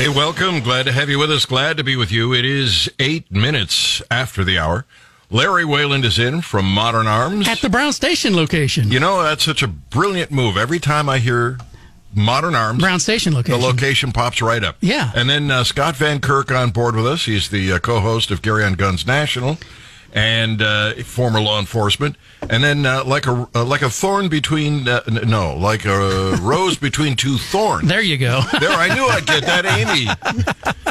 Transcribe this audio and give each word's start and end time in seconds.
Hey, 0.00 0.08
welcome. 0.08 0.60
Glad 0.60 0.86
to 0.86 0.92
have 0.92 1.10
you 1.10 1.18
with 1.18 1.30
us. 1.30 1.44
Glad 1.44 1.76
to 1.76 1.84
be 1.84 1.94
with 1.94 2.10
you. 2.10 2.32
It 2.32 2.46
is 2.46 2.90
eight 2.98 3.30
minutes 3.30 4.00
after 4.10 4.42
the 4.42 4.58
hour. 4.58 4.86
Larry 5.28 5.66
Wayland 5.66 6.06
is 6.06 6.18
in 6.18 6.40
from 6.40 6.64
Modern 6.64 7.06
Arms. 7.06 7.46
At 7.46 7.58
the 7.58 7.68
Brown 7.68 7.92
Station 7.92 8.34
location. 8.34 8.90
You 8.90 8.98
know, 8.98 9.22
that's 9.22 9.44
such 9.44 9.62
a 9.62 9.68
brilliant 9.68 10.30
move. 10.30 10.56
Every 10.56 10.78
time 10.78 11.10
I 11.10 11.18
hear 11.18 11.58
Modern 12.14 12.54
Arms, 12.54 12.80
Brown 12.80 12.98
Station 12.98 13.34
location. 13.34 13.60
the 13.60 13.66
location 13.66 14.10
pops 14.10 14.40
right 14.40 14.64
up. 14.64 14.78
Yeah. 14.80 15.12
And 15.14 15.28
then 15.28 15.50
uh, 15.50 15.64
Scott 15.64 15.96
Van 15.96 16.18
Kirk 16.18 16.50
on 16.50 16.70
board 16.70 16.96
with 16.96 17.06
us. 17.06 17.26
He's 17.26 17.50
the 17.50 17.72
uh, 17.72 17.78
co 17.78 18.00
host 18.00 18.30
of 18.30 18.40
Gary 18.40 18.64
on 18.64 18.76
Guns 18.76 19.06
National 19.06 19.58
and 20.12 20.60
uh, 20.62 20.94
former 21.04 21.40
law 21.40 21.58
enforcement. 21.60 22.16
And 22.48 22.64
then, 22.64 22.86
uh, 22.86 23.04
like 23.04 23.26
a 23.26 23.48
uh, 23.54 23.64
like 23.64 23.82
a 23.82 23.90
thorn 23.90 24.28
between 24.28 24.88
uh, 24.88 25.02
no, 25.06 25.56
like 25.56 25.84
a 25.84 26.36
rose 26.40 26.76
between 26.88 27.14
two 27.16 27.36
thorns. 27.36 27.86
There 27.88 28.00
you 28.00 28.16
go. 28.18 28.40
There, 28.60 28.70
I 28.70 28.94
knew 28.94 29.04
I'd 29.06 29.26
get 29.26 29.44
that, 29.44 29.64
Amy. 29.66 30.08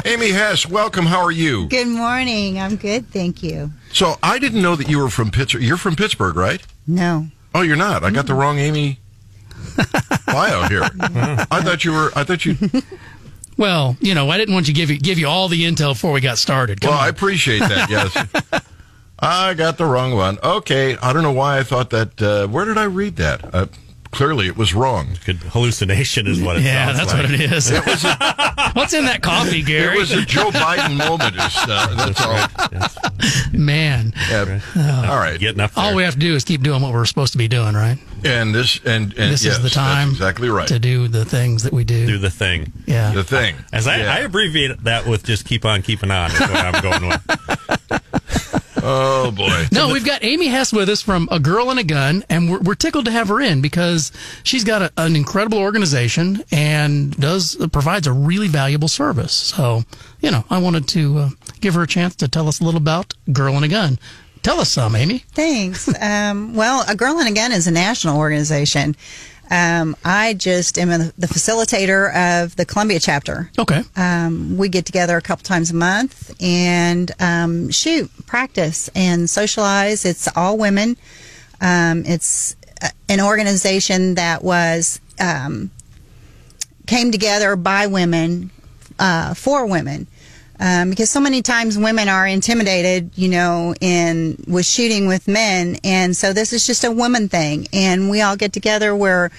Amy 0.05 0.31
Hess, 0.31 0.67
welcome. 0.67 1.05
How 1.05 1.19
are 1.21 1.31
you? 1.31 1.67
Good 1.67 1.87
morning. 1.87 2.59
I'm 2.59 2.75
good, 2.75 3.07
thank 3.11 3.41
you. 3.43 3.71
So 3.91 4.15
I 4.23 4.39
didn't 4.39 4.61
know 4.61 4.75
that 4.75 4.87
you 4.89 4.99
were 4.99 5.09
from 5.09 5.31
Pittsburgh. 5.31 5.63
You're 5.63 5.77
from 5.77 5.95
Pittsburgh, 5.95 6.35
right? 6.35 6.61
No. 6.87 7.27
Oh, 7.55 7.61
you're 7.61 7.75
not. 7.75 8.03
I 8.03 8.11
got 8.11 8.27
the 8.27 8.33
wrong 8.35 8.59
Amy 8.59 8.99
bio 10.27 10.67
here. 10.67 10.83
I 11.51 11.61
thought 11.63 11.83
you 11.83 11.91
were. 11.91 12.11
I 12.15 12.23
thought 12.23 12.45
you. 12.45 12.55
well, 13.57 13.97
you 13.99 14.13
know, 14.13 14.29
I 14.29 14.37
didn't 14.37 14.53
want 14.53 14.67
you 14.67 14.73
to 14.73 14.79
give 14.79 14.89
you 14.91 14.99
give 14.99 15.17
you 15.17 15.27
all 15.27 15.47
the 15.47 15.63
intel 15.65 15.93
before 15.93 16.11
we 16.11 16.21
got 16.21 16.37
started. 16.37 16.79
Come 16.81 16.91
Well, 16.91 16.99
on. 16.99 17.05
I 17.05 17.09
appreciate 17.09 17.59
that. 17.59 17.89
Yes. 17.89 18.63
I 19.21 19.53
got 19.53 19.77
the 19.77 19.85
wrong 19.85 20.15
one. 20.15 20.37
Okay. 20.43 20.97
I 20.97 21.13
don't 21.13 21.23
know 21.23 21.31
why 21.31 21.59
I 21.59 21.63
thought 21.63 21.89
that. 21.91 22.21
Uh, 22.21 22.47
where 22.47 22.65
did 22.65 22.77
I 22.77 22.85
read 22.85 23.17
that? 23.17 23.53
Uh, 23.53 23.65
clearly, 24.11 24.47
it 24.47 24.55
was 24.57 24.73
wrong. 24.73 25.17
Good 25.25 25.37
hallucination 25.37 26.25
is 26.27 26.41
what 26.41 26.57
it 26.57 26.63
yeah, 26.63 26.85
sounds 26.93 26.97
that's 26.99 27.13
like. 27.13 27.23
what 27.23 27.31
it 27.33 27.51
is. 27.51 27.69
What's 28.75 28.93
in 28.93 29.05
that 29.05 29.21
coffee, 29.21 29.61
Gary? 29.63 29.95
It 29.95 29.99
was 29.99 30.11
a 30.11 30.21
Joe 30.21 30.51
Biden 30.51 30.95
moment. 30.97 31.35
Is, 31.35 31.57
uh, 31.67 31.95
that's 31.95 32.21
all. 32.23 33.49
Man, 33.51 34.13
Yeah. 34.29 34.59
All 35.09 35.17
right. 35.17 35.39
Getting 35.39 35.59
up 35.59 35.71
there. 35.71 35.83
all 35.83 35.95
we 35.95 36.03
have 36.03 36.13
to 36.13 36.19
do 36.19 36.35
is 36.35 36.43
keep 36.43 36.61
doing 36.61 36.81
what 36.81 36.93
we're 36.93 37.05
supposed 37.05 37.31
to 37.33 37.37
be 37.37 37.47
doing, 37.47 37.73
right? 37.73 37.97
And 38.23 38.53
this 38.53 38.79
and, 38.85 39.05
and 39.13 39.33
This 39.33 39.43
yes, 39.43 39.57
is 39.57 39.63
the 39.63 39.69
time 39.69 40.09
exactly 40.09 40.49
right. 40.49 40.67
to 40.67 40.77
do 40.79 41.07
the 41.07 41.25
things 41.25 41.63
that 41.63 41.73
we 41.73 41.83
do. 41.83 42.05
do 42.05 42.17
the 42.17 42.29
thing. 42.29 42.71
yeah. 42.85 43.11
the 43.11 43.23
thing. 43.23 43.55
As 43.73 43.87
I, 43.87 43.97
Yeah. 43.97 44.13
I 44.13 44.19
abbreviate 44.19 44.83
that 44.83 45.05
with 45.07 45.23
just 45.23 45.45
keep 45.45 45.65
on 45.65 45.81
keeping 45.81 46.11
on 46.11 46.31
is 46.31 46.39
what 46.39 46.51
I'm 46.51 46.81
going 46.81 47.07
with. 47.09 47.58
Oh 48.81 49.31
boy. 49.31 49.65
No, 49.71 49.89
we've 49.89 50.05
got 50.05 50.23
Amy 50.23 50.47
Hess 50.47 50.71
with 50.71 50.89
us 50.89 51.01
from 51.01 51.27
A 51.31 51.39
Girl 51.39 51.69
and 51.69 51.79
a 51.79 51.83
Gun, 51.83 52.23
and 52.29 52.49
we're, 52.49 52.59
we're 52.59 52.75
tickled 52.75 53.05
to 53.05 53.11
have 53.11 53.27
her 53.27 53.39
in 53.41 53.61
because 53.61 54.11
she's 54.43 54.63
got 54.63 54.81
a, 54.81 54.91
an 54.97 55.15
incredible 55.15 55.57
organization 55.57 56.43
and 56.51 57.15
does 57.17 57.55
provides 57.71 58.07
a 58.07 58.13
really 58.13 58.47
valuable 58.47 58.87
service. 58.87 59.33
So, 59.33 59.83
you 60.21 60.31
know, 60.31 60.43
I 60.49 60.59
wanted 60.59 60.87
to 60.89 61.17
uh, 61.17 61.29
give 61.61 61.73
her 61.73 61.83
a 61.83 61.87
chance 61.87 62.15
to 62.17 62.27
tell 62.27 62.47
us 62.47 62.59
a 62.59 62.63
little 62.63 62.79
about 62.81 63.13
Girl 63.31 63.55
and 63.55 63.65
a 63.65 63.69
Gun. 63.69 63.99
Tell 64.41 64.59
us 64.59 64.69
some, 64.69 64.95
Amy. 64.95 65.19
Thanks. 65.33 65.89
um, 66.01 66.55
well, 66.55 66.85
A 66.87 66.95
Girl 66.95 67.19
and 67.19 67.27
a 67.27 67.33
Gun 67.33 67.51
is 67.51 67.67
a 67.67 67.71
national 67.71 68.17
organization. 68.17 68.95
Um, 69.49 69.95
I 70.05 70.35
just 70.35 70.77
am 70.77 70.91
a, 70.91 71.11
the 71.17 71.27
facilitator 71.27 72.43
of 72.43 72.55
the 72.55 72.65
Columbia 72.65 72.99
chapter. 72.99 73.49
Okay. 73.57 73.81
Um, 73.95 74.57
we 74.57 74.69
get 74.69 74.85
together 74.85 75.17
a 75.17 75.21
couple 75.21 75.43
times 75.43 75.71
a 75.71 75.75
month 75.75 76.35
and 76.41 77.11
um, 77.19 77.69
shoot, 77.71 78.11
practice, 78.27 78.89
and 78.95 79.29
socialize. 79.29 80.05
It's 80.05 80.27
all 80.35 80.57
women. 80.57 80.97
Um, 81.61 82.03
it's 82.05 82.55
uh, 82.81 82.89
an 83.09 83.21
organization 83.21 84.15
that 84.15 84.43
was 84.43 85.01
um, 85.19 85.71
came 86.85 87.11
together 87.11 87.55
by 87.55 87.87
women 87.87 88.51
uh, 88.99 89.33
for 89.33 89.65
women. 89.65 90.07
Um, 90.59 90.89
because 90.89 91.09
so 91.09 91.21
many 91.21 91.41
times 91.41 91.77
women 91.77 92.09
are 92.09 92.27
intimidated, 92.27 93.11
you 93.15 93.29
know, 93.29 93.73
in 93.79 94.43
with 94.47 94.65
shooting 94.65 95.07
with 95.07 95.27
men, 95.27 95.77
and 95.83 96.15
so 96.15 96.33
this 96.33 96.51
is 96.51 96.67
just 96.67 96.83
a 96.83 96.91
woman 96.91 97.29
thing, 97.29 97.67
and 97.71 98.09
we 98.09 98.21
all 98.21 98.35
get 98.35 98.51
together. 98.51 98.95
We're 98.95 99.29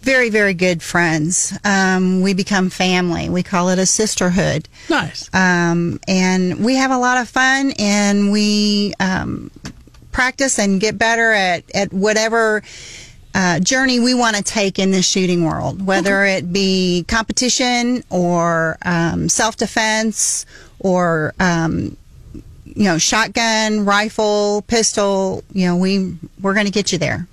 very, 0.00 0.30
very 0.30 0.54
good 0.54 0.82
friends. 0.82 1.52
Um, 1.64 2.22
we 2.22 2.34
become 2.34 2.70
family. 2.70 3.28
We 3.28 3.42
call 3.42 3.68
it 3.68 3.78
a 3.78 3.86
sisterhood. 3.86 4.68
Nice. 4.88 5.28
Um, 5.34 6.00
and 6.06 6.64
we 6.64 6.76
have 6.76 6.90
a 6.90 6.98
lot 6.98 7.18
of 7.18 7.28
fun 7.28 7.72
and 7.78 8.30
we 8.30 8.94
um, 9.00 9.50
practice 10.12 10.58
and 10.58 10.80
get 10.80 10.98
better 10.98 11.32
at, 11.32 11.64
at 11.74 11.92
whatever 11.92 12.62
uh, 13.34 13.60
journey 13.60 14.00
we 14.00 14.14
want 14.14 14.36
to 14.36 14.42
take 14.42 14.78
in 14.78 14.90
this 14.90 15.06
shooting 15.06 15.44
world, 15.44 15.84
whether 15.84 16.24
it 16.24 16.52
be 16.52 17.04
competition 17.08 18.02
or 18.10 18.78
um, 18.82 19.28
self 19.28 19.56
defense 19.56 20.46
or. 20.78 21.34
Um, 21.40 21.96
you 22.64 22.84
know, 22.84 22.98
shotgun, 22.98 23.84
rifle, 23.84 24.62
pistol. 24.68 25.42
You 25.52 25.66
know, 25.66 25.76
we 25.76 26.16
we're 26.40 26.54
going 26.54 26.66
to 26.66 26.72
get 26.72 26.92
you 26.92 26.98
there. 26.98 27.26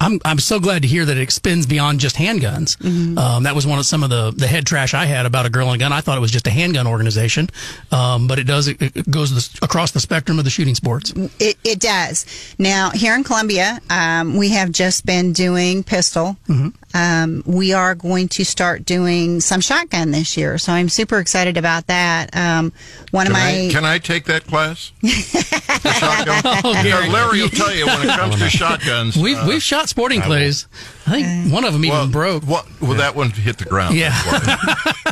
I'm 0.00 0.20
I'm 0.24 0.38
so 0.38 0.58
glad 0.60 0.82
to 0.82 0.88
hear 0.88 1.04
that 1.04 1.16
it 1.16 1.20
extends 1.20 1.66
beyond 1.66 2.00
just 2.00 2.16
handguns. 2.16 2.76
Um, 3.16 3.44
that 3.44 3.54
was 3.54 3.66
one 3.66 3.78
of 3.78 3.86
some 3.86 4.02
of 4.02 4.10
the 4.10 4.32
the 4.36 4.46
head 4.46 4.66
trash 4.66 4.92
I 4.94 5.04
had 5.06 5.24
about 5.26 5.46
a 5.46 5.50
girl 5.50 5.68
and 5.70 5.80
a 5.80 5.84
gun. 5.84 5.92
I 5.92 6.00
thought 6.00 6.18
it 6.18 6.20
was 6.20 6.30
just 6.32 6.46
a 6.46 6.50
handgun 6.50 6.86
organization, 6.86 7.48
um, 7.92 8.26
but 8.26 8.38
it 8.38 8.44
does 8.44 8.68
it, 8.68 8.82
it 8.82 9.10
goes 9.10 9.30
the, 9.30 9.64
across 9.64 9.92
the 9.92 10.00
spectrum 10.00 10.38
of 10.38 10.44
the 10.44 10.50
shooting 10.50 10.74
sports. 10.74 11.12
It, 11.38 11.56
it 11.64 11.80
does. 11.80 12.26
Now, 12.58 12.90
here 12.90 13.14
in 13.14 13.24
Columbia, 13.24 13.78
um, 13.88 14.36
we 14.36 14.50
have 14.50 14.72
just 14.72 15.06
been 15.06 15.32
doing 15.32 15.82
pistol. 15.84 16.36
Um, 16.96 17.42
we 17.44 17.72
are 17.72 17.96
going 17.96 18.28
to 18.28 18.44
start 18.44 18.84
doing 18.84 19.40
some 19.40 19.60
shotgun 19.60 20.12
this 20.12 20.36
year, 20.36 20.58
so 20.58 20.72
I'm 20.72 20.88
super 20.88 21.18
excited 21.18 21.56
about 21.56 21.88
that. 21.88 22.36
Um, 22.36 22.72
one 23.10 23.26
Can 23.26 23.32
of 23.34 23.38
I, 23.42 23.66
my 23.66 23.72
can 23.72 23.84
I 23.84 23.98
take 23.98 24.24
that 24.26 24.44
class? 24.46 24.92
The 25.84 25.90
shotgun? 25.92 26.42
Oh, 26.64 26.82
Because 26.82 27.08
Larry 27.12 27.42
will 27.42 27.48
tell 27.50 27.74
you 27.74 27.84
when 27.86 28.08
it 28.08 28.16
comes 28.16 28.36
to 28.38 28.48
shotguns. 28.62 29.16
We've 29.16 29.36
uh, 29.36 29.46
we've 29.48 29.62
shot 29.62 29.83
sporting 29.88 30.20
clays. 30.20 30.66
I 31.06 31.10
think 31.22 31.52
one 31.52 31.64
of 31.64 31.72
them 31.72 31.84
even 31.84 32.10
broke. 32.10 32.44
What, 32.44 32.66
well, 32.80 32.94
that 32.94 33.14
one 33.14 33.30
hit 33.30 33.58
the 33.58 33.64
ground. 33.64 33.94
Yeah. 33.96 34.12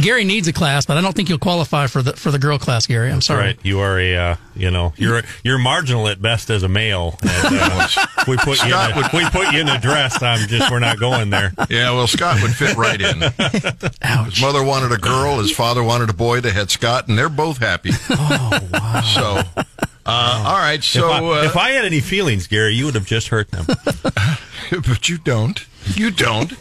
Gary 0.00 0.24
needs 0.24 0.46
a 0.46 0.52
class, 0.52 0.86
but 0.86 0.96
I 0.96 1.00
don't 1.00 1.14
think 1.14 1.28
you'll 1.28 1.38
qualify 1.38 1.86
for 1.88 2.00
the 2.00 2.12
for 2.12 2.30
the 2.30 2.38
girl 2.38 2.58
class. 2.58 2.86
Gary, 2.86 3.10
I'm 3.10 3.20
sorry. 3.20 3.40
Right, 3.46 3.58
you 3.62 3.80
are 3.80 3.98
a 3.98 4.16
uh, 4.16 4.36
you 4.54 4.70
know 4.70 4.92
you're 4.96 5.22
you're 5.42 5.58
marginal 5.58 6.06
at 6.08 6.22
best 6.22 6.50
as 6.50 6.62
a 6.62 6.68
male. 6.68 7.18
And, 7.22 7.30
uh, 7.60 7.88
we 8.28 8.36
put 8.36 8.58
you 8.58 8.66
in 8.66 8.70
Scott 8.70 8.92
a, 8.92 8.96
would- 8.96 9.12
we 9.12 9.28
put 9.30 9.52
you 9.52 9.60
in 9.60 9.68
a 9.68 9.78
dress. 9.80 10.22
I'm 10.22 10.46
just 10.48 10.70
we're 10.70 10.78
not 10.78 11.00
going 11.00 11.30
there. 11.30 11.52
Yeah, 11.68 11.90
well, 11.92 12.06
Scott 12.06 12.40
would 12.42 12.54
fit 12.54 12.76
right 12.76 13.00
in. 13.00 13.20
His 14.26 14.40
mother 14.40 14.62
wanted 14.62 14.92
a 14.92 14.98
girl, 14.98 15.38
his 15.38 15.50
father 15.50 15.82
wanted 15.82 16.10
a 16.10 16.14
boy. 16.14 16.40
They 16.40 16.52
had 16.52 16.70
Scott, 16.70 17.08
and 17.08 17.18
they're 17.18 17.28
both 17.28 17.58
happy. 17.58 17.90
Oh, 18.10 18.58
wow. 18.72 19.00
So, 19.02 19.64
uh, 20.06 20.44
all 20.46 20.58
right. 20.58 20.82
So, 20.82 21.06
if, 21.06 21.12
I, 21.12 21.18
uh, 21.18 21.44
if 21.44 21.56
I 21.56 21.70
had 21.70 21.84
any 21.84 22.00
feelings, 22.00 22.46
Gary, 22.46 22.74
you 22.74 22.84
would 22.86 22.94
have 22.94 23.06
just 23.06 23.28
hurt 23.28 23.50
them. 23.50 23.66
but 24.70 25.08
you 25.08 25.18
don't. 25.18 25.66
You 25.94 26.10
don't. 26.10 26.52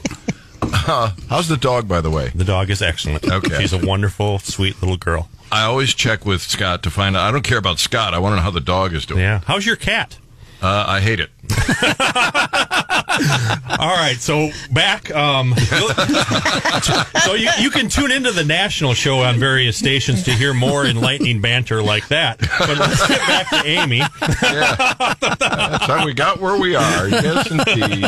Uh, 0.61 1.11
how's 1.29 1.47
the 1.47 1.57
dog, 1.57 1.87
by 1.87 2.01
the 2.01 2.09
way? 2.11 2.31
The 2.35 2.43
dog 2.43 2.69
is 2.69 2.81
excellent. 2.81 3.23
Okay. 3.29 3.59
she's 3.59 3.73
a 3.73 3.85
wonderful, 3.85 4.39
sweet 4.39 4.81
little 4.81 4.97
girl. 4.97 5.29
I 5.51 5.63
always 5.63 5.93
check 5.93 6.25
with 6.25 6.41
Scott 6.41 6.83
to 6.83 6.89
find 6.89 7.15
out. 7.15 7.27
I 7.27 7.31
don't 7.31 7.43
care 7.43 7.57
about 7.57 7.79
Scott. 7.79 8.13
I 8.13 8.19
want 8.19 8.33
to 8.33 8.37
know 8.37 8.41
how 8.41 8.51
the 8.51 8.59
dog 8.59 8.93
is 8.93 9.05
doing. 9.05 9.21
Yeah. 9.21 9.41
How's 9.45 9.65
your 9.65 9.75
cat? 9.75 10.17
Uh, 10.61 10.85
I 10.87 10.99
hate 11.01 11.19
it. 11.19 11.29
All 13.79 13.95
right, 13.95 14.17
so 14.17 14.49
back. 14.71 15.13
Um, 15.13 15.53
so 17.23 17.33
you, 17.33 17.49
you 17.59 17.69
can 17.69 17.89
tune 17.89 18.11
into 18.11 18.31
the 18.31 18.43
national 18.43 18.93
show 18.93 19.19
on 19.19 19.37
various 19.37 19.77
stations 19.77 20.23
to 20.23 20.33
hear 20.33 20.53
more 20.53 20.85
enlightening 20.85 21.41
banter 21.41 21.81
like 21.81 22.07
that. 22.09 22.39
But 22.39 22.77
let's 22.77 23.07
get 23.07 23.19
back 23.19 23.49
to 23.49 23.65
Amy. 23.65 24.01
That's 24.19 25.85
how 25.85 26.05
we 26.05 26.13
got 26.13 26.39
where 26.39 26.59
we 26.59 26.75
are. 26.75 27.07
Yes, 27.09 27.51
indeed. 27.51 28.05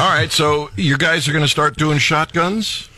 All 0.00 0.08
right, 0.08 0.30
so 0.30 0.70
you 0.76 0.96
guys 0.96 1.28
are 1.28 1.32
going 1.32 1.44
to 1.44 1.50
start 1.50 1.76
doing 1.76 1.98
shotguns? 1.98 2.88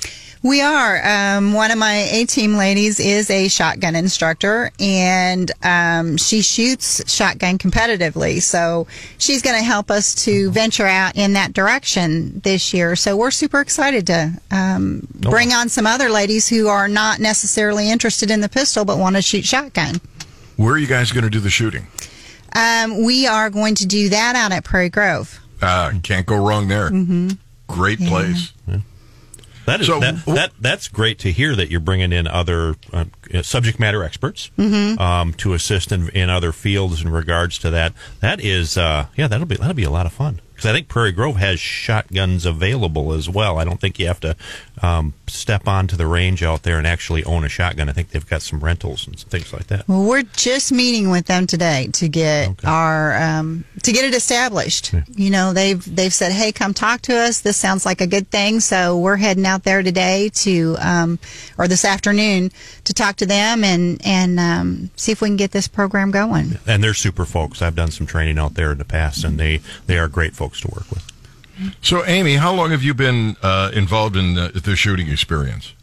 We 0.42 0.62
are. 0.62 1.00
Um, 1.04 1.52
one 1.52 1.70
of 1.70 1.78
my 1.78 2.08
A 2.10 2.24
team 2.24 2.54
ladies 2.54 3.00
is 3.00 3.28
a 3.28 3.48
shotgun 3.48 3.96
instructor, 3.96 4.70
and 4.78 5.50
um, 5.62 6.16
she 6.16 6.42
shoots 6.42 7.12
shotgun 7.12 7.58
competitively. 7.58 8.40
So 8.40 8.86
she's 9.18 9.42
going 9.42 9.58
to 9.58 9.64
help 9.64 9.90
us 9.90 10.14
to 10.26 10.50
venture 10.50 10.86
out 10.86 11.16
in 11.16 11.32
that 11.32 11.52
direction 11.52 12.40
this 12.40 12.72
year. 12.72 12.94
So 12.94 13.16
we're 13.16 13.32
super 13.32 13.60
excited 13.60 14.06
to 14.06 14.32
um, 14.50 15.06
bring 15.12 15.52
on 15.52 15.68
some 15.68 15.86
other 15.86 16.08
ladies 16.08 16.48
who 16.48 16.68
are 16.68 16.88
not 16.88 17.18
necessarily 17.18 17.90
interested 17.90 18.30
in 18.30 18.40
the 18.40 18.48
pistol 18.48 18.84
but 18.84 18.98
want 18.98 19.16
to 19.16 19.22
shoot 19.22 19.44
shotgun. 19.44 20.00
Where 20.56 20.74
are 20.74 20.78
you 20.78 20.86
guys 20.86 21.12
going 21.12 21.24
to 21.24 21.30
do 21.30 21.40
the 21.40 21.50
shooting? 21.50 21.86
Um, 22.54 23.04
we 23.04 23.26
are 23.26 23.50
going 23.50 23.74
to 23.76 23.86
do 23.86 24.08
that 24.08 24.36
out 24.36 24.52
at 24.52 24.64
Prairie 24.64 24.88
Grove. 24.88 25.40
Uh, 25.60 25.92
can't 26.02 26.26
go 26.26 26.36
wrong 26.36 26.68
there. 26.68 26.90
Mm-hmm. 26.90 27.30
Great 27.66 27.98
place. 27.98 28.52
That 29.68 29.80
is 29.82 29.86
So- 29.86 30.00
that, 30.00 30.24
that 30.24 30.52
that's 30.58 30.88
great 30.88 31.18
to 31.20 31.30
hear 31.30 31.54
that 31.54 31.70
you're 31.70 31.78
bringing 31.80 32.10
in 32.12 32.26
other 32.26 32.76
uh, 32.92 33.04
subject 33.42 33.78
matter 33.78 34.02
experts 34.04 34.50
um, 34.58 35.32
to 35.34 35.52
assist 35.54 35.92
in, 35.92 36.08
in 36.10 36.30
other 36.30 36.52
fields 36.52 37.02
in 37.02 37.10
regards 37.10 37.58
to 37.58 37.70
that. 37.70 37.92
That 38.20 38.40
is, 38.40 38.76
uh, 38.76 39.06
yeah, 39.16 39.28
that'll 39.28 39.46
be 39.46 39.56
that'll 39.56 39.74
be 39.74 39.84
a 39.84 39.90
lot 39.90 40.06
of 40.06 40.12
fun. 40.12 40.40
because 40.48 40.66
I 40.66 40.72
think 40.72 40.88
Prairie 40.88 41.12
Grove 41.12 41.36
has 41.36 41.60
shotguns 41.60 42.44
available 42.44 43.12
as 43.12 43.28
well. 43.28 43.58
I 43.58 43.64
don't 43.64 43.80
think 43.80 43.98
you 43.98 44.06
have 44.08 44.20
to 44.20 44.34
um, 44.82 45.14
step 45.26 45.66
onto 45.68 45.96
the 45.96 46.06
range 46.06 46.42
out 46.42 46.62
there 46.62 46.78
and 46.78 46.86
actually 46.86 47.24
own 47.24 47.44
a 47.44 47.48
shotgun. 47.48 47.88
I 47.88 47.92
think 47.92 48.10
they've 48.10 48.28
got 48.28 48.42
some 48.42 48.60
rentals 48.60 49.06
and 49.06 49.18
things 49.18 49.52
like 49.52 49.66
that. 49.68 49.86
Well, 49.88 50.04
we're 50.08 50.22
just 50.22 50.70
meeting 50.72 51.10
with 51.10 51.26
them 51.26 51.46
today 51.46 51.88
to 51.94 52.08
get 52.08 52.64
our 52.64 53.16
um, 53.20 53.64
to 53.82 53.92
get 53.92 54.04
it 54.04 54.14
established. 54.14 54.94
You 55.14 55.30
know, 55.30 55.52
they've 55.52 55.82
they've 55.96 56.14
said, 56.14 56.32
"Hey, 56.32 56.52
come 56.52 56.74
talk 56.74 57.02
to 57.02 57.16
us. 57.16 57.40
This 57.40 57.56
sounds 57.56 57.84
like 57.84 58.00
a 58.00 58.06
good 58.06 58.30
thing." 58.30 58.60
So 58.60 58.98
we're 58.98 59.16
heading 59.16 59.46
out 59.46 59.64
there 59.64 59.82
today 59.82 60.30
to, 60.34 60.76
um, 60.80 61.18
or 61.58 61.66
this 61.68 61.84
afternoon, 61.84 62.50
to 62.84 62.94
talk 62.94 63.16
to 63.18 63.26
them 63.26 63.64
and 63.64 64.00
and 64.04 64.40
um, 64.40 64.90
see 64.96 65.12
if 65.12 65.20
we 65.20 65.28
can 65.28 65.36
get 65.36 65.52
this 65.52 65.68
program 65.68 66.10
going. 66.10 66.58
And 66.66 66.82
they're 66.82 66.94
super 66.94 67.24
folks. 67.24 67.62
I've 67.62 67.76
done 67.76 67.90
some 67.90 68.06
training 68.06 68.38
out 68.38 68.54
there 68.54 68.72
in 68.72 68.78
the 68.78 68.84
past, 68.84 69.24
and 69.24 69.38
they 69.38 69.60
they 69.86 69.98
are 69.98 70.08
great 70.08 70.34
folks 70.34 70.60
to 70.62 70.68
work 70.68 70.90
with. 70.90 71.04
So, 71.82 72.04
Amy, 72.06 72.36
how 72.36 72.54
long 72.54 72.70
have 72.70 72.82
you 72.82 72.94
been 72.94 73.36
uh, 73.42 73.70
involved 73.74 74.16
in 74.16 74.34
the, 74.34 74.48
the 74.62 74.76
shooting 74.76 75.08
experience? 75.08 75.74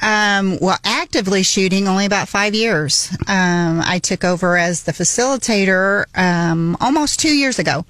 Um, 0.00 0.58
well, 0.60 0.78
actively 0.84 1.44
shooting 1.44 1.86
only 1.86 2.06
about 2.06 2.28
five 2.28 2.54
years. 2.54 3.08
Um, 3.28 3.80
I 3.84 4.00
took 4.02 4.24
over 4.24 4.56
as 4.56 4.82
the 4.82 4.90
facilitator 4.90 6.06
um, 6.16 6.76
almost 6.80 7.20
two 7.20 7.32
years 7.32 7.60
ago, 7.60 7.84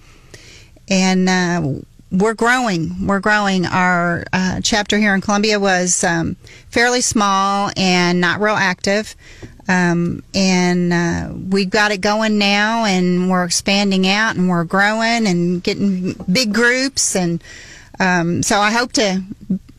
and 0.89 1.27
uh, 1.27 1.81
we're 2.13 2.35
growing. 2.35 3.07
We're 3.07 3.21
growing. 3.21 3.67
Our 3.67 4.25
uh, 4.33 4.61
chapter 4.63 4.99
here 4.99 5.15
in 5.15 5.21
Columbia 5.23 5.59
was 5.59 6.05
um, 6.05 6.37
fairly 6.71 7.01
small 7.01 7.71
and 7.77 8.21
not 8.21 8.41
real 8.41 8.55
active. 8.55 9.17
Um, 9.69 10.23
and 10.35 10.93
uh, 10.93 11.33
we've 11.51 11.71
got 11.71 11.93
it 11.93 12.01
going 12.01 12.37
now, 12.37 12.85
and 12.85 13.31
we're 13.31 13.45
expanding 13.45 14.07
out, 14.09 14.37
and 14.37 14.49
we're 14.49 14.65
growing 14.65 15.27
and 15.27 15.63
getting 15.63 16.13
big 16.31 16.53
groups, 16.53 17.15
and 17.15 17.43
um, 18.01 18.43
so 18.43 18.59
I 18.59 18.73
hope 18.73 18.93
to 18.95 19.23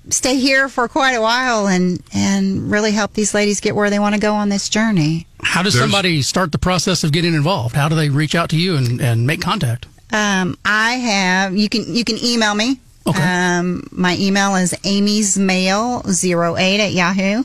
stay 0.10 0.38
here 0.38 0.70
for 0.70 0.88
quite 0.88 1.14
a 1.14 1.22
while 1.22 1.68
and 1.68 2.02
and 2.14 2.72
really 2.72 2.92
help 2.92 3.14
these 3.14 3.34
ladies 3.34 3.60
get 3.60 3.76
where 3.76 3.90
they 3.90 4.00
want 4.00 4.16
to 4.16 4.22
go 4.22 4.34
on 4.36 4.48
this 4.50 4.70
journey. 4.70 5.28
How 5.42 5.64
does 5.64 5.74
There's- 5.74 5.84
somebody 5.92 6.22
start 6.22 6.54
the 6.54 6.58
process 6.60 7.04
of 7.04 7.12
getting 7.12 7.34
involved? 7.34 7.76
How 7.76 7.90
do 7.90 7.96
they 7.96 8.10
reach 8.10 8.36
out 8.36 8.50
to 8.52 8.58
you 8.58 8.78
and, 8.78 9.02
and 9.02 9.28
make 9.28 9.42
contact? 9.42 9.86
Um, 10.14 10.58
I 10.64 10.94
have 10.94 11.56
you 11.58 11.68
can 11.70 11.94
you 11.94 12.04
can 12.06 12.18
email 12.24 12.54
me. 12.56 12.80
Okay. 13.06 13.22
Um, 13.22 13.86
my 13.92 14.16
email 14.18 14.56
is 14.56 14.74
Amy's 14.86 15.38
Mail 15.38 16.04
08 16.08 16.80
at 16.80 16.94
Yahoo. 16.94 17.44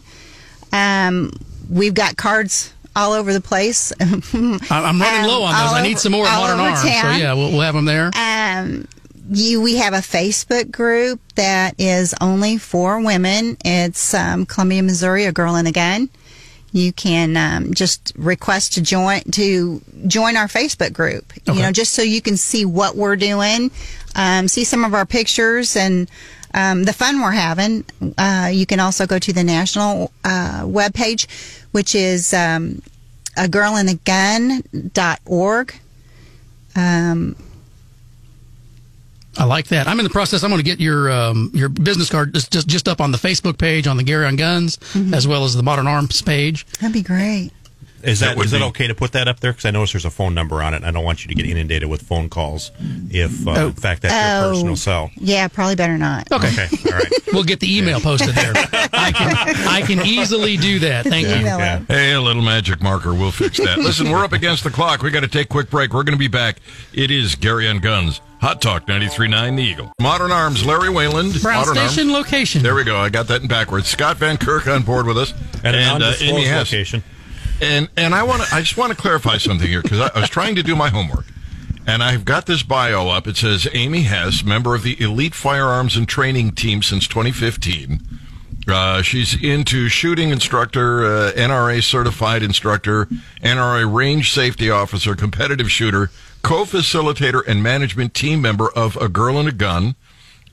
Um, 0.72 1.32
we've 1.68 1.94
got 1.94 2.16
cards 2.16 2.72
all 2.94 3.12
over 3.12 3.32
the 3.32 3.40
place. 3.40 3.92
I'm 4.00 4.12
running 4.70 4.70
Um, 4.70 5.26
low 5.26 5.42
on 5.44 5.52
those. 5.52 5.70
all 5.70 5.74
I 5.74 5.82
need 5.82 5.98
some 5.98 6.12
more 6.12 6.26
at 6.26 6.38
Modern 6.38 6.60
over 6.60 6.68
Arms. 6.68 6.80
So 6.80 6.86
yeah, 6.86 7.32
we'll, 7.34 7.50
we'll 7.50 7.60
have 7.62 7.74
them 7.74 7.86
there. 7.86 8.10
Um, 8.14 8.86
you, 9.30 9.60
we 9.60 9.76
have 9.76 9.94
a 9.94 9.98
Facebook 9.98 10.70
group 10.70 11.20
that 11.34 11.74
is 11.78 12.14
only 12.20 12.56
for 12.58 13.00
women. 13.00 13.56
It's 13.64 14.14
um, 14.14 14.46
Columbia, 14.46 14.82
Missouri, 14.82 15.24
a 15.24 15.32
girl 15.32 15.56
and 15.56 15.66
a 15.68 15.72
gun. 15.72 16.08
You 16.78 16.92
can 16.92 17.36
um, 17.36 17.74
just 17.74 18.12
request 18.16 18.74
to 18.74 18.82
join 18.82 19.22
to 19.32 19.82
join 20.06 20.36
our 20.36 20.46
Facebook 20.46 20.92
group. 20.92 21.32
Okay. 21.38 21.56
You 21.56 21.62
know, 21.62 21.72
just 21.72 21.94
so 21.94 22.02
you 22.02 22.22
can 22.22 22.36
see 22.36 22.64
what 22.64 22.94
we're 22.94 23.16
doing, 23.16 23.72
um, 24.14 24.46
see 24.48 24.62
some 24.64 24.84
of 24.84 24.94
our 24.94 25.06
pictures 25.06 25.76
and 25.76 26.08
um, 26.54 26.84
the 26.84 26.92
fun 26.92 27.20
we're 27.20 27.32
having. 27.32 27.84
Uh, 28.16 28.50
you 28.52 28.66
can 28.66 28.78
also 28.80 29.06
go 29.06 29.18
to 29.18 29.32
the 29.32 29.44
national 29.44 30.12
uh, 30.24 30.62
webpage, 30.62 31.26
which 31.72 31.94
is 31.94 32.32
um, 32.32 32.80
a 33.36 33.44
girlandagun.org. 33.44 35.74
Um, 36.76 37.36
I 39.38 39.44
like 39.44 39.68
that. 39.68 39.86
I'm 39.86 39.98
in 40.00 40.04
the 40.04 40.10
process. 40.10 40.42
I'm 40.42 40.50
going 40.50 40.58
to 40.58 40.64
get 40.64 40.80
your 40.80 41.10
um, 41.10 41.50
your 41.54 41.68
business 41.68 42.10
card 42.10 42.34
just, 42.34 42.52
just 42.52 42.66
just 42.68 42.88
up 42.88 43.00
on 43.00 43.12
the 43.12 43.18
Facebook 43.18 43.56
page 43.58 43.86
on 43.86 43.96
the 43.96 44.02
Gary 44.02 44.26
on 44.26 44.36
Guns, 44.36 44.76
Mm-hmm. 44.78 45.14
as 45.14 45.26
well 45.28 45.44
as 45.44 45.54
the 45.54 45.62
Modern 45.62 45.86
Arms 45.86 46.20
page. 46.22 46.66
that'd 46.80 46.92
be 46.92 47.02
great. 47.02 47.52
Is 48.00 48.20
That 48.20 48.26
that 48.28 48.36
would 48.36 48.46
is 48.46 48.52
it 48.52 48.62
okay 48.62 48.86
to 48.86 48.94
put 48.94 49.10
that 49.12 49.26
up 49.26 49.40
there? 49.40 49.50
Because 49.50 49.64
I 49.64 49.72
notice 49.72 49.90
there's 49.92 50.04
a 50.04 50.10
phone 50.10 50.32
number 50.32 50.62
on 50.62 50.72
it. 50.72 50.84
I 50.84 50.92
don't 50.92 51.02
want 51.04 51.24
you 51.24 51.28
to 51.28 51.34
get 51.34 51.46
inundated 51.50 51.88
with 51.88 52.02
phone 52.02 52.28
calls 52.28 52.70
if, 53.10 53.44
uh, 53.46 53.50
in 53.66 53.72
fact, 53.72 54.02
that's 54.02 54.14
your 54.14 54.44
Oh. 54.50 54.52
personal 54.52 54.76
cell. 54.76 55.10
Yeah, 55.16 55.48
probably 55.48 55.74
better 55.74 55.98
not. 55.98 56.30
Okay. 56.30 56.46
Okay, 56.46 56.68
all 56.92 56.96
right. 56.98 57.12
We'll 57.32 57.42
get 57.44 57.58
the 57.60 57.76
email 57.76 58.00
posted 58.00 58.34
there. 58.36 58.52
I 58.92 59.12
can 59.12 59.36
I 59.68 59.82
can 59.82 60.06
easily 60.06 60.56
do 60.56 60.78
that. 60.78 61.04
Thank 61.06 61.26
you. 61.26 61.34
Yeah. 61.34 61.80
Hey, 61.88 62.12
a 62.14 62.20
little 62.20 62.40
magic 62.42 62.80
marker. 62.82 63.12
We'll 63.14 63.32
fix 63.32 63.58
that. 63.58 63.78
Listen, 63.78 64.10
we're 64.10 64.24
up 64.24 64.32
against 64.32 64.64
the 64.64 64.70
clock. 64.70 65.02
We 65.02 65.10
got 65.10 65.20
to 65.20 65.28
take 65.28 65.46
a 65.46 65.48
quick 65.48 65.68
break. 65.68 65.92
We're 65.92 66.04
going 66.04 66.14
to 66.14 66.18
be 66.18 66.28
back. 66.28 66.56
It 66.94 67.10
is 67.10 67.34
Gary 67.34 67.68
on 67.68 67.80
Guns. 67.80 68.20
Hot 68.40 68.62
Talk 68.62 68.86
93.9 68.86 69.56
The 69.56 69.62
Eagle. 69.62 69.92
Modern 70.00 70.30
Arms, 70.30 70.64
Larry 70.64 70.88
Wayland. 70.90 71.40
Brown 71.42 71.66
Modern 71.66 71.74
Station 71.88 72.10
Arms. 72.10 72.12
location. 72.26 72.62
There 72.62 72.74
we 72.74 72.84
go. 72.84 72.96
I 72.96 73.08
got 73.08 73.26
that 73.28 73.42
in 73.42 73.48
backwards. 73.48 73.88
Scott 73.88 74.16
Van 74.18 74.36
Kirk 74.36 74.66
on 74.68 74.82
board 74.82 75.06
with 75.06 75.18
us. 75.18 75.32
At 75.64 75.74
an 75.74 76.02
uh, 76.02 76.12
Amy 76.20 76.44
Hess. 76.44 76.72
location. 76.72 77.02
And 77.60 77.88
and 77.96 78.14
I 78.14 78.22
want 78.22 78.42
to 78.42 78.54
I 78.54 78.60
just 78.60 78.76
want 78.76 78.92
to 78.92 78.96
clarify 78.96 79.38
something 79.38 79.66
here 79.66 79.82
because 79.82 79.98
I, 79.98 80.10
I 80.14 80.20
was 80.20 80.30
trying 80.30 80.54
to 80.54 80.62
do 80.62 80.76
my 80.76 80.88
homework, 80.90 81.24
and 81.88 82.04
I've 82.04 82.24
got 82.24 82.46
this 82.46 82.62
bio 82.62 83.08
up. 83.08 83.26
It 83.26 83.36
says 83.36 83.66
Amy 83.72 84.02
Hess, 84.02 84.44
member 84.44 84.76
of 84.76 84.84
the 84.84 85.00
Elite 85.02 85.34
Firearms 85.34 85.96
and 85.96 86.06
Training 86.08 86.52
Team 86.52 86.82
since 86.82 87.08
2015. 87.08 88.00
Uh, 88.68 89.02
she's 89.02 89.40
into 89.42 89.88
shooting 89.88 90.30
instructor, 90.30 91.04
uh, 91.04 91.32
NRA 91.32 91.82
certified 91.82 92.42
instructor, 92.42 93.06
NRA 93.42 93.92
range 93.92 94.32
safety 94.32 94.70
officer, 94.70 95.14
competitive 95.14 95.70
shooter, 95.70 96.10
co-facilitator, 96.42 97.42
and 97.46 97.62
management 97.62 98.14
team 98.14 98.42
member 98.42 98.70
of 98.72 98.96
A 98.96 99.08
Girl 99.08 99.38
and 99.38 99.48
a 99.48 99.52
Gun, 99.52 99.94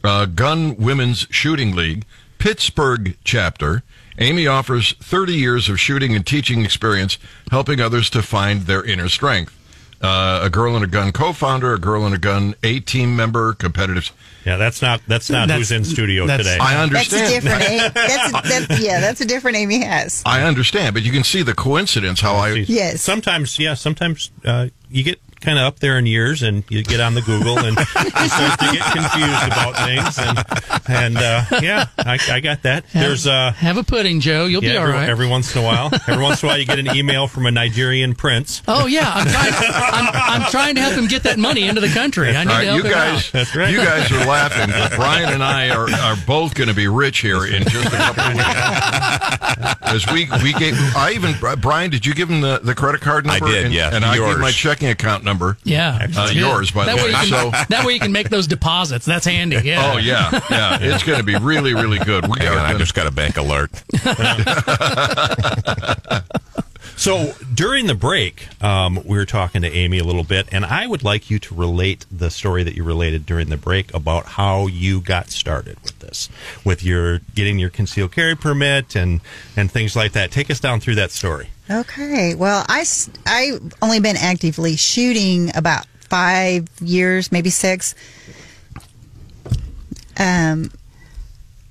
uh, 0.03 0.25
Gun 0.25 0.75
Women's 0.77 1.27
Shooting 1.29 1.75
League, 1.75 2.05
Pittsburgh 2.37 3.17
chapter. 3.23 3.83
Amy 4.17 4.47
offers 4.47 4.93
30 4.93 5.33
years 5.33 5.67
of 5.67 5.79
shooting 5.79 6.15
and 6.15 6.25
teaching 6.25 6.63
experience, 6.63 7.17
helping 7.51 7.81
others 7.81 8.09
to 8.11 8.21
find 8.21 8.61
their 8.61 8.83
inner 8.83 9.09
strength. 9.09 9.53
Uh, 10.01 10.41
a 10.43 10.49
Girl 10.49 10.75
and 10.75 10.83
a 10.83 10.87
Gun 10.87 11.11
co-founder, 11.11 11.73
a 11.73 11.79
Girl 11.79 12.05
and 12.05 12.13
a 12.13 12.17
Gun 12.17 12.53
A 12.63 12.79
team 12.79 13.15
member, 13.15 13.53
competitive. 13.53 14.11
Yeah, 14.45 14.57
that's 14.57 14.79
not 14.81 15.01
that's 15.07 15.29
not 15.31 15.47
That's- 15.47 15.57
who's 15.69 15.71
in 15.71 15.83
studio 15.83 16.27
today. 16.27 16.57
I 16.59 16.73
That's 16.87 17.11
a 17.11 17.17
understand. 17.17 17.43
different. 17.43 17.63
A- 17.63 17.91
that's, 17.95 18.29
a, 18.29 18.47
that's 18.47 18.79
yeah. 18.83 18.99
That's 18.99 19.21
a 19.21 19.25
different 19.25 19.57
Amy 19.57 19.79
Hess. 19.83 20.21
I 20.25 20.43
understand, 20.43 20.93
but 20.93 21.01
you 21.03 21.11
can 21.11 21.23
see 21.23 21.41
the 21.41 21.55
coincidence 21.55 22.19
how 22.21 22.35
I. 22.35 22.49
Yes. 22.67 23.01
Sometimes, 23.01 23.57
yeah, 23.57 23.73
sometimes 23.73 24.29
uh, 24.43 24.67
you 24.91 25.03
get 25.03 25.19
kind 25.45 25.59
of 25.59 25.65
up 25.65 25.79
there 25.79 25.97
in 25.99 26.07
years 26.07 26.41
and 26.41 26.63
you 26.69 26.83
get 26.83 26.99
on 26.99 27.13
the 27.13 27.21
Google 27.21 27.59
and 27.59 27.77
you 27.77 28.29
start 28.29 28.59
to 28.59 28.71
get 28.73 28.83
confused 28.91 29.45
about 29.45 29.75
things. 29.77 30.17
And, 30.17 30.37
and 30.89 31.17
uh, 31.17 31.59
yeah, 31.61 31.85
I, 31.99 32.17
I 32.29 32.39
got 32.39 32.63
that. 32.63 32.85
There's 32.91 33.27
uh, 33.27 33.51
Have 33.51 33.77
a 33.77 33.83
pudding, 33.83 34.19
Joe. 34.19 34.47
You'll 34.47 34.63
yeah, 34.63 34.71
be 34.71 34.77
all 34.77 34.83
every, 34.83 34.93
right. 34.95 35.09
every 35.09 35.27
once 35.27 35.55
in 35.55 35.61
a 35.61 35.65
while, 35.65 35.91
every 36.07 36.23
once 36.23 36.41
in 36.41 36.47
a 36.47 36.51
while, 36.51 36.59
you 36.59 36.65
get 36.65 36.79
an 36.79 36.95
email 36.95 37.27
from 37.27 37.45
a 37.45 37.51
Nigerian 37.51 38.15
prince. 38.15 38.63
oh 38.67 38.87
yeah, 38.87 39.11
I'm 39.13 39.27
trying. 39.27 39.53
I'm, 39.75 40.41
I'm 40.43 40.51
trying 40.51 40.75
to 40.75 40.81
help 40.81 40.95
him 40.95 41.07
get 41.07 41.23
that 41.23 41.37
money 41.37 41.67
into 41.67 41.81
the 41.81 41.89
country. 41.89 42.35
I 42.35 42.43
need 42.43 42.51
All 42.51 42.59
to 42.59 42.65
help 42.65 42.83
you 42.83 42.89
guys, 42.89 43.27
out. 43.27 43.31
That's 43.31 43.55
right. 43.55 43.71
you 43.71 43.77
guys 43.77 44.11
are 44.11 44.25
laughing. 44.25 44.71
but 44.71 44.93
Brian 44.95 45.31
and 45.31 45.43
I 45.43 45.69
are, 45.69 45.89
are 45.89 46.15
both 46.25 46.55
going 46.55 46.69
to 46.69 46.73
be 46.75 46.87
rich 46.87 47.19
here 47.19 47.45
in 47.45 47.63
just 47.63 47.93
a 47.93 47.97
couple 47.97 48.23
of 48.23 48.33
weeks. 48.33 49.81
As 49.81 50.05
we 50.11 50.27
we 50.43 50.53
gave, 50.53 50.73
I 50.95 51.11
even 51.13 51.35
Brian, 51.61 51.91
did 51.91 52.05
you 52.05 52.13
give 52.15 52.29
him 52.29 52.41
the, 52.41 52.59
the 52.63 52.73
credit 52.73 53.01
card 53.01 53.25
number? 53.25 53.45
I 53.45 53.51
did, 53.51 53.65
and, 53.65 53.73
yeah. 53.73 53.93
And 53.93 54.03
I 54.03 54.17
gave 54.17 54.39
my 54.39 54.51
checking 54.51 54.89
account 54.89 55.23
number. 55.23 55.34
Yeah, 55.63 56.07
Uh, 56.15 56.29
yours, 56.33 56.71
by 56.71 56.85
the 56.85 56.95
way. 56.95 57.13
Way 57.13 57.25
So- 57.29 57.51
that 57.69 57.83
way 57.85 57.93
you 57.93 57.99
can 57.99 58.11
make 58.11 58.29
those 58.29 58.47
deposits. 58.47 59.05
That's 59.05 59.25
handy. 59.25 59.57
Yeah. 59.63 59.83
Oh 59.95 59.97
yeah, 59.97 60.29
yeah. 60.49 60.77
It's 60.81 61.03
going 61.03 61.19
to 61.19 61.23
be 61.23 61.35
really, 61.35 61.73
really 61.73 61.99
good. 61.99 62.25
We 62.27 62.39
Hang 62.39 62.49
on, 62.49 62.57
I 62.59 62.67
gonna- 62.69 62.79
just 62.79 62.93
got 62.95 63.07
a 63.07 63.11
bank 63.11 63.37
alert. 63.37 63.71
So 66.97 67.33
during 67.53 67.87
the 67.87 67.93
break, 67.93 68.47
um, 68.63 68.95
we 69.05 69.17
were 69.17 69.25
talking 69.25 69.61
to 69.63 69.69
Amy 69.71 69.99
a 69.99 70.03
little 70.05 70.23
bit, 70.23 70.47
and 70.53 70.63
I 70.63 70.87
would 70.87 71.03
like 71.03 71.29
you 71.29 71.39
to 71.39 71.53
relate 71.53 72.05
the 72.09 72.29
story 72.31 72.63
that 72.63 72.75
you 72.75 72.85
related 72.85 73.25
during 73.25 73.49
the 73.49 73.57
break 73.57 73.93
about 73.93 74.25
how 74.25 74.67
you 74.67 75.01
got 75.01 75.29
started 75.29 75.77
with 75.83 75.99
this, 75.99 76.29
with 76.63 76.83
your 76.83 77.19
getting 77.35 77.59
your 77.59 77.69
concealed 77.69 78.13
carry 78.13 78.35
permit 78.35 78.95
and 78.95 79.19
and 79.57 79.69
things 79.69 79.95
like 79.95 80.13
that. 80.13 80.31
Take 80.31 80.49
us 80.49 80.61
down 80.61 80.79
through 80.79 80.95
that 80.95 81.11
story. 81.11 81.49
Okay. 81.69 82.35
Well, 82.35 82.63
I 82.67 82.85
I've 83.25 83.73
only 83.81 83.99
been 83.99 84.17
actively 84.17 84.75
shooting 84.75 85.55
about 85.55 85.85
five 86.09 86.67
years, 86.79 87.31
maybe 87.31 87.49
six. 87.49 87.95
Um, 90.17 90.71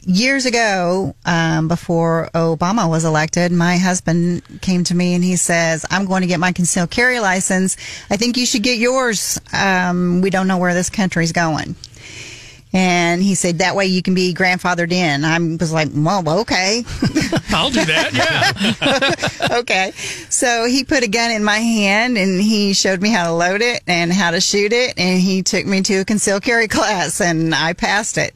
years 0.00 0.46
ago, 0.46 1.14
um, 1.24 1.68
before 1.68 2.28
Obama 2.34 2.88
was 2.90 3.04
elected, 3.04 3.52
my 3.52 3.78
husband 3.78 4.42
came 4.60 4.84
to 4.84 4.94
me 4.94 5.14
and 5.14 5.22
he 5.22 5.36
says, 5.36 5.86
"I'm 5.90 6.06
going 6.06 6.22
to 6.22 6.26
get 6.26 6.40
my 6.40 6.52
concealed 6.52 6.90
carry 6.90 7.20
license. 7.20 7.76
I 8.10 8.16
think 8.16 8.36
you 8.36 8.46
should 8.46 8.62
get 8.62 8.78
yours. 8.78 9.40
Um, 9.52 10.20
we 10.20 10.30
don't 10.30 10.48
know 10.48 10.58
where 10.58 10.74
this 10.74 10.90
country's 10.90 11.32
going." 11.32 11.76
And 12.74 13.22
he 13.22 13.36
said, 13.36 13.58
that 13.58 13.76
way 13.76 13.86
you 13.86 14.02
can 14.02 14.14
be 14.14 14.34
grandfathered 14.34 14.90
in. 14.90 15.24
I 15.24 15.38
was 15.38 15.72
like, 15.72 15.90
well, 15.94 16.40
okay. 16.40 16.82
I'll 17.50 17.70
do 17.70 17.84
that. 17.84 19.38
Yeah. 19.40 19.58
okay. 19.60 19.92
So 20.28 20.66
he 20.66 20.82
put 20.82 21.04
a 21.04 21.08
gun 21.08 21.30
in 21.30 21.44
my 21.44 21.58
hand 21.58 22.18
and 22.18 22.40
he 22.40 22.74
showed 22.74 23.00
me 23.00 23.10
how 23.10 23.26
to 23.26 23.32
load 23.32 23.62
it 23.62 23.84
and 23.86 24.12
how 24.12 24.32
to 24.32 24.40
shoot 24.40 24.72
it. 24.72 24.98
And 24.98 25.20
he 25.20 25.44
took 25.44 25.64
me 25.64 25.82
to 25.82 25.98
a 25.98 26.04
concealed 26.04 26.42
carry 26.42 26.66
class 26.68 27.20
and 27.20 27.54
I 27.54 27.74
passed 27.74 28.18
it. 28.18 28.34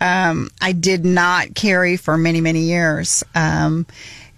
Um, 0.00 0.50
I 0.60 0.70
did 0.70 1.04
not 1.04 1.56
carry 1.56 1.96
for 1.96 2.16
many, 2.16 2.40
many 2.40 2.60
years. 2.60 3.24
Um, 3.34 3.84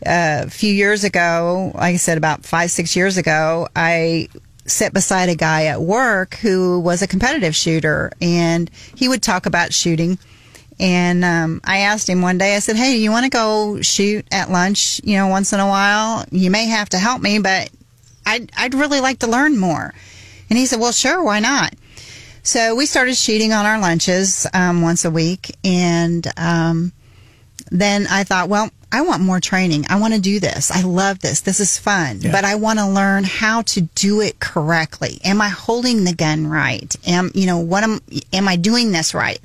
a 0.06 0.48
few 0.48 0.72
years 0.72 1.04
ago, 1.04 1.70
like 1.74 1.94
I 1.94 1.96
said, 1.96 2.16
about 2.16 2.46
five, 2.46 2.70
six 2.70 2.96
years 2.96 3.18
ago, 3.18 3.68
I 3.76 4.30
sat 4.66 4.92
beside 4.92 5.28
a 5.28 5.34
guy 5.34 5.66
at 5.66 5.80
work 5.80 6.34
who 6.36 6.80
was 6.80 7.02
a 7.02 7.06
competitive 7.06 7.54
shooter 7.54 8.10
and 8.20 8.70
he 8.94 9.08
would 9.08 9.22
talk 9.22 9.46
about 9.46 9.72
shooting. 9.72 10.18
And 10.80 11.24
um, 11.24 11.60
I 11.64 11.78
asked 11.78 12.08
him 12.08 12.22
one 12.22 12.38
day, 12.38 12.56
I 12.56 12.58
said, 12.58 12.76
Hey, 12.76 12.96
you 12.96 13.10
want 13.10 13.24
to 13.24 13.30
go 13.30 13.80
shoot 13.82 14.26
at 14.32 14.50
lunch, 14.50 15.00
you 15.04 15.16
know, 15.16 15.28
once 15.28 15.52
in 15.52 15.60
a 15.60 15.68
while? 15.68 16.24
You 16.30 16.50
may 16.50 16.66
have 16.66 16.88
to 16.90 16.98
help 16.98 17.22
me, 17.22 17.38
but 17.38 17.70
I'd, 18.26 18.50
I'd 18.56 18.74
really 18.74 19.00
like 19.00 19.20
to 19.20 19.26
learn 19.26 19.58
more. 19.58 19.94
And 20.50 20.58
he 20.58 20.66
said, 20.66 20.80
Well, 20.80 20.92
sure, 20.92 21.22
why 21.22 21.40
not? 21.40 21.74
So 22.42 22.74
we 22.74 22.86
started 22.86 23.16
shooting 23.16 23.52
on 23.52 23.64
our 23.64 23.78
lunches 23.78 24.46
um, 24.52 24.82
once 24.82 25.04
a 25.04 25.10
week. 25.10 25.56
And 25.64 26.26
um, 26.36 26.92
then 27.74 28.06
I 28.08 28.24
thought, 28.24 28.48
well, 28.48 28.70
I 28.92 29.00
want 29.00 29.22
more 29.22 29.40
training. 29.40 29.86
I 29.88 29.98
want 29.98 30.14
to 30.14 30.20
do 30.20 30.38
this. 30.38 30.70
I 30.70 30.82
love 30.82 31.18
this. 31.18 31.40
This 31.40 31.58
is 31.58 31.76
fun. 31.76 32.20
Yeah. 32.20 32.30
But 32.30 32.44
I 32.44 32.54
want 32.54 32.78
to 32.78 32.86
learn 32.88 33.24
how 33.24 33.62
to 33.62 33.80
do 33.80 34.20
it 34.20 34.38
correctly. 34.38 35.18
Am 35.24 35.40
I 35.40 35.48
holding 35.48 36.04
the 36.04 36.14
gun 36.14 36.46
right? 36.46 36.94
Am 37.04 37.32
you 37.34 37.46
know 37.46 37.58
what 37.58 37.82
am 37.82 38.00
am 38.32 38.46
I 38.46 38.54
doing 38.54 38.92
this 38.92 39.12
right? 39.12 39.40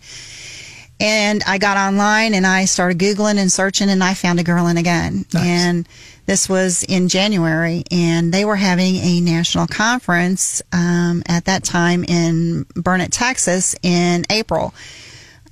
And 0.99 1.41
I 1.47 1.57
got 1.57 1.77
online 1.77 2.35
and 2.35 2.45
I 2.45 2.65
started 2.65 2.99
googling 2.99 3.37
and 3.37 3.51
searching 3.51 3.89
and 3.89 4.03
I 4.03 4.13
found 4.13 4.39
a 4.39 4.43
girl 4.43 4.67
and 4.67 4.77
a 4.77 4.83
gun. 4.83 5.25
Nice. 5.33 5.45
And 5.45 5.89
this 6.25 6.47
was 6.47 6.83
in 6.83 7.07
January 7.07 7.85
and 7.89 8.31
they 8.31 8.45
were 8.45 8.57
having 8.57 8.97
a 8.97 9.21
national 9.21 9.65
conference 9.65 10.61
um, 10.71 11.23
at 11.25 11.45
that 11.45 11.63
time 11.63 12.03
in 12.03 12.67
Burnet, 12.75 13.11
Texas 13.11 13.75
in 13.81 14.25
April. 14.29 14.73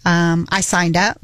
Um, 0.05 0.47
I 0.51 0.61
signed 0.61 0.97
up, 0.97 1.19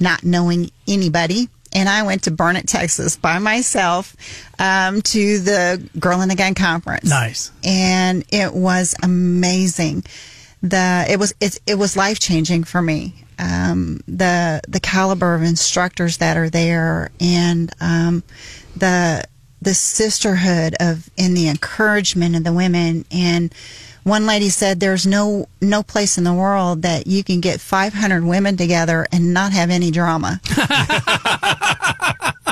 not 0.00 0.24
knowing 0.24 0.70
anybody, 0.88 1.48
and 1.72 1.88
I 1.88 2.02
went 2.04 2.24
to 2.24 2.30
Burnet, 2.30 2.66
Texas 2.66 3.16
by 3.16 3.38
myself 3.38 4.16
um, 4.58 5.02
to 5.02 5.38
the 5.38 5.88
Girl 5.98 6.20
in 6.22 6.28
the 6.28 6.34
Gun 6.34 6.54
conference. 6.54 7.08
Nice. 7.08 7.50
and 7.64 8.24
it 8.30 8.54
was 8.54 8.94
amazing. 9.02 10.04
The 10.62 11.04
it 11.08 11.18
was 11.18 11.34
it, 11.40 11.58
it 11.66 11.74
was 11.76 11.96
life 11.96 12.18
changing 12.18 12.64
for 12.64 12.80
me. 12.80 13.14
Um, 13.38 14.00
the 14.08 14.62
the 14.66 14.80
caliber 14.80 15.34
of 15.34 15.42
instructors 15.42 16.16
that 16.18 16.36
are 16.38 16.48
there, 16.48 17.10
and 17.20 17.70
um, 17.80 18.22
the 18.74 19.24
the 19.60 19.74
sisterhood 19.74 20.74
of 20.80 21.10
and 21.18 21.36
the 21.36 21.48
encouragement 21.48 22.36
of 22.36 22.44
the 22.44 22.52
women 22.52 23.04
and 23.10 23.54
one 24.06 24.24
lady 24.24 24.48
said 24.50 24.78
there's 24.78 25.04
no 25.04 25.48
no 25.60 25.82
place 25.82 26.16
in 26.16 26.22
the 26.22 26.32
world 26.32 26.82
that 26.82 27.08
you 27.08 27.24
can 27.24 27.40
get 27.40 27.60
500 27.60 28.22
women 28.24 28.56
together 28.56 29.04
and 29.10 29.34
not 29.34 29.52
have 29.52 29.68
any 29.70 29.90
drama. 29.90 30.40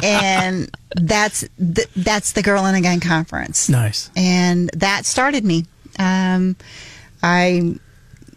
And 0.02 0.76
that's 0.96 1.48
the, 1.56 1.86
that's 1.96 2.32
the 2.32 2.42
girl 2.42 2.66
in 2.66 2.74
a 2.74 2.82
gun 2.82 3.00
conference. 3.00 3.70
Nice. 3.70 4.10
and 4.14 4.68
that 4.74 5.06
started 5.06 5.46
me. 5.46 5.64
Um, 5.98 6.56
i 7.22 7.76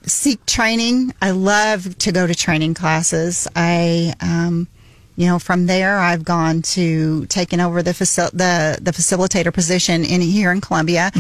seek 0.04 0.46
training. 0.46 1.14
I 1.22 1.32
love 1.32 1.98
to 1.98 2.14
go 2.14 2.26
to 2.26 2.34
training 2.34 2.74
classes. 2.74 3.50
I 3.54 4.14
um, 4.22 4.70
you 5.18 5.26
know, 5.26 5.40
from 5.40 5.66
there, 5.66 5.98
I've 5.98 6.24
gone 6.24 6.62
to 6.62 7.26
taking 7.26 7.60
over 7.60 7.82
the 7.82 7.92
facil- 7.92 8.32
the 8.32 8.78
the 8.80 8.92
facilitator 8.92 9.52
position 9.52 10.06
in 10.06 10.22
here 10.22 10.52
in 10.52 10.62
Columbia. 10.62 11.12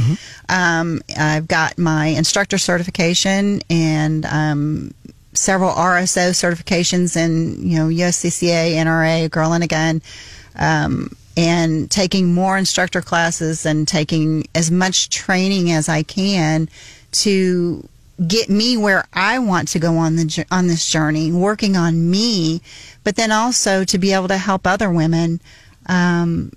Um, 0.50 1.01
I've 1.18 1.48
got 1.48 1.80
my 1.80 2.06
instructor 2.08 2.60
certification 2.60 3.62
and 3.72 4.24
um, 4.25 4.94
several 5.34 5.72
RSO 5.72 6.30
certifications 6.30 7.18
in 7.18 7.68
you 7.68 7.80
know 7.80 7.88
USCCA, 7.88 8.75
NRA, 8.75 9.32
Girl 9.32 9.54
in 9.54 9.63
a 9.63 9.68
Gun, 9.68 10.04
um, 10.56 11.10
and 11.36 11.89
taking 11.89 12.34
more 12.36 12.56
instructor 12.56 13.01
classes 13.01 13.66
and 13.66 13.88
taking 13.88 14.46
as 14.54 14.70
much 14.70 15.10
training 15.10 15.72
as 15.72 15.89
I 15.89 16.04
can 16.04 16.70
to 17.13 17.88
get 18.25 18.50
me 18.50 18.77
where 18.77 19.05
I 19.13 19.39
want 19.39 19.67
to 19.69 19.79
go 19.79 19.97
on 19.97 20.15
the 20.15 20.45
on 20.50 20.67
this 20.67 20.88
journey, 20.88 21.31
working 21.31 21.75
on 21.75 22.09
me, 22.09 22.62
but 23.03 23.15
then 23.15 23.31
also 23.31 23.83
to 23.86 23.97
be 23.97 24.13
able 24.13 24.27
to 24.29 24.38
help 24.38 24.65
other 24.65 24.89
women 24.89 25.41
um, 25.88 26.51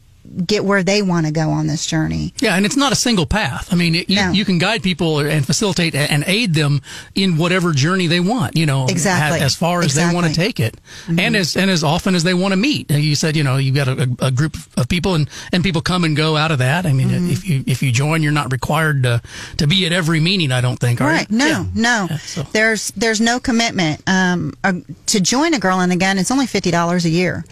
get 0.46 0.64
where 0.64 0.82
they 0.82 1.02
want 1.02 1.26
to 1.26 1.32
go 1.32 1.50
on 1.50 1.66
this 1.66 1.86
journey. 1.86 2.32
Yeah, 2.40 2.54
and 2.56 2.64
it's 2.64 2.76
not 2.76 2.92
a 2.92 2.96
single 2.96 3.26
path. 3.26 3.72
I 3.72 3.76
mean, 3.76 3.94
it, 3.94 4.08
you, 4.10 4.16
No. 4.16 4.30
you 4.32 4.44
can 4.44 4.58
guide 4.58 4.82
people 4.82 5.18
and 5.20 5.44
facilitate 5.44 5.94
and 5.94 6.22
aid 6.26 6.54
them 6.54 6.80
in 7.14 7.36
whatever 7.36 7.72
journey 7.72 8.06
they 8.06 8.20
want. 8.20 8.56
You 8.56 8.66
know, 8.66 8.86
Exactly. 8.86 9.40
as 9.40 9.54
far 9.56 9.82
as 9.82 9.94
they 9.94 10.04
want 10.04 10.26
to 10.26 10.30
Exactly. 10.30 10.44
take 10.70 10.74
Mm-hmm. 10.74 11.18
it, 11.18 11.22
and 11.22 11.36
as 11.36 11.56
and 11.56 11.70
as 11.70 11.82
often 11.82 12.14
as 12.14 12.22
they 12.22 12.34
want 12.34 12.52
to 12.52 12.56
meet. 12.56 12.90
You 12.90 13.14
said, 13.14 13.36
you 13.36 13.42
know, 13.42 13.56
you've 13.56 13.74
got 13.74 13.88
a, 13.88 14.08
a 14.20 14.30
group 14.30 14.56
of 14.76 14.88
people, 14.88 15.14
and 15.14 15.28
and 15.52 15.62
people 15.64 15.82
come 15.82 16.04
and 16.04 16.16
go 16.16 16.36
out 16.36 16.50
of 16.52 16.58
that. 16.58 16.86
I 16.86 16.92
mean, 16.92 17.08
Mm-hmm. 17.10 17.30
if 17.30 17.48
you 17.48 17.64
if 17.66 17.82
you 17.82 17.90
join, 17.92 18.22
you're 18.22 18.32
not 18.32 18.52
required 18.52 19.02
to 19.02 19.20
to 19.58 19.66
be 19.66 19.84
at 19.86 19.92
every 19.92 20.20
meeting. 20.20 20.52
I 20.52 20.60
don't 20.60 20.78
think. 20.78 21.00
Are 21.00 21.06
Right? 21.08 21.28
You? 21.30 21.36
No, 21.38 21.46
Yeah. 21.46 21.64
no. 21.74 22.06
Yeah, 22.10 22.16
so- 22.18 22.46
There's 22.52 22.90
there's 22.92 23.20
no 23.20 23.40
commitment. 23.40 24.02
Um, 24.06 24.52
uh, 24.62 24.74
to 25.06 25.20
join 25.20 25.54
a 25.54 25.58
Girl 25.58 25.80
in 25.80 25.90
a 25.90 25.96
Gun, 25.96 26.18
it's 26.18 26.30
only 26.30 26.46
fifty 26.46 26.70
dollars 26.70 27.04
a 27.04 27.10
year. 27.10 27.44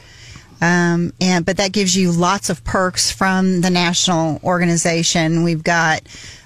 Um, 0.60 1.12
and 1.20 1.46
but 1.46 1.56
that 1.58 1.72
gives 1.72 1.96
you 1.96 2.10
lots 2.10 2.50
of 2.50 2.64
perks 2.64 3.10
from 3.10 3.60
the 3.60 3.70
national 3.70 4.40
organization. 4.42 5.44
We've 5.44 5.62
got 5.62 6.02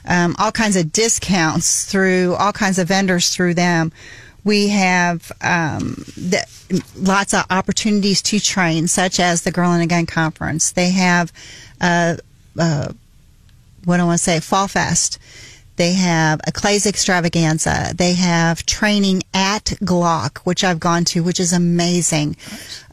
um, 0.07 0.35
all 0.39 0.53
kinds 0.53 0.77
of 0.77 0.93
discounts 0.93 1.85
through 1.85 2.35
all 2.35 2.53
kinds 2.53 2.79
of 2.79 2.89
vendors 2.89 3.35
through 3.35 3.55
them. 3.55 3.93
We 4.45 4.69
have 4.69 5.31
um, 5.41 6.05
the, 6.17 6.45
lots 6.97 7.33
of 7.33 7.45
opportunities 7.49 8.21
to 8.23 8.41
train, 8.41 8.89
such 8.89 9.21
as 9.21 9.43
the 9.43 9.53
Girl 9.53 9.73
in 9.73 9.87
Gun 9.89 10.07
conference. 10.07 10.73
They 10.73 10.91
have 10.91 11.33
uh, 11.81 12.17
uh, 12.59 12.93
what 13.85 13.97
do 13.97 14.03
I 14.03 14.07
want 14.07 14.19
to 14.19 14.25
say? 14.25 14.41
Fall 14.41 14.69
Fest. 14.69 15.19
They 15.77 15.95
have 15.95 16.41
a 16.47 16.53
Clay's 16.53 16.87
extravaganza. 16.87 17.93
They 17.97 18.13
have 18.13 18.67
training 18.67 19.23
at 19.33 19.65
Glock, 19.83 20.39
which 20.39 20.63
I've 20.63 20.79
gone 20.79 21.05
to, 21.07 21.23
which 21.23 21.41
is 21.41 21.53
amazing. 21.53 22.37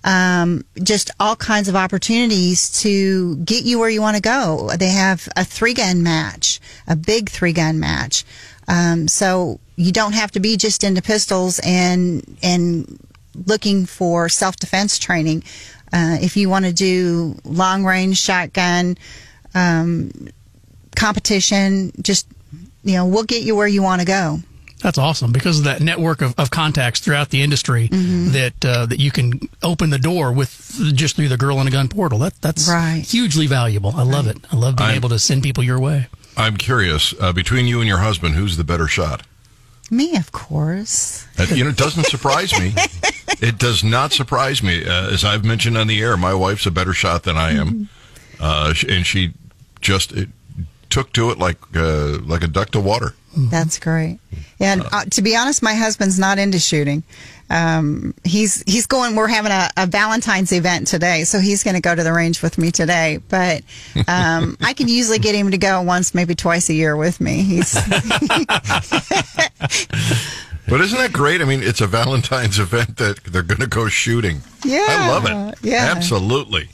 Um, 0.04 0.64
just 0.82 1.12
all 1.20 1.36
kinds 1.36 1.68
of 1.68 1.76
opportunities 1.76 2.82
to 2.82 3.36
get 3.38 3.66
you 3.66 3.80
where 3.80 3.90
you 3.90 4.02
want 4.02 4.16
to 4.16 4.22
go. 4.22 4.70
They 4.78 4.90
have 4.90 5.28
a 5.36 5.44
three 5.44 5.74
gun 5.74 6.04
match, 6.04 6.60
a 6.88 6.96
big 6.96 7.30
three 7.30 7.54
gun 7.54 7.80
match. 7.80 8.24
Um, 8.68 9.08
so 9.08 9.60
you 9.76 9.92
don't 9.92 10.14
have 10.14 10.32
to 10.32 10.40
be 10.40 10.58
just 10.58 10.84
into 10.84 11.02
pistols 11.02 11.60
and 11.64 12.38
and 12.42 13.00
looking 13.46 13.86
for 13.86 14.30
self 14.30 14.56
defense 14.58 15.00
training. 15.00 15.44
Uh, 15.92 16.18
if 16.22 16.38
you 16.38 16.50
want 16.50 16.66
to 16.66 16.74
do 16.74 17.36
long 17.44 17.84
range 17.84 18.20
shotgun 18.20 18.98
um, 19.56 20.12
competition, 20.96 21.92
just 22.02 22.28
you 22.84 22.94
know, 22.94 23.06
we'll 23.06 23.24
get 23.24 23.44
you 23.44 23.56
where 23.56 23.68
you 23.68 23.82
want 23.82 24.02
to 24.02 24.08
go. 24.08 24.40
That's 24.82 24.98
awesome 24.98 25.32
because 25.34 25.60
of 25.60 25.66
that 25.66 25.82
network 25.82 26.22
of, 26.22 26.34
of 26.40 26.52
contacts 26.52 27.00
throughout 27.02 27.30
the 27.30 27.42
industry 27.42 27.90
Mm-hmm. 27.90 28.32
that 28.32 28.66
uh, 28.66 28.86
that 28.86 29.00
you 29.00 29.12
can 29.12 29.40
open 29.62 29.90
the 29.90 30.00
door 30.00 30.32
with 30.32 30.74
just 30.96 31.16
through 31.18 31.28
the 31.30 31.38
Girl 31.38 31.60
in 31.60 31.68
a 31.68 31.72
Gun 31.72 31.88
portal. 31.90 32.20
That 32.20 32.34
that's 32.42 32.68
Right. 32.70 33.02
hugely 33.06 33.48
valuable. 33.48 33.94
I 33.96 34.04
love 34.04 34.28
it. 34.28 34.38
I 34.52 34.56
love 34.56 34.76
being 34.78 34.90
I'm- 34.90 34.96
able 34.98 35.10
to 35.10 35.20
send 35.20 35.44
people 35.44 35.64
your 35.64 35.80
way. 35.80 36.08
I'm 36.38 36.56
curious. 36.56 37.14
Uh, 37.20 37.34
between 37.34 37.68
you 37.68 37.80
and 37.80 37.88
your 37.88 37.98
husband, 37.98 38.36
who's 38.36 38.56
the 38.56 38.64
better 38.64 38.88
shot? 38.88 39.24
Me, 39.92 40.16
of 40.16 40.32
course. 40.32 41.26
That, 41.36 41.50
you 41.52 41.64
know, 41.66 41.72
it 41.72 41.78
doesn't 41.78 42.06
surprise 42.06 42.58
me. 42.58 42.74
It 43.42 43.58
does 43.58 43.86
not 43.86 44.12
surprise 44.12 44.62
me. 44.62 44.84
Uh, 44.86 45.12
as 45.12 45.24
I've 45.24 45.46
mentioned 45.46 45.78
on 45.78 45.88
the 45.88 46.02
air, 46.02 46.18
my 46.18 46.34
wife's 46.34 46.66
a 46.66 46.72
better 46.72 46.92
shot 46.94 47.24
than 47.24 47.38
I 47.38 47.52
am, 47.52 47.88
uh, 48.38 48.74
sh- 48.74 48.84
and 48.90 49.06
she 49.06 49.32
just 49.80 50.12
it, 50.12 50.28
took 50.90 51.14
to 51.14 51.30
it 51.32 51.38
like 51.38 51.58
uh, 51.74 52.18
like 52.20 52.44
a 52.44 52.48
duck 52.50 52.72
to 52.72 52.82
water. 52.82 53.14
That's 53.48 53.80
great. 53.80 54.20
Yeah, 54.60 54.74
and, 54.74 54.84
uh, 54.92 55.06
to 55.06 55.22
be 55.22 55.36
honest, 55.36 55.64
my 55.64 55.74
husband's 55.74 56.20
not 56.20 56.38
into 56.38 56.60
shooting. 56.60 57.04
Um, 57.50 58.14
he's 58.24 58.62
he's 58.68 58.86
going. 58.86 59.16
We're 59.16 59.28
having 59.28 59.52
a, 59.52 59.70
a 59.78 59.88
Valentine's 59.88 60.52
event 60.52 60.88
today, 60.88 61.24
so 61.24 61.40
he's 61.40 61.64
going 61.64 61.76
to 61.76 61.82
go 61.82 61.96
to 61.96 62.04
the 62.04 62.14
range 62.14 62.44
with 62.44 62.58
me 62.58 62.72
today. 62.72 63.20
But 63.30 63.64
um, 64.08 64.58
I 64.62 64.74
can 64.74 64.88
usually 64.88 65.20
get 65.20 65.34
him 65.34 65.52
to 65.52 65.58
go 65.58 65.82
once, 65.82 66.14
maybe 66.14 66.36
twice 66.36 66.70
a 66.70 66.74
year 66.74 66.96
with 66.96 67.20
me. 67.20 67.42
He's 67.42 67.74
But 70.70 70.82
isn't 70.82 71.00
that 71.00 71.12
great? 71.12 71.42
I 71.42 71.46
mean, 71.46 71.64
it's 71.64 71.82
a 71.82 71.88
Valentine's 71.88 72.60
event 72.60 72.98
that 72.98 73.24
they're 73.24 73.42
going 73.42 73.62
to 73.62 73.68
go 73.68 73.88
shooting. 73.88 74.42
Yeah, 74.64 74.86
I 74.88 75.10
love 75.10 75.26
it. 75.26 75.58
yeah. 75.64 75.92
absolutely. 75.96 76.70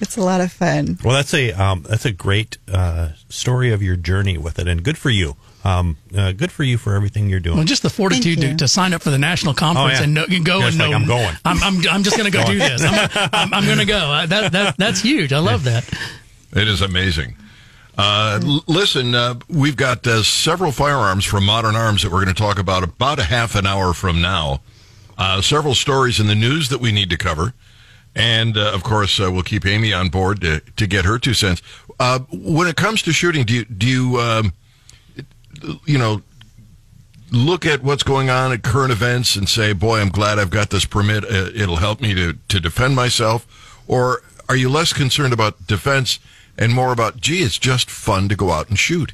it's 0.00 0.16
a 0.16 0.22
lot 0.22 0.40
of 0.40 0.50
fun. 0.50 0.98
Well, 1.04 1.14
that's 1.14 1.32
a 1.32 1.52
um, 1.52 1.84
that's 1.88 2.04
a 2.04 2.10
great 2.10 2.58
uh, 2.66 3.10
story 3.28 3.72
of 3.72 3.80
your 3.80 3.94
journey 3.94 4.36
with 4.36 4.58
it, 4.58 4.66
and 4.66 4.82
good 4.82 4.98
for 4.98 5.10
you 5.10 5.36
um, 5.64 5.96
uh, 6.16 6.32
good 6.32 6.52
for 6.52 6.62
you 6.64 6.78
for 6.78 6.94
everything 6.94 7.28
you're 7.28 7.40
doing. 7.40 7.56
Well, 7.56 7.64
just 7.66 7.82
the 7.82 7.90
fortitude 7.90 8.40
to, 8.40 8.56
to 8.56 8.68
sign 8.68 8.92
up 8.94 9.02
for 9.02 9.10
the 9.10 9.18
national 9.18 9.54
conference 9.54 9.96
Oh, 9.96 9.98
yeah. 9.98 10.04
and 10.04 10.14
no, 10.14 10.24
you 10.28 10.42
go 10.42 10.58
Yeah, 10.60 10.66
and 10.66 10.74
it's 10.74 10.78
like, 10.78 10.90
know 10.90 10.96
I'm 10.96 11.06
going. 11.06 11.34
I'm, 11.44 11.62
I'm, 11.62 11.88
I'm 11.90 12.02
just 12.02 12.16
going 12.16 12.30
to 12.30 12.36
go 12.36 12.44
do 12.46 12.58
this. 12.58 12.82
I'm, 12.84 13.10
I'm, 13.32 13.54
I'm 13.54 13.64
going 13.66 13.78
to 13.78 13.84
go. 13.84 13.96
Uh, 13.98 14.26
That, 14.26 14.52
that 14.52 14.76
that's 14.78 15.00
huge. 15.00 15.32
I 15.32 15.38
love 15.38 15.64
that. 15.64 15.84
It 16.54 16.68
is 16.68 16.80
amazing. 16.80 17.36
Uh, 17.96 18.40
l- 18.42 18.64
listen, 18.68 19.14
uh, 19.14 19.34
we've 19.48 19.76
got 19.76 20.06
uh, 20.06 20.22
several 20.22 20.70
firearms 20.70 21.24
from 21.24 21.44
Modern 21.44 21.74
Arms 21.74 22.02
that 22.02 22.12
we're 22.12 22.22
going 22.24 22.34
to 22.34 22.40
talk 22.42 22.58
about 22.58 22.84
about 22.84 23.18
a 23.18 23.24
half 23.24 23.54
an 23.56 23.66
hour 23.66 23.92
from 23.92 24.20
now. 24.20 24.60
Uh, 25.18 25.42
several 25.42 25.74
stories 25.74 26.20
in 26.20 26.28
the 26.28 26.34
news 26.36 26.68
that 26.68 26.80
we 26.80 26.92
need 26.92 27.10
to 27.10 27.16
cover. 27.16 27.52
And, 28.14 28.56
uh, 28.56 28.70
of 28.72 28.82
course, 28.84 29.18
uh, 29.20 29.30
we'll 29.32 29.42
keep 29.42 29.66
Amy 29.66 29.92
on 29.92 30.08
board 30.08 30.40
to, 30.42 30.60
to 30.76 30.86
get 30.86 31.04
her 31.04 31.18
two 31.18 31.34
cents. 31.34 31.60
Uh, 31.98 32.20
when 32.32 32.68
it 32.68 32.76
comes 32.76 33.02
to 33.02 33.12
shooting, 33.12 33.44
do 33.44 33.54
you, 33.54 33.64
do 33.64 33.86
you, 33.86 34.16
um, 34.20 34.52
you 35.84 35.98
know, 35.98 36.22
look 37.30 37.66
at 37.66 37.82
what's 37.82 38.02
going 38.02 38.30
on 38.30 38.52
at 38.52 38.62
current 38.62 38.92
events 38.92 39.36
and 39.36 39.48
say, 39.48 39.72
boy, 39.72 40.00
I'm 40.00 40.08
glad 40.08 40.38
I've 40.38 40.50
got 40.50 40.70
this 40.70 40.84
permit. 40.84 41.24
Uh, 41.24 41.50
It'll 41.54 41.76
help 41.76 42.00
me 42.00 42.14
to, 42.14 42.34
to 42.48 42.60
defend 42.60 42.96
myself. 42.96 43.46
Or 43.86 44.22
are 44.48 44.56
you 44.56 44.68
less 44.68 44.92
concerned 44.92 45.32
about 45.32 45.66
defense 45.66 46.18
and 46.56 46.72
more 46.72 46.92
about, 46.92 47.18
gee, 47.18 47.42
it's 47.42 47.58
just 47.58 47.90
fun 47.90 48.28
to 48.28 48.36
go 48.36 48.50
out 48.50 48.68
and 48.68 48.78
shoot? 48.78 49.12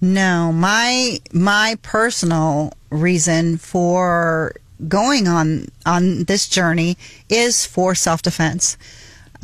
No, 0.00 0.50
my 0.52 1.20
my 1.32 1.78
personal 1.82 2.72
reason 2.90 3.56
for 3.56 4.52
going 4.88 5.28
on 5.28 5.66
on 5.86 6.24
this 6.24 6.48
journey 6.48 6.98
is 7.28 7.64
for 7.64 7.94
self 7.94 8.20
defense. 8.20 8.76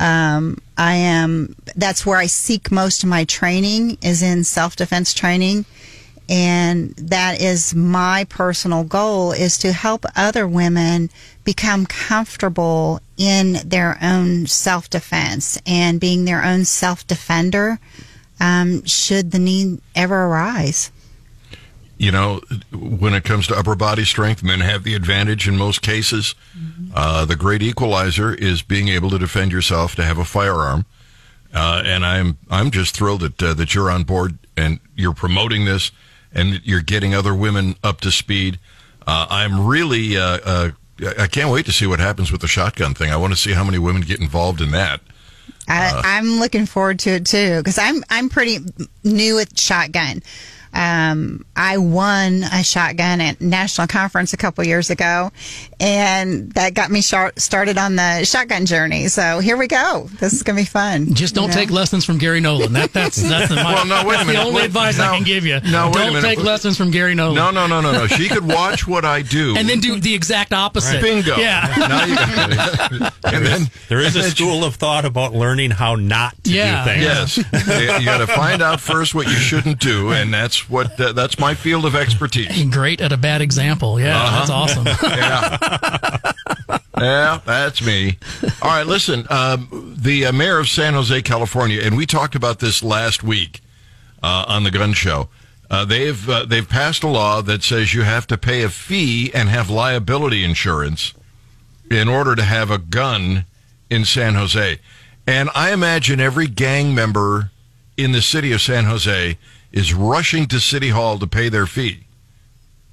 Um, 0.01 0.57
I 0.77 0.95
am 0.95 1.55
that's 1.77 2.05
where 2.05 2.17
I 2.17 2.25
seek 2.25 2.71
most 2.71 3.03
of 3.03 3.09
my 3.09 3.23
training 3.23 3.97
is 4.01 4.21
in 4.21 4.43
self 4.43 4.75
defense 4.75 5.13
training, 5.13 5.63
and 6.29 6.91
that 6.95 7.41
is 7.41 7.73
my 7.73 8.25
personal 8.29 8.83
goal 8.83 9.31
is 9.31 9.57
to 9.57 9.73
help 9.73 10.05
other 10.15 10.47
women 10.47 11.09
become 11.43 11.87
comfortable 11.87 13.01
in 13.17 13.57
their 13.65 13.97
own 14.01 14.45
self 14.45 14.89
defense 14.89 15.59
and 15.65 15.99
being 15.99 16.25
their 16.25 16.45
own 16.45 16.65
self 16.65 17.05
defender 17.07 17.79
um, 18.39 18.85
should 18.85 19.31
the 19.31 19.39
need 19.39 19.81
ever 19.95 20.25
arise. 20.25 20.91
You 21.97 22.11
know, 22.11 22.39
when 22.71 23.13
it 23.13 23.25
comes 23.25 23.47
to 23.47 23.57
upper 23.57 23.75
body 23.75 24.05
strength, 24.05 24.41
men 24.41 24.61
have 24.61 24.83
the 24.83 24.95
advantage 24.95 25.49
in 25.49 25.57
most 25.57 25.81
cases. 25.81 26.33
Uh, 26.95 27.25
the 27.25 27.35
great 27.35 27.61
equalizer 27.61 28.33
is 28.33 28.61
being 28.61 28.87
able 28.87 29.09
to 29.09 29.19
defend 29.19 29.51
yourself, 29.51 29.95
to 29.95 30.03
have 30.05 30.17
a 30.17 30.23
firearm. 30.23 30.85
Uh, 31.53 31.81
and 31.85 32.05
I'm 32.05 32.37
I'm 32.49 32.71
just 32.71 32.95
thrilled 32.95 33.21
that 33.21 33.43
uh, 33.43 33.53
that 33.55 33.73
you're 33.73 33.89
on 33.89 34.03
board 34.03 34.37
and 34.55 34.79
you're 34.95 35.13
promoting 35.13 35.65
this 35.65 35.91
and 36.33 36.61
you're 36.63 36.81
getting 36.81 37.13
other 37.13 37.33
women 37.33 37.75
up 37.83 38.01
to 38.01 38.11
speed. 38.11 38.59
Uh, 39.05 39.27
I'm 39.29 39.65
really 39.65 40.17
uh, 40.17 40.39
uh, 40.43 40.71
I 41.17 41.27
can't 41.27 41.51
wait 41.51 41.65
to 41.65 41.71
see 41.71 41.87
what 41.87 41.99
happens 41.99 42.31
with 42.31 42.41
the 42.41 42.47
shotgun 42.47 42.93
thing. 42.93 43.11
I 43.11 43.17
want 43.17 43.33
to 43.33 43.39
see 43.39 43.53
how 43.53 43.63
many 43.63 43.79
women 43.79 44.01
get 44.01 44.19
involved 44.19 44.61
in 44.61 44.71
that. 44.71 45.01
I, 45.67 46.01
I'm 46.03 46.39
looking 46.39 46.65
forward 46.65 46.99
to 46.99 47.11
it 47.11 47.25
too 47.25 47.57
because 47.57 47.77
I'm 47.77 48.03
I'm 48.09 48.29
pretty 48.29 48.59
new 49.03 49.35
with 49.35 49.59
shotgun. 49.59 50.23
Um, 50.73 51.45
I 51.55 51.77
won 51.77 52.43
a 52.43 52.63
shotgun 52.63 53.21
at 53.21 53.41
national 53.41 53.87
conference 53.87 54.33
a 54.33 54.37
couple 54.37 54.63
years 54.63 54.89
ago, 54.89 55.31
and 55.79 56.51
that 56.53 56.73
got 56.73 56.91
me 56.91 57.01
shart- 57.01 57.39
started 57.39 57.77
on 57.77 57.95
the 57.95 58.23
shotgun 58.25 58.65
journey. 58.65 59.07
So 59.07 59.39
here 59.39 59.57
we 59.57 59.67
go. 59.67 60.07
This 60.19 60.33
is 60.33 60.43
gonna 60.43 60.57
be 60.57 60.65
fun. 60.65 61.13
Just 61.13 61.33
don't 61.35 61.43
you 61.45 61.49
know? 61.49 61.53
take 61.55 61.71
lessons 61.71 62.05
from 62.05 62.17
Gary 62.17 62.39
Nolan. 62.39 62.73
That, 62.73 62.93
that's 62.93 63.15
that's 63.29 63.49
the, 63.49 63.55
Well, 63.55 63.85
no, 63.85 64.03
wait 64.07 64.21
a 64.21 64.25
minute. 64.25 64.33
the 64.39 64.45
only 64.45 64.55
Wait, 64.61 64.65
advice 64.65 64.97
no, 64.97 65.05
I 65.05 65.15
can 65.17 65.23
give 65.25 65.45
you. 65.45 65.59
no, 65.61 65.87
wait 65.87 65.93
don't 65.95 66.13
minute. 66.13 66.21
take 66.21 66.39
lessons 66.39 66.77
from 66.77 66.91
Gary 66.91 67.15
Nolan. 67.15 67.35
No, 67.35 67.51
no, 67.51 67.67
no, 67.67 67.81
no, 67.81 67.91
no. 67.91 68.07
She 68.07 68.27
could 68.29 68.45
watch 68.45 68.87
what 68.87 69.05
I 69.05 69.21
do. 69.21 69.55
And 69.59 69.67
then 69.67 69.79
do 69.79 69.99
the 69.99 70.13
exact 70.13 70.53
opposite. 70.53 71.01
bingo. 71.01 71.35
Yeah. 71.37 71.73
Now 71.77 72.05
you 72.05 72.15
got 72.15 72.51
it. 72.53 73.13
And 73.29 73.45
then 73.45 73.69
there 73.89 73.99
is 73.99 74.15
a 74.15 74.23
school 74.23 74.63
of 74.63 74.75
thought 74.75 75.05
about 75.05 75.33
learning 75.33 75.71
how 75.71 75.95
not 75.95 76.41
to 76.45 76.51
Yeah, 76.51 76.83
do 76.83 76.89
things. 76.89 77.37
Yes, 77.37 77.99
you 77.99 78.05
got 78.05 78.17
to 78.19 78.27
find 78.27 78.61
out 78.61 78.79
first 78.81 79.13
what 79.13 79.27
you 79.27 79.33
shouldn't 79.35 79.79
do, 79.79 80.11
and 80.11 80.33
that's 80.33 80.58
what 80.67 80.99
uh, 80.99 81.11
that's 81.13 81.37
my 81.37 81.53
field 81.53 81.85
of 81.85 81.95
expertise. 81.95 82.63
Great 82.71 83.01
at 83.01 83.11
a 83.11 83.17
bad 83.17 83.41
example. 83.41 83.99
Yeah, 83.99 84.17
Uh-huh. 84.17 84.37
that's 84.39 84.49
awesome. 84.49 84.85
Yeah, 85.19 86.31
yeah, 86.97 87.39
that's 87.45 87.85
me. 87.85 88.17
All 88.61 88.69
right, 88.69 88.85
listen. 88.87 89.25
Um, 89.29 89.95
the 89.97 90.25
uh, 90.25 90.31
mayor 90.31 90.57
of 90.59 90.67
San 90.67 90.93
Jose, 90.93 91.21
California, 91.21 91.81
and 91.83 91.95
we 91.95 92.05
talked 92.05 92.35
about 92.35 92.59
this 92.59 92.83
last 92.83 93.23
week 93.23 93.61
uh, 94.23 94.45
on 94.47 94.63
the 94.63 94.71
Gun 94.71 94.93
Show. 94.93 95.29
Uh, 95.71 95.85
they've 95.85 96.27
uh, 96.29 96.45
they've 96.45 96.67
passed 96.67 97.03
a 97.03 97.07
law 97.07 97.41
that 97.41 97.61
says 97.63 97.93
you 97.93 98.01
have 98.01 98.25
to 98.27 98.37
pay 98.37 98.63
a 98.63 98.69
fee 98.69 99.31
and 99.33 99.49
have 99.49 99.69
liability 99.69 100.43
insurance 100.43 101.13
in 101.91 102.07
order 102.09 102.35
to 102.35 102.43
have 102.43 102.69
a 102.71 102.77
gun 102.79 103.45
in 103.89 104.03
San 104.05 104.33
Jose. 104.35 104.79
And 105.27 105.49
I 105.53 105.71
imagine 105.71 106.19
every 106.19 106.47
gang 106.47 106.93
member 106.95 107.51
in 107.97 108.11
the 108.13 108.21
city 108.21 108.51
of 108.51 108.61
San 108.61 108.85
Jose 108.85 109.37
is 109.71 109.93
rushing 109.93 110.45
to 110.47 110.59
City 110.59 110.89
Hall 110.89 111.19
to 111.19 111.27
pay 111.27 111.49
their 111.49 111.65
fee. 111.65 112.05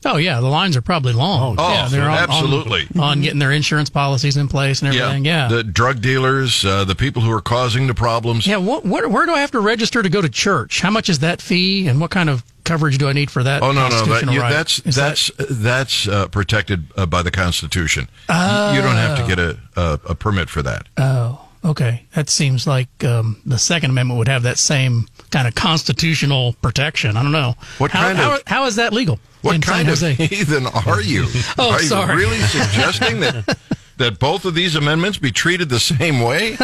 Oh 0.05 0.19
yeah, 0.19 0.39
the 0.41 0.47
lines 0.47 0.77
are 0.77 0.83
probably 0.83 1.15
long. 1.15 1.57
Oh, 1.59 1.69
yeah, 1.73 1.89
they're 1.89 2.09
on- 2.09 2.19
absolutely. 2.19 2.87
on, 2.95 3.01
on 3.01 3.21
getting 3.23 3.41
their 3.41 3.51
insurance 3.51 3.91
policies 3.91 4.37
in 4.37 4.47
place 4.47 4.81
and 4.83 4.95
everything. 4.95 5.25
Yeah. 5.25 5.49
The 5.49 5.65
drug 5.65 6.01
dealers, 6.01 6.65
uh, 6.65 6.85
the 6.85 6.95
people 6.95 7.23
who 7.23 7.33
are 7.33 7.41
causing 7.41 7.89
the 7.89 7.95
problems. 7.95 8.47
yeah. 8.47 8.59
What, 8.59 8.85
what, 8.85 9.11
where 9.11 9.27
do 9.27 9.33
I 9.33 9.41
have 9.41 9.51
to 9.53 9.61
register 9.61 10.03
to 10.03 10.09
go 10.09 10.21
to 10.23 10.29
church? 10.29 10.81
How 10.81 10.91
much 10.91 11.09
is 11.09 11.21
that 11.21 11.43
fee, 11.43 11.89
and 11.89 12.01
what 12.01 12.13
kind 12.13 12.31
of 12.31 12.45
coverage 12.63 12.99
do 12.99 13.09
I 13.09 13.15
need 13.15 13.33
for 13.33 13.43
that? 13.43 13.63
Oh 13.65 13.73
no, 13.73 13.89
no, 13.89 14.05
that, 14.05 14.31
you, 14.33 14.41
right? 14.41 14.51
that's 14.53 14.79
Is 14.81 14.95
that- 14.95 15.09
that's 15.17 15.31
that's 15.51 16.07
uh, 16.09 16.29
protected 16.29 16.85
uh, 16.97 17.07
by 17.07 17.23
the 17.23 17.33
Constitution. 17.33 18.09
You- 18.29 18.35
You 18.77 18.83
don't 18.83 18.97
have 18.97 19.19
to 19.19 19.27
get 19.27 19.39
a, 19.41 19.59
a, 19.77 20.01
a 20.11 20.15
permit 20.15 20.51
for 20.51 20.63
that. 20.63 20.87
Oh, 20.99 21.46
okay. 21.67 22.05
That 22.15 22.31
seems 22.31 22.67
like 22.67 23.05
um, 23.05 23.41
the 23.45 23.59
Second 23.59 23.91
Amendment 23.91 24.19
would 24.19 24.29
have 24.29 24.43
that 24.45 24.59
same 24.59 25.07
kind 25.31 25.47
of 25.49 25.55
constitutional 25.55 26.55
protection. 26.63 27.17
I 27.17 27.23
don't 27.23 27.33
know. 27.33 27.55
What 27.79 27.91
how, 27.91 28.03
kind 28.07 28.19
how, 28.19 28.35
of- 28.37 28.43
how 28.47 28.65
is 28.67 28.77
that 28.77 28.93
legal? 28.93 29.19
What 29.43 29.55
in 29.57 29.61
kind 29.61 29.89
of 29.89 29.99
heathen 30.19 30.67
are 30.67 31.01
you? 31.01 31.27
Oh, 31.59 31.71
are 31.73 31.81
you 31.83 31.89
sorry. 31.89 32.17
really 32.17 32.39
suggesting 32.39 33.21
that 33.21 33.59
that 33.99 34.19
both 34.19 34.45
of 34.45 34.55
these 34.55 34.75
amendments 34.77 35.19
be 35.19 35.31
treated 35.31 35.69
the 35.69 35.79
same 35.81 36.21
way? 36.21 36.57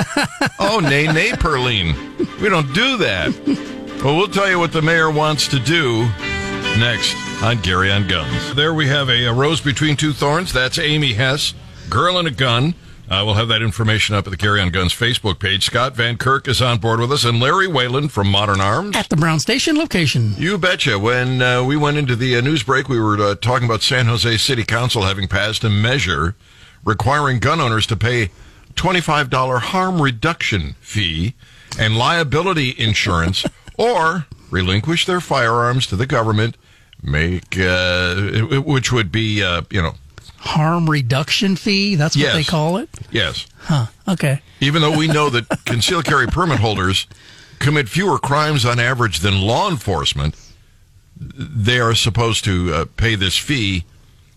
Oh, 0.58 0.80
nay, 0.82 1.06
nay, 1.12 1.30
Perline. 1.30 1.94
We 2.40 2.48
don't 2.48 2.72
do 2.74 2.96
that. 2.98 3.32
Well, 4.04 4.16
we'll 4.16 4.28
tell 4.28 4.48
you 4.50 4.58
what 4.58 4.72
the 4.72 4.82
mayor 4.82 5.10
wants 5.10 5.46
to 5.48 5.58
do 5.60 6.08
next 6.78 7.14
on 7.42 7.60
Gary 7.60 7.90
on 7.92 8.08
Guns. 8.08 8.54
There 8.54 8.74
we 8.74 8.88
have 8.88 9.08
a, 9.08 9.26
a 9.26 9.32
rose 9.32 9.60
between 9.60 9.96
two 9.96 10.12
thorns. 10.12 10.52
That's 10.52 10.78
Amy 10.78 11.12
Hess, 11.12 11.54
girl 11.88 12.18
and 12.18 12.26
a 12.26 12.32
gun. 12.32 12.74
Uh, 13.12 13.22
we'll 13.27 13.35
have 13.35 13.48
that 13.48 13.61
information 13.61 14.14
up 14.14 14.27
at 14.27 14.31
the 14.31 14.38
Gary 14.38 14.59
on 14.59 14.70
Guns 14.70 14.94
Facebook 14.94 15.38
page. 15.38 15.66
Scott 15.66 15.94
Van 15.94 16.16
Kirk 16.16 16.48
is 16.48 16.62
on 16.62 16.79
board 16.79 16.98
with 16.98 17.12
us, 17.12 17.27
and 17.27 17.38
Larry 17.38 17.66
Whalen 17.66 18.09
from 18.09 18.27
Modern 18.27 18.59
Arms. 18.59 18.96
At 18.96 19.11
the 19.11 19.16
Brown 19.16 19.38
Station 19.38 19.77
location. 19.77 20.33
You 20.38 20.57
betcha. 20.57 20.98
When 20.98 21.42
uh, 21.42 21.62
we 21.62 21.77
went 21.77 21.98
into 21.98 22.16
the 22.16 22.38
uh, 22.38 22.40
news 22.40 22.62
break, 22.62 22.88
we 22.88 22.98
were 22.98 23.20
uh, 23.20 23.35
talking 23.35 23.66
about 23.66 23.83
San 23.83 24.07
Jose 24.07 24.38
City 24.38 24.64
Council 24.64 25.03
having 25.03 25.29
passed 25.29 25.62
a 25.62 25.68
measure 25.68 26.37
requiring 26.87 27.38
gun 27.38 27.61
owners 27.61 27.87
to 27.88 27.98
pay 27.98 28.31
$25 28.77 29.61
harm 29.61 30.01
reduction 30.01 30.75
fee 30.81 31.35
and 31.79 31.98
liability 31.98 32.75
insurance 32.79 33.44
or 33.77 34.25
relinquish 34.51 35.05
their 35.05 35.20
firearms 35.20 35.87
to 35.88 35.96
the 35.96 36.07
government, 36.07 36.57
make 37.03 37.59
uh, 37.59 38.14
which 38.64 38.90
would 38.90 39.12
be, 39.12 39.42
uh, 39.42 39.61
you 39.68 39.83
know, 39.83 39.96
Harm 40.44 40.90
reduction 40.90 41.55
fee. 41.57 41.94
That's 41.94 42.16
what 42.16 42.22
Yes. 42.22 42.35
they 42.35 42.44
call 42.44 42.76
it. 42.78 42.88
yes. 43.11 43.46
Huh. 43.61 43.87
Okay. 44.09 44.42
Even 44.61 44.83
though 44.83 44.96
we 44.96 45.07
know 45.07 45.31
that 45.31 45.46
concealed 45.64 46.05
carry 46.05 46.26
permit 46.26 46.59
holders 46.59 47.07
commit 47.61 47.88
fewer 47.88 48.18
crimes 48.18 48.64
on 48.66 48.81
average 48.81 49.20
than 49.20 49.40
law 49.40 49.70
enforcement, 49.70 50.35
they 51.16 51.78
are 51.78 51.94
supposed 51.94 52.44
to 52.44 52.74
uh, 52.74 52.85
pay 52.96 53.14
this 53.14 53.37
fee, 53.38 53.85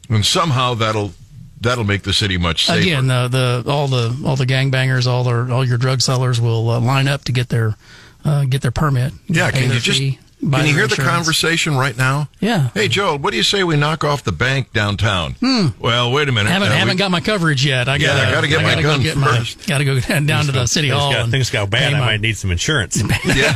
and 0.09 0.23
somehow 0.23 0.75
that'll 0.75 1.11
that'll 1.59 1.83
make 1.83 2.03
the 2.03 2.13
city 2.13 2.37
much 2.37 2.65
safer. 2.65 2.79
Again, 2.79 3.07
the, 3.07 3.27
the 3.63 3.71
all 3.71 3.87
the 3.87 4.15
all 4.23 4.35
the 4.35 4.45
gangbangers, 4.45 5.07
all 5.07 5.23
their 5.23 5.51
all 5.51 5.65
your 5.65 5.79
drug 5.79 6.01
sellers 6.01 6.39
will 6.39 6.69
uh, 6.69 6.79
line 6.79 7.07
up 7.07 7.23
to 7.23 7.31
get 7.31 7.49
their 7.49 7.75
uh, 8.23 8.45
get 8.45 8.61
their 8.61 8.69
permit. 8.71 9.13
yeah, 9.27 9.49
can 9.49 9.71
you 9.71 9.79
just 9.79 9.97
fee, 9.99 10.11
buy 10.11 10.24
can 10.41 10.65
you 10.67 10.73
hear 10.73 10.87
the 10.87 10.95
conversation 10.97 11.75
right 11.75 11.95
now? 11.97 12.29
Yeah. 12.39 12.69
Hey, 12.73 12.87
Joel, 12.87 13.17
what 13.17 13.31
do 13.31 13.37
you 13.37 13.43
say 13.43 13.63
we 13.63 13.75
knock 13.77 14.03
off 14.03 14.23
the 14.23 14.31
bank 14.31 14.71
downtown? 14.73 15.33
Hmm. 15.39 15.67
Well, 15.79 16.11
wait 16.11 16.29
a 16.29 16.31
minute. 16.31 16.51
Haven't 16.51 16.69
Uh, 16.69 16.75
haven't 16.75 16.95
we- 16.95 16.99
got 16.99 17.09
my 17.11 17.21
coverage 17.21 17.65
yet. 17.65 17.87
I 17.89 17.95
Yeah, 17.95 18.07
got 18.07 18.27
I 18.27 18.31
gotta 18.31 18.47
get 18.47 18.61
my 18.61 18.81
gun 18.81 19.01
first. 19.01 19.65
Got 19.67 19.77
to 19.79 19.85
go 19.85 19.99
down 20.25 20.45
to 20.45 20.51
the 20.51 20.65
city 20.67 20.89
Things 20.89 20.99
hall. 21.01 21.11
got, 21.11 21.21
and 21.23 21.31
things 21.31 21.49
got 21.49 21.69
bad. 21.69 21.93
I 21.93 21.99
my- 21.99 22.05
might 22.05 22.21
need 22.21 22.37
some 22.37 22.51
insurance. 22.51 23.01
yeah, 23.25 23.53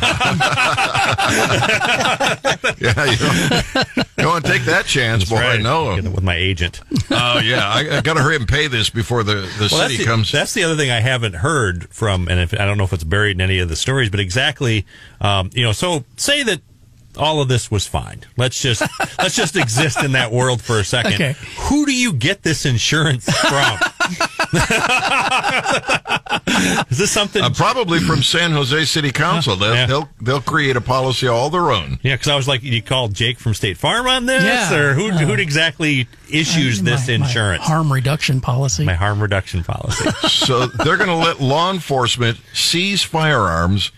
don't, 2.81 3.11
you 3.11 3.17
don't 3.17 4.07
want 4.29 4.45
to 4.45 4.51
take 4.51 4.63
that 4.63 4.85
chance, 4.85 5.29
boy. 5.29 5.35
Right. 5.35 5.61
No. 5.61 5.95
Get 5.95 6.05
it 6.05 6.11
with 6.11 6.23
my 6.23 6.35
agent. 6.35 6.81
Oh 7.11 7.39
yeah, 7.39 7.67
I, 7.67 7.97
I 7.97 8.01
got 8.01 8.13
to 8.13 8.21
hurry 8.21 8.35
and 8.35 8.47
pay 8.47 8.67
this 8.67 8.89
before 8.91 9.23
the 9.23 9.33
the 9.33 9.67
Well, 9.71 9.79
that's 9.81 9.91
city 9.91 9.97
the, 9.97 10.05
comes. 10.05 10.31
that's 10.31 10.53
the 10.53 10.63
other 10.63 10.75
thing 10.75 10.91
I 10.91 10.99
haven't 10.99 11.33
heard 11.33 11.89
from, 11.89 12.27
and 12.27 12.39
if, 12.39 12.53
I 12.53 12.65
don't 12.65 12.77
know 12.77 12.83
if 12.83 12.93
it's 12.93 13.03
buried 13.03 13.31
in 13.37 13.41
any 13.41 13.57
of 13.59 13.67
the 13.67 13.75
stories, 13.75 14.09
but 14.11 14.19
exactly, 14.19 14.85
um, 15.19 15.49
you 15.53 15.63
know, 15.63 15.71
so 15.71 16.03
say 16.17 16.43
that 16.43 16.61
all 17.17 17.41
of 17.41 17.47
this 17.47 17.71
was 17.71 17.87
fine. 17.87 18.21
Let's 18.37 18.61
just 18.61 18.81
let's 19.17 19.35
just 19.35 19.55
exist 19.55 20.03
in 20.03 20.11
that 20.11 20.31
world 20.31 20.61
for 20.61 20.77
a 20.79 20.83
second. 20.83 21.13
Okay. 21.15 21.35
Who 21.61 21.85
do 21.87 21.93
you 21.95 22.13
get 22.13 22.43
this 22.43 22.65
insurance 22.65 23.25
from? 23.25 23.79
Is 26.89 26.97
this 26.97 27.11
something? 27.11 27.41
Uh, 27.43 27.49
probably 27.51 27.99
from 27.99 28.23
San 28.23 28.51
Jose 28.51 28.85
City 28.85 29.11
Council. 29.11 29.55
They'll, 29.55 29.73
Yeah. 29.75 29.85
they'll 29.85 30.09
they'll 30.21 30.41
create 30.41 30.75
a 30.75 30.81
policy 30.81 31.27
all 31.27 31.49
their 31.49 31.71
own. 31.71 31.99
yeah, 32.01 32.15
because 32.15 32.27
I 32.27 32.35
was 32.35 32.47
like, 32.47 32.63
you 32.63 32.81
called 32.81 33.13
Jake 33.13 33.39
from 33.39 33.53
State 33.53 33.77
Farm 33.77 34.07
on 34.07 34.25
this, 34.25 34.43
Yeah. 34.43 34.73
or 34.75 34.93
who 34.93 35.09
who 35.11 35.33
exactly 35.33 36.07
issues 36.29 36.81
this 36.81 37.07
My- 37.07 37.17
my 37.17 37.25
insurance? 37.25 37.63
harm 37.63 37.91
reduction 37.93 38.41
policy. 38.41 38.83
my 38.85 38.95
harm 38.95 39.21
reduction 39.21 39.63
policy. 39.63 40.09
So 40.29 40.65
they're 40.67 40.97
going 40.97 41.09
to 41.09 41.15
let 41.15 41.39
law 41.39 41.71
enforcement 41.71 42.39
seize 42.53 43.03
firearms 43.03 43.91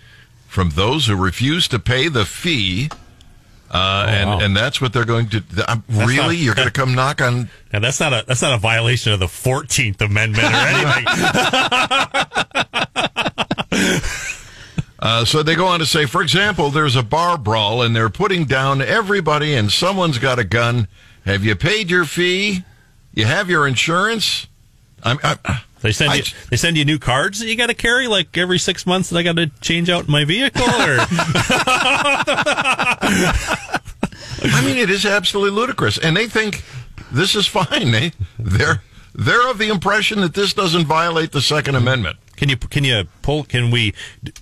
from 0.48 0.72
those 0.72 1.08
who 1.08 1.16
refuse 1.16 1.68
to 1.70 1.80
pay 1.80 2.08
the 2.10 2.26
fee. 2.26 2.90
Uh, 3.74 4.06
and 4.10 4.30
wow. 4.30 4.40
and 4.42 4.56
that's 4.56 4.82
what 4.82 4.92
they're 4.92 5.06
going 5.06 5.30
to. 5.30 5.42
I'm, 5.66 5.82
really, 5.90 6.36
not- 6.36 6.36
you're 6.36 6.56
going 6.56 6.68
to 6.74 6.74
come 6.74 6.94
knock 6.94 7.22
on? 7.22 7.50
Now 7.72 7.80
that's 7.80 8.02
not 8.02 8.12
a 8.12 8.26
that's 8.28 8.42
not 8.42 8.54
a 8.54 8.58
violation 8.58 9.14
of 9.14 9.20
the 9.20 9.30
Fourteenth 9.30 10.02
Amendment 10.02 10.44
or 10.44 10.58
anything. 10.58 11.06
Uh, 15.02 15.26
so 15.26 15.42
they 15.42 15.56
go 15.56 15.66
on 15.66 15.80
to 15.80 15.86
say, 15.86 16.06
for 16.06 16.22
example, 16.22 16.70
there's 16.70 16.96
a 16.96 17.02
bar 17.02 17.36
brawl 17.36 17.82
and 17.82 17.96
they're 17.96 18.08
putting 18.08 18.46
down 18.46 18.84
everybody, 18.84 19.56
and 19.56 19.72
someone's 19.72 20.20
got 20.20 20.38
a 20.38 20.44
gun. 20.44 20.88
Have 21.26 21.44
you 21.44 21.56
paid 21.56 21.90
your 21.90 22.06
fee? 22.06 22.64
You 23.14 23.26
have 23.26 23.50
your 23.50 23.68
insurance? 23.68 24.46
I'm, 25.02 25.18
I'm, 25.24 25.40
they 25.82 25.92
send 25.92 26.12
I- 26.12 26.16
you 26.18 26.24
they 26.50 26.58
send 26.58 26.78
you 26.78 26.86
new 26.86 27.00
cards 27.00 27.40
that 27.40 27.48
you 27.48 27.56
got 27.56 27.68
to 27.68 27.74
carry 27.74 28.08
like 28.08 28.38
every 28.38 28.60
six 28.60 28.86
months 28.86 29.10
that 29.10 29.18
I 29.18 29.24
got 29.24 29.36
to 29.38 29.48
change 29.62 29.90
out 29.90 30.08
my 30.08 30.26
vehicle. 30.26 30.62
Or 30.64 30.98
I 34.44 34.62
mean, 34.66 34.78
it 34.78 34.90
is 34.90 35.06
absolutely 35.06 35.52
ludicrous, 35.52 35.98
and 35.98 36.16
they 36.18 36.28
think 36.28 36.64
this 37.12 37.36
is 37.36 37.48
fine. 37.48 37.92
They 37.92 38.12
they're 38.40 38.82
they're 39.14 39.50
of 39.50 39.58
the 39.58 39.70
impression 39.70 40.22
that 40.22 40.34
this 40.34 40.54
doesn't 40.54 40.86
violate 40.86 41.32
the 41.32 41.42
Second 41.42 41.76
Amendment. 41.76 42.18
can 42.36 42.50
you 42.50 42.58
can 42.58 42.84
you 42.84 43.04
pull? 43.22 43.44
Can 43.44 43.72
we 43.72 43.94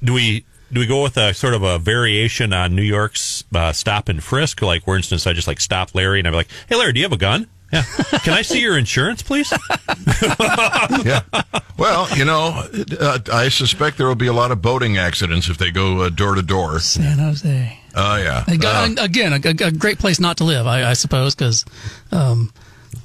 do 0.03 0.13
we? 0.13 0.45
Do 0.71 0.79
we 0.81 0.85
go 0.85 1.01
with 1.01 1.17
a 1.17 1.33
sort 1.33 1.55
of 1.55 1.63
a 1.63 1.79
variation 1.79 2.53
on 2.53 2.75
New 2.75 2.83
York's 2.83 3.43
uh, 3.55 3.73
stop 3.73 4.07
and 4.07 4.23
frisk? 4.23 4.61
Like, 4.61 4.83
for 4.83 4.95
instance, 4.95 5.25
I 5.25 5.33
just 5.33 5.47
like 5.47 5.59
stop 5.59 5.95
Larry 5.95 6.19
and 6.19 6.27
I'm 6.27 6.33
like, 6.35 6.47
"Hey, 6.67 6.75
Larry, 6.75 6.93
do 6.93 6.99
you 6.99 7.05
have 7.05 7.11
a 7.11 7.17
gun? 7.17 7.47
Yeah. 7.71 7.83
Can 8.23 8.33
I 8.33 8.41
see 8.41 8.59
your 8.61 8.77
insurance, 8.77 9.21
please?" 9.21 9.51
Yeah. 11.05 11.21
Well, 11.77 12.07
you 12.17 12.25
know, 12.25 12.63
uh, 12.99 13.19
I 13.31 13.49
suspect 13.49 13.97
there 13.97 14.07
will 14.07 14.15
be 14.15 14.27
a 14.27 14.33
lot 14.33 14.51
of 14.51 14.61
boating 14.61 14.97
accidents 14.97 15.49
if 15.49 15.57
they 15.57 15.71
go 15.71 16.01
uh, 16.01 16.09
door 16.09 16.35
to 16.35 16.41
door. 16.41 16.79
San 16.79 17.19
Jose. 17.19 17.79
Oh 17.95 18.15
yeah. 18.17 18.43
Ag- 18.47 18.65
Uh, 18.65 18.95
Again, 18.99 19.33
a, 19.33 19.65
a 19.67 19.71
great 19.71 19.97
place 19.99 20.19
not 20.19 20.37
to 20.37 20.43
live, 20.43 20.67
I, 20.67 20.89
I 20.89 20.93
suppose, 20.93 21.35
because 21.35 21.63
um, 22.11 22.51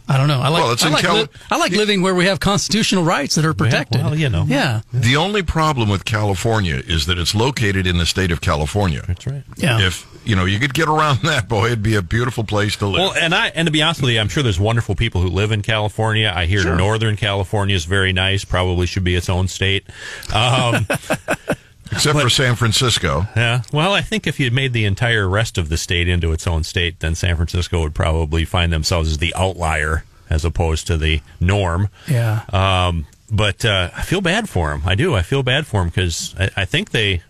I 0.07 0.19
don't 0.19 0.29
know. 0.29 0.41
I 0.41 0.49
like 0.49 0.63
Well, 0.63 0.73
it's 0.73 0.85
I 0.85 0.89
in 0.89 0.93
like, 0.93 1.03
Cal- 1.05 1.15
li- 1.17 1.29
I 1.51 1.57
like 1.57 1.73
living 1.73 2.03
where 2.03 2.15
we 2.15 2.27
have 2.27 2.39
constitutional 2.39 3.05
rights 3.05 3.37
that 3.37 3.45
are 3.47 3.55
protected. 3.55 4.03
well, 4.03 4.15
you 4.15 4.29
know. 4.29 4.45
Yeah, 4.47 4.83
the 4.93 5.17
only 5.17 5.43
problem 5.43 5.89
with 5.89 6.05
California 6.05 6.83
is 6.87 7.07
that 7.07 7.19
it's 7.19 7.35
located 7.35 7.87
in 7.87 7.97
the 7.99 8.05
state 8.07 8.31
of 8.31 8.41
California. 8.43 9.03
That's 9.07 9.27
right. 9.27 9.43
yeah. 9.57 9.81
If 9.81 10.07
you 10.27 10.37
know 10.37 10.45
you 10.45 10.59
could 10.59 10.75
get 10.75 10.89
around 10.89 11.21
that, 11.23 11.49
boy, 11.49 11.67
it'd 11.67 11.83
be 11.83 11.95
a 11.97 12.03
beautiful 12.03 12.45
place 12.45 12.77
to 12.77 12.87
live. 12.87 13.01
Well, 13.01 13.15
and 13.15 13.35
I 13.35 13.49
and 13.49 13.67
to 13.67 13.73
be 13.73 13.81
honest 13.83 14.03
with 14.03 14.11
you, 14.13 14.21
I'm 14.21 14.29
sure 14.29 14.43
there's 14.43 14.61
wonderful 14.61 14.95
people 14.95 15.23
who 15.23 15.29
live 15.29 15.53
in 15.53 15.63
California. 15.63 16.31
I 16.35 16.45
hear 16.47 16.77
Northern 16.77 17.17
California 17.17 17.75
is 17.75 17.87
very 17.87 18.13
nice. 18.13 18.45
Probably 18.45 18.87
should 18.87 19.05
be 19.05 19.15
its 19.15 19.29
own 19.31 19.49
state. 19.49 19.87
Um, 20.35 20.87
Except 21.93 22.19
for 22.19 22.31
San 22.31 22.57
Francisco. 22.57 23.27
yeah. 23.37 23.63
Well, 23.73 23.93
I 23.93 24.01
think 24.01 24.27
if 24.27 24.41
you 24.41 24.51
made 24.51 24.73
the 24.73 24.85
entire 24.85 25.29
rest 25.29 25.59
of 25.59 25.69
the 25.69 25.77
state 25.77 26.09
into 26.09 26.33
its 26.33 26.47
own 26.47 26.65
state, 26.65 27.01
then 27.01 27.15
San 27.15 27.37
Francisco 27.37 27.81
would 27.83 27.95
probably 27.95 28.45
find 28.45 28.73
themselves 28.73 29.11
as 29.11 29.19
the 29.19 29.35
outlier 29.35 30.05
as 30.31 30.45
opposed 30.45 30.87
to 30.89 30.97
the 30.97 31.21
norm. 31.41 31.89
yeah. 32.09 32.43
Um, 32.53 33.07
but 33.31 33.65
uh, 33.65 33.91
I 33.97 34.03
feel 34.03 34.21
bad 34.21 34.49
for 34.49 34.71
them. 34.71 34.83
I 34.87 34.95
do. 34.95 35.15
I 35.15 35.23
feel 35.23 35.43
bad 35.43 35.67
for 35.67 35.81
them 35.81 35.89
because 35.89 36.35
I, 36.39 36.51
I 36.59 36.65
think 36.65 36.91
they 36.91 37.23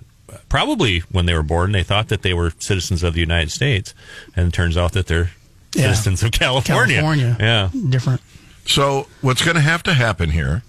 probably 0.49 1.01
when 1.11 1.27
they 1.27 1.35
were 1.35 1.43
born 1.43 1.73
they 1.73 1.83
thought 1.83 2.09
that 2.09 2.23
they 2.23 2.35
were 2.35 2.53
citizens 2.59 3.03
of 3.03 3.15
the 3.15 3.21
United 3.21 3.51
States, 3.51 3.95
and 4.37 4.49
it 4.49 4.53
turns 4.53 4.77
out 4.77 4.93
that 4.93 5.07
they're 5.07 5.31
Yeah. 5.75 5.93
citizens 5.93 6.23
of 6.23 6.33
California. 6.33 6.97
California. 7.01 7.37
Yeah. 7.41 7.71
Different. 7.89 8.21
So 8.67 9.07
what's 9.21 9.43
going 9.45 9.57
to 9.57 9.61
have 9.63 9.83
to 9.85 9.95
happen 9.95 10.31
here 10.31 10.63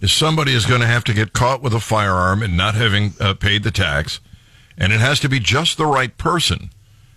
is 0.00 0.12
somebody 0.12 0.54
is 0.54 0.66
going 0.66 0.80
to 0.80 0.86
have 0.86 1.04
to 1.04 1.14
get 1.14 1.32
caught 1.32 1.62
with 1.62 1.74
a 1.74 1.80
firearm 1.80 2.42
and 2.42 2.56
not 2.56 2.74
having 2.74 3.12
uh, 3.20 3.34
paid 3.34 3.62
the 3.62 3.70
tax, 3.70 4.20
and 4.76 4.92
it 4.92 5.00
has 5.00 5.20
to 5.20 5.28
be 5.28 5.38
just 5.38 5.76
the 5.76 5.86
right 5.86 6.16
person 6.16 6.70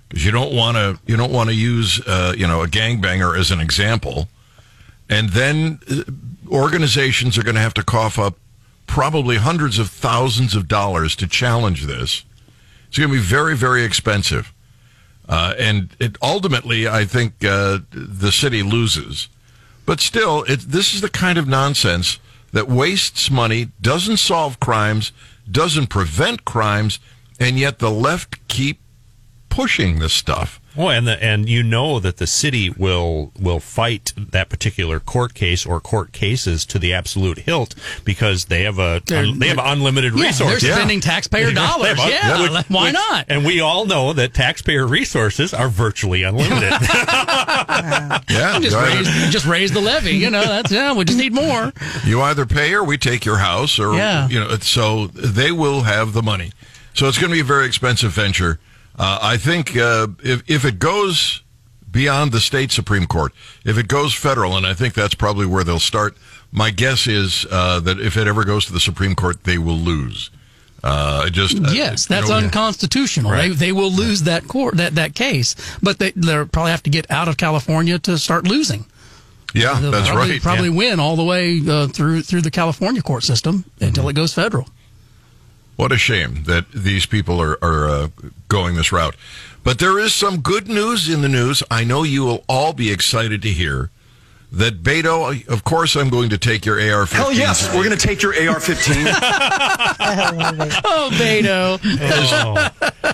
because 0.08 0.26
you 0.26 0.32
don't 0.32 0.54
want 0.54 0.76
to 0.76 1.00
you 1.06 1.18
don't 1.18 1.32
want 1.32 1.50
to 1.50 1.56
use 1.56 2.02
uh, 2.06 2.34
you 2.38 2.46
know 2.46 2.62
a 2.62 2.68
gangbanger 2.68 3.38
as 3.38 3.52
an 3.52 3.60
example, 3.60 4.28
and 5.10 5.30
then 5.30 5.80
uh, 5.90 6.04
organizations 6.50 7.38
are 7.38 7.44
going 7.44 7.56
to 7.56 7.62
have 7.62 7.74
to 7.74 7.84
cough 7.84 8.20
up 8.20 8.38
probably 8.86 9.38
hundreds 9.38 9.80
of 9.80 9.90
thousands 9.90 10.56
of 10.56 10.68
dollars 10.68 11.16
to 11.16 11.26
challenge 11.26 11.86
this. 11.86 12.26
It's 12.90 12.98
going 12.98 13.10
to 13.10 13.16
be 13.16 13.22
very 13.22 13.56
very 13.56 13.84
expensive. 13.84 14.54
Uh, 15.28 15.54
and 15.58 15.96
it 16.00 16.18
ultimately, 16.22 16.86
I 16.86 17.06
think 17.06 17.46
uh, 17.46 17.80
the 17.92 18.30
city 18.30 18.62
loses. 18.62 19.30
But 19.86 20.02
still, 20.02 20.44
it, 20.44 20.60
this 20.60 20.94
is 20.94 21.00
the 21.00 21.10
kind 21.10 21.38
of 21.38 21.48
nonsense 21.48 22.20
that 22.54 22.70
wastes 22.70 23.30
money, 23.30 23.70
doesn't 23.82 24.18
solve 24.18 24.60
crimes, 24.60 25.12
doesn't 25.52 25.88
prevent 25.88 26.46
crimes, 26.46 27.00
and 27.40 27.60
yet 27.60 27.80
the 27.80 27.92
left 27.92 28.48
keep 28.48 28.80
pushing 29.54 30.00
this 30.00 30.14
stuff. 30.14 30.60
Well, 30.76 30.90
and 30.90 31.06
the, 31.08 31.24
and 31.24 31.48
you 31.48 31.62
know 31.62 32.00
that 32.00 32.18
the 32.18 32.26
city 32.26 32.72
will 32.72 33.32
will 33.40 33.60
fight 33.60 34.12
that 34.18 34.50
particular 34.50 35.00
court 35.00 35.36
case 35.36 35.68
or 35.68 35.80
court 35.80 36.12
cases 36.12 36.66
to 36.66 36.80
the 36.80 36.92
absolute 36.92 37.38
hilt 37.40 37.76
because 38.04 38.46
they 38.46 38.64
have 38.64 38.80
a 38.80 39.00
They're- 39.06 39.20
un, 39.20 39.38
they 39.38 39.50
have 39.50 39.60
unlimited 39.62 40.14
Yeah, 40.14 40.32
they're 40.32 40.48
resources. 40.48 40.72
spending 40.74 41.00
taxpayer 41.00 41.52
dollars. 41.54 41.98
They 42.04 42.12
have 42.14 42.40
Yeah, 42.40 42.42
which- 42.58 42.66
why 42.70 42.86
which- 42.86 42.94
not? 42.94 43.26
And 43.30 43.46
we 43.46 43.60
all 43.62 43.86
know 43.86 44.14
that 44.14 44.34
taxpayer 44.34 44.88
resources 44.88 45.54
are 45.54 45.70
virtually 45.70 46.24
unlimited. 46.24 46.74
Yeah, 48.30 48.60
just 48.62 48.76
raise, 48.76 49.08
just 49.32 49.46
raise 49.46 49.72
the 49.72 49.82
levy. 49.82 50.12
You 50.16 50.30
know, 50.32 50.42
that's 50.44 50.72
yeah. 50.72 50.94
We 50.94 51.06
just 51.06 51.18
need 51.20 51.34
more. 51.34 51.72
you 52.04 52.22
either 52.22 52.46
pay 52.46 52.74
or 52.74 52.84
we 52.84 52.98
take 52.98 53.26
your 53.26 53.38
house, 53.38 53.78
or 53.80 53.96
Yeah. 53.96 54.28
you 54.28 54.40
know. 54.40 54.56
So 54.58 55.08
they 55.08 55.52
will 55.52 55.82
have 55.84 56.14
the 56.14 56.24
money. 56.24 56.52
So 56.94 57.08
it's 57.08 57.18
going 57.18 57.30
to 57.30 57.36
be 57.36 57.42
a 57.42 57.44
very 57.44 57.66
expensive 57.68 58.12
venture. 58.12 58.60
Uh, 58.98 59.20
I 59.22 59.38
think 59.38 59.76
uh, 59.76 60.08
if 60.24 60.50
if 60.50 60.66
it 60.66 60.80
goes 60.80 61.42
beyond 61.90 62.32
the 62.32 62.40
state 62.40 62.72
supreme 62.72 63.06
court, 63.06 63.34
if 63.66 63.78
it 63.78 63.88
goes 63.88 64.14
federal, 64.14 64.56
and 64.58 64.66
I 64.66 64.74
think 64.74 64.94
that's 64.94 65.16
probably 65.16 65.46
where 65.46 65.64
they'll 65.64 65.80
start. 65.80 66.16
My 66.52 66.70
guess 66.70 67.08
is 67.08 67.48
uh, 67.50 67.80
that 67.80 68.00
if 68.00 68.16
it 68.18 68.28
ever 68.28 68.44
goes 68.44 68.66
to 68.66 68.74
the 68.74 68.80
supreme 68.80 69.16
court, 69.16 69.44
they 69.44 69.58
will 69.58 69.78
lose. 69.78 70.30
Uh, 70.84 71.30
just 71.30 71.58
uh, 71.58 71.72
Yes, 71.72 72.10
you 72.10 72.16
that's 72.16 72.30
know, 72.30 72.36
unconstitutional. 72.36 73.32
Right. 73.32 73.50
They 73.50 73.56
they 73.56 73.72
will 73.72 73.92
lose 73.92 74.24
that 74.24 74.48
court 74.48 74.78
that 74.78 74.96
that 74.96 75.16
case, 75.16 75.56
but 75.82 75.98
they 75.98 76.12
they'll 76.12 76.46
probably 76.46 76.72
have 76.72 76.84
to 76.84 76.90
get 76.90 77.10
out 77.10 77.28
of 77.28 77.38
California 77.38 77.98
to 78.00 78.18
start 78.18 78.46
losing. 78.46 78.86
Yeah, 79.54 79.80
They'll 79.80 79.92
that's 79.92 80.10
probably, 80.10 80.32
right. 80.32 80.42
Probably 80.42 80.70
win 80.70 81.00
all 81.00 81.16
the 81.16 81.24
way 81.24 81.62
uh, 81.68 81.88
through 81.88 82.24
through 82.24 82.42
the 82.42 82.52
California 82.52 83.02
court 83.02 83.24
system 83.24 83.66
until 83.80 84.10
it 84.10 84.14
goes 84.14 84.34
federal. 84.34 84.68
What 85.76 85.92
a 85.92 85.98
shame 85.98 86.44
that 86.44 86.72
these 86.72 87.06
people 87.06 87.42
are, 87.42 87.58
are 87.64 87.88
uh, 87.88 88.08
going 88.48 88.76
this 88.76 88.92
route. 88.92 89.16
But 89.64 89.80
there 89.80 89.98
is 89.98 90.14
some 90.14 90.42
good 90.42 90.68
news 90.68 91.10
in 91.10 91.22
the 91.22 91.30
news. 91.30 91.64
I 91.72 91.84
know 91.84 92.04
you 92.04 92.24
will 92.24 92.44
all 92.48 92.74
be 92.74 92.92
excited 92.92 93.42
to 93.44 93.50
hear 93.50 93.90
that 94.54 94.84
Beto, 94.84 95.48
of 95.48 95.64
course, 95.64 95.96
I'm 95.96 96.10
going 96.10 96.30
to 96.30 96.38
take 96.38 96.64
your 96.64 96.76
AR 96.76 97.08
15. 97.08 97.20
Hell 97.20 97.34
yes, 97.34 97.68
we're 97.74 97.84
going 97.84 97.98
to 97.98 98.08
take 98.08 98.22
your 98.22 98.34
AR-15. 98.34 99.14
Oh, 100.86 101.10
Beto. 101.14 101.80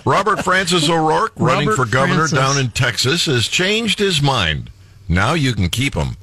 Robert 0.04 0.44
Francis 0.44 0.88
O'Rourke, 0.88 1.32
running 1.36 1.68
Robert 1.68 1.84
for 1.86 1.90
governor 1.90 2.28
Francis. 2.28 2.38
down 2.38 2.58
in 2.58 2.70
Texas, 2.70 3.26
has 3.26 3.48
changed 3.48 3.98
his 3.98 4.20
mind. 4.20 4.70
Now 5.08 5.32
you 5.34 5.54
can 5.54 5.70
keep 5.70 5.94
him. 5.94 6.16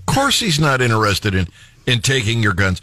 Of 0.00 0.06
course, 0.06 0.40
he's 0.40 0.58
not 0.58 0.80
interested 0.80 1.34
in, 1.34 1.46
in 1.86 2.00
taking 2.00 2.42
your 2.42 2.52
guns. 2.52 2.82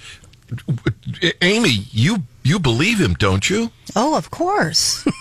Amy, 1.41 1.69
you 1.91 2.23
you 2.43 2.59
believe 2.59 2.99
him, 2.99 3.13
don't 3.13 3.49
you? 3.49 3.71
Oh, 3.95 4.15
of 4.17 4.31
course. 4.31 5.05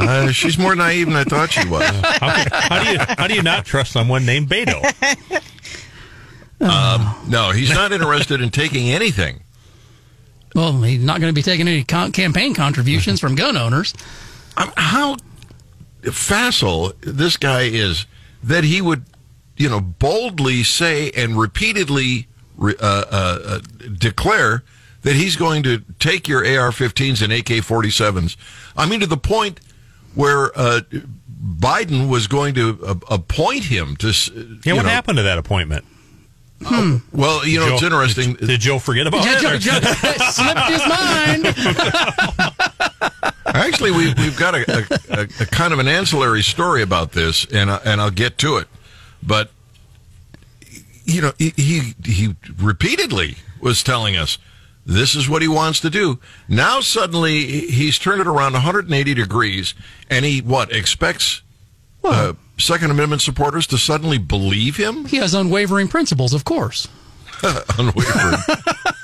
Uh, 0.00 0.30
she's 0.30 0.56
more 0.58 0.76
naive 0.76 1.06
than 1.06 1.16
I 1.16 1.24
thought 1.24 1.50
she 1.50 1.66
was. 1.68 1.82
how, 1.90 2.44
how 2.52 2.84
do 2.84 2.90
you 2.92 2.98
how 3.18 3.26
do 3.26 3.34
you 3.34 3.42
not 3.42 3.64
trust 3.64 3.90
someone 3.90 4.24
named 4.24 4.48
Beto? 4.48 4.80
No, 6.60 7.50
he's 7.50 7.70
not 7.70 7.92
interested 7.92 8.40
in 8.40 8.50
taking 8.50 8.90
anything. 8.90 9.42
Well, 10.54 10.80
he's 10.82 11.02
not 11.02 11.20
going 11.20 11.30
to 11.30 11.34
be 11.34 11.42
taking 11.42 11.68
any 11.68 11.84
con- 11.84 12.12
campaign 12.12 12.54
contributions 12.54 13.20
from 13.20 13.34
gun 13.34 13.56
owners. 13.56 13.94
Um, 14.56 14.72
how 14.76 15.16
facile 16.12 16.92
this 17.00 17.36
guy 17.36 17.62
is 17.62 18.06
that 18.42 18.64
he 18.64 18.80
would, 18.80 19.04
you 19.56 19.68
know, 19.68 19.80
boldly 19.80 20.62
say 20.62 21.10
and 21.10 21.38
repeatedly 21.38 22.26
re- 22.56 22.76
uh, 22.80 23.04
uh, 23.10 23.38
uh, 23.44 23.58
declare 23.98 24.62
that 25.08 25.16
he's 25.16 25.36
going 25.36 25.62
to 25.62 25.82
take 25.98 26.28
your 26.28 26.40
AR-15s 26.40 27.22
and 27.22 27.32
AK-47s. 27.32 28.36
I 28.76 28.84
mean, 28.86 29.00
to 29.00 29.06
the 29.06 29.16
point 29.16 29.58
where 30.14 30.50
uh, 30.54 30.80
Biden 31.42 32.10
was 32.10 32.26
going 32.26 32.52
to 32.56 32.78
uh, 32.84 32.94
appoint 33.10 33.64
him 33.64 33.96
to. 33.96 34.08
s- 34.08 34.28
Yeah, 34.64 34.74
what 34.74 34.82
know- 34.84 34.90
happened 34.90 35.16
to 35.16 35.22
that 35.22 35.38
appointment? 35.38 35.86
Well, 36.60 37.46
you 37.46 37.58
know, 37.60 37.72
it's 37.74 37.82
interesting. 37.82 38.34
Did, 38.34 38.48
did 38.48 38.60
Joe 38.60 38.78
forget 38.78 39.06
about 39.06 39.24
Yeah, 39.24 39.38
it? 39.38 39.40
Joe- 39.40 39.54
or- 39.54 39.80
Joe- 39.80 39.80
slipped 40.30 40.68
his 40.68 40.86
mind. 40.86 42.52
Actually, 43.46 43.92
we've, 43.92 44.16
we've 44.18 44.36
got 44.38 44.54
a, 44.54 44.64
a, 44.70 45.20
a, 45.20 45.22
a 45.22 45.46
kind 45.46 45.72
of 45.72 45.78
an 45.78 45.88
ancillary 45.88 46.42
story 46.42 46.82
about 46.82 47.12
this, 47.12 47.46
and 47.52 47.70
I, 47.70 47.76
and 47.84 48.00
I'll 48.00 48.10
get 48.10 48.36
to 48.38 48.58
it. 48.58 48.68
But 49.22 49.50
you 51.04 51.22
know, 51.22 51.32
he, 51.38 51.52
he 51.56 51.94
he 52.04 52.34
repeatedly 52.58 53.36
was 53.60 53.82
telling 53.82 54.16
us 54.16 54.36
this 54.88 55.14
is 55.14 55.28
what 55.28 55.42
he 55.42 55.48
wants 55.48 55.80
to 55.80 55.90
do. 55.90 56.18
Now 56.48 56.80
suddenly 56.80 57.44
he's 57.44 57.98
turned 57.98 58.22
it 58.22 58.26
around 58.26 58.54
180 58.54 59.14
degrees, 59.14 59.74
and 60.08 60.24
he 60.24 60.40
what 60.40 60.72
expects 60.72 61.42
uh, 62.02 62.32
Second 62.58 62.90
Amendment 62.90 63.20
supporters 63.20 63.66
to 63.68 63.76
suddenly 63.78 64.16
believe 64.16 64.76
him? 64.76 65.04
He 65.04 65.18
has 65.18 65.34
unwavering 65.34 65.88
principles, 65.88 66.32
of 66.32 66.44
course. 66.44 66.88
Unwavering 67.78 68.38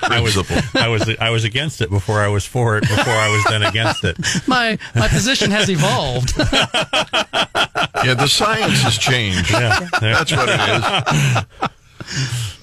I 0.01 0.19
was. 0.21 0.37
I 0.75 0.87
was, 0.87 1.09
I 1.19 1.29
was 1.29 1.43
against 1.43 1.81
it 1.81 1.89
before 1.89 2.19
I 2.19 2.27
was 2.27 2.45
for 2.45 2.77
it. 2.77 2.81
Before 2.81 3.13
I 3.13 3.29
was 3.29 3.43
then 3.45 3.63
against 3.63 4.03
it. 4.03 4.17
My 4.47 4.77
my 4.93 5.07
position 5.07 5.51
has 5.51 5.69
evolved. 5.69 6.33
Yeah, 6.37 8.13
the 8.13 8.27
science 8.27 8.81
has 8.81 8.97
changed. 8.97 9.49
Yeah, 9.51 9.87
That's 9.99 10.31
what 10.31 10.47
it 10.49 10.59
is. 10.59 12.11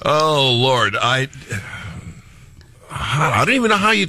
Oh 0.05 0.53
Lord, 0.53 0.97
I 1.01 1.29
I 2.93 3.45
don't 3.45 3.55
even 3.55 3.71
know 3.71 3.77
how 3.77 3.91
you. 3.91 4.09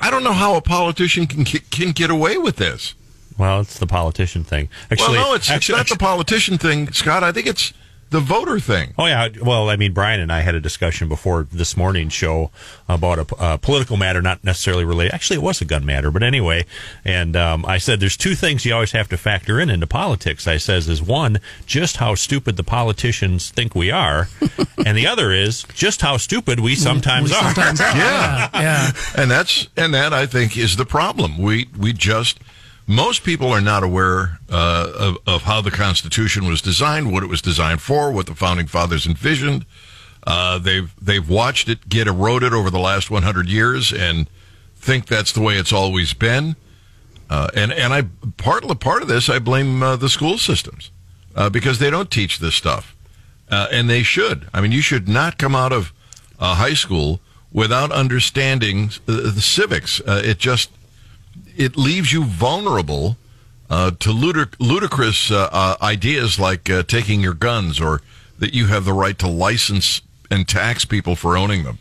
I 0.00 0.10
don't 0.10 0.22
know 0.22 0.32
how 0.32 0.56
a 0.56 0.60
politician 0.60 1.26
can 1.26 1.44
can 1.44 1.92
get 1.92 2.10
away 2.10 2.38
with 2.38 2.56
this. 2.56 2.94
Well, 3.38 3.60
it's 3.60 3.78
the 3.78 3.86
politician 3.86 4.44
thing. 4.44 4.68
Actually, 4.90 5.18
well, 5.18 5.30
no, 5.30 5.34
it's, 5.34 5.50
actually, 5.50 5.80
it's 5.80 5.90
not 5.90 5.98
the 5.98 6.02
politician 6.02 6.56
thing, 6.56 6.90
Scott. 6.92 7.22
I 7.22 7.32
think 7.32 7.46
it's 7.46 7.72
the 8.16 8.20
voter 8.22 8.58
thing. 8.58 8.94
Oh 8.96 9.04
yeah, 9.04 9.28
well, 9.42 9.68
I 9.68 9.76
mean, 9.76 9.92
Brian 9.92 10.20
and 10.20 10.32
I 10.32 10.40
had 10.40 10.54
a 10.54 10.60
discussion 10.60 11.06
before 11.06 11.46
this 11.52 11.76
morning's 11.76 12.14
show 12.14 12.50
about 12.88 13.18
a, 13.18 13.26
a 13.38 13.58
political 13.58 13.98
matter, 13.98 14.22
not 14.22 14.42
necessarily 14.42 14.86
related. 14.86 15.12
Actually, 15.12 15.36
it 15.36 15.42
was 15.42 15.60
a 15.60 15.66
gun 15.66 15.84
matter, 15.84 16.10
but 16.10 16.22
anyway. 16.22 16.64
And 17.04 17.36
um, 17.36 17.66
I 17.66 17.76
said 17.76 18.00
there's 18.00 18.16
two 18.16 18.34
things 18.34 18.64
you 18.64 18.72
always 18.72 18.92
have 18.92 19.10
to 19.10 19.18
factor 19.18 19.60
in 19.60 19.68
into 19.68 19.86
politics. 19.86 20.46
I 20.46 20.56
says 20.56 20.88
is 20.88 21.02
one, 21.02 21.40
just 21.66 21.98
how 21.98 22.14
stupid 22.14 22.56
the 22.56 22.64
politicians 22.64 23.50
think 23.50 23.74
we 23.74 23.90
are, 23.90 24.28
and 24.86 24.96
the 24.96 25.06
other 25.06 25.30
is 25.30 25.64
just 25.74 26.00
how 26.00 26.16
stupid 26.16 26.58
we 26.58 26.74
sometimes 26.74 27.28
We 27.30 27.36
are. 27.36 27.42
sometimes 27.52 27.82
are. 27.82 27.94
Yeah. 27.94 28.50
yeah. 28.54 28.60
yeah. 28.62 28.92
and 29.14 29.30
that's 29.30 29.68
and 29.76 29.92
that 29.92 30.14
I 30.14 30.24
think 30.24 30.56
is 30.56 30.76
the 30.76 30.86
problem. 30.86 31.36
We 31.36 31.68
we 31.76 31.92
just 31.92 32.40
most 32.86 33.24
people 33.24 33.50
are 33.50 33.60
not 33.60 33.82
aware 33.82 34.38
uh, 34.50 34.92
of, 34.94 35.18
of 35.26 35.42
how 35.42 35.60
the 35.60 35.70
Constitution 35.70 36.46
was 36.46 36.62
designed, 36.62 37.12
what 37.12 37.22
it 37.22 37.28
was 37.28 37.42
designed 37.42 37.82
for, 37.82 38.12
what 38.12 38.26
the 38.26 38.34
founding 38.34 38.66
fathers 38.66 39.06
envisioned. 39.06 39.66
Uh, 40.26 40.58
they've 40.58 40.94
they've 41.00 41.28
watched 41.28 41.68
it 41.68 41.88
get 41.88 42.06
eroded 42.08 42.52
over 42.52 42.70
the 42.70 42.78
last 42.78 43.10
100 43.10 43.48
years 43.48 43.92
and 43.92 44.28
think 44.74 45.06
that's 45.06 45.32
the 45.32 45.40
way 45.40 45.54
it's 45.54 45.72
always 45.72 46.14
been. 46.14 46.56
Uh, 47.28 47.48
and 47.54 47.72
and 47.72 47.92
I 47.92 48.04
part 48.36 48.64
part 48.80 49.02
of 49.02 49.08
this 49.08 49.28
I 49.28 49.38
blame 49.38 49.82
uh, 49.82 49.96
the 49.96 50.08
school 50.08 50.38
systems 50.38 50.90
uh, 51.34 51.50
because 51.50 51.78
they 51.78 51.90
don't 51.90 52.10
teach 52.10 52.38
this 52.38 52.54
stuff, 52.54 52.96
uh, 53.50 53.66
and 53.72 53.90
they 53.90 54.04
should. 54.04 54.48
I 54.54 54.60
mean, 54.60 54.72
you 54.72 54.80
should 54.80 55.08
not 55.08 55.38
come 55.38 55.54
out 55.54 55.72
of 55.72 55.92
high 56.38 56.74
school 56.74 57.20
without 57.52 57.90
understanding 57.90 58.90
the 59.06 59.40
civics. 59.40 60.00
It 60.06 60.38
just 60.38 60.70
it 61.56 61.76
leaves 61.76 62.12
you 62.12 62.24
vulnerable 62.24 63.16
uh, 63.68 63.90
to 63.90 64.10
ludic- 64.10 64.54
ludicrous 64.60 65.30
uh, 65.30 65.48
uh, 65.52 65.76
ideas 65.82 66.38
like 66.38 66.70
uh, 66.70 66.82
taking 66.82 67.20
your 67.20 67.34
guns 67.34 67.80
or 67.80 68.02
that 68.38 68.54
you 68.54 68.66
have 68.66 68.84
the 68.84 68.92
right 68.92 69.18
to 69.18 69.28
license 69.28 70.02
and 70.30 70.46
tax 70.46 70.84
people 70.84 71.16
for 71.16 71.36
owning 71.36 71.64
them. 71.64 71.78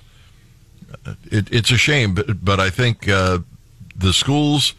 Uh, 1.06 1.14
It, 1.32 1.52
it's 1.52 1.72
a 1.72 1.78
shame, 1.78 2.16
but, 2.16 2.44
but 2.44 2.60
I 2.60 2.70
think 2.70 3.06
the 3.06 3.44
schools 4.12 4.74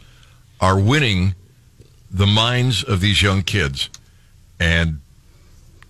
are 0.59 0.79
winning 0.79 1.35
the 2.11 2.27
minds 2.27 2.83
of 2.83 2.99
these 2.99 3.21
young 3.21 3.43
kids, 3.43 3.89
and 4.59 5.01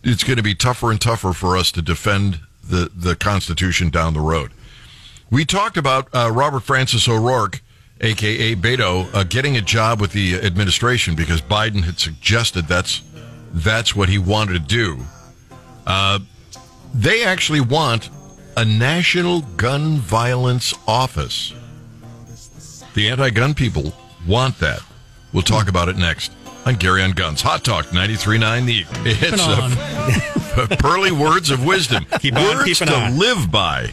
it's 0.03 0.23
going 0.23 0.37
to 0.37 0.43
be 0.43 0.55
tougher 0.55 0.91
and 0.91 0.99
tougher 0.99 1.33
for 1.33 1.57
us 1.57 1.71
to 1.71 1.81
defend 1.81 2.39
the, 2.63 2.91
the 2.95 3.15
Constitution 3.15 3.89
down 3.89 4.13
the 4.13 4.21
road. 4.21 4.51
We 5.29 5.45
talked 5.45 5.77
about 5.77 6.07
uh, 6.13 6.31
Robert 6.33 6.61
Francis 6.61 7.07
O'Rourke, 7.07 7.61
aka 8.01 8.55
Beto, 8.55 9.13
uh, 9.13 9.23
getting 9.23 9.57
a 9.57 9.61
job 9.61 9.99
with 10.01 10.11
the 10.11 10.35
administration 10.35 11.15
because 11.15 11.41
Biden 11.41 11.83
had 11.83 11.99
suggested 11.99 12.67
that's 12.67 13.01
that's 13.53 13.95
what 13.95 14.09
he 14.09 14.17
wanted 14.17 14.53
to 14.53 14.59
do. 14.59 14.99
Uh, 15.85 16.19
they 16.93 17.23
actually 17.23 17.61
want 17.61 18.09
a 18.55 18.65
national 18.65 19.41
gun 19.41 19.97
violence 19.97 20.73
office. 20.87 21.53
The 22.93 23.09
anti-gun 23.09 23.53
people 23.53 23.93
want 24.27 24.59
that. 24.59 24.81
We'll 25.33 25.43
talk 25.43 25.69
about 25.69 25.87
it 25.89 25.97
next 25.97 26.31
on 26.65 26.75
Gary 26.75 27.03
on 27.03 27.11
Guns. 27.11 27.41
Hot 27.41 27.63
Talk 27.63 27.85
93.9 27.87 28.65
The 28.65 28.85
It's 29.09 29.41
a, 29.41 30.61
uh, 30.61 30.75
pearly 30.79 31.11
words 31.11 31.49
of 31.49 31.63
wisdom. 31.63 32.05
Keep 32.19 32.35
on 32.35 32.57
words 32.57 32.79
to 32.79 32.93
on. 32.93 33.17
live 33.17 33.51
by. 33.51 33.89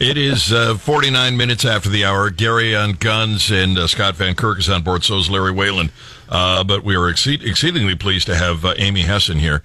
It 0.00 0.16
is 0.16 0.52
uh, 0.52 0.76
49 0.76 1.36
minutes 1.36 1.64
after 1.64 1.88
the 1.88 2.04
hour. 2.04 2.30
Gary 2.30 2.74
on 2.74 2.92
Guns 2.94 3.50
and 3.50 3.78
uh, 3.78 3.86
Scott 3.86 4.16
Van 4.16 4.34
Kirk 4.34 4.58
is 4.58 4.68
on 4.68 4.82
board. 4.82 5.04
So 5.04 5.18
is 5.18 5.30
Larry 5.30 5.52
Whalen. 5.52 5.90
Uh, 6.28 6.64
but 6.64 6.82
we 6.82 6.96
are 6.96 7.08
exceed- 7.08 7.42
exceedingly 7.44 7.94
pleased 7.94 8.26
to 8.26 8.34
have 8.34 8.64
uh, 8.64 8.74
Amy 8.78 9.02
Hessen 9.02 9.38
here. 9.38 9.62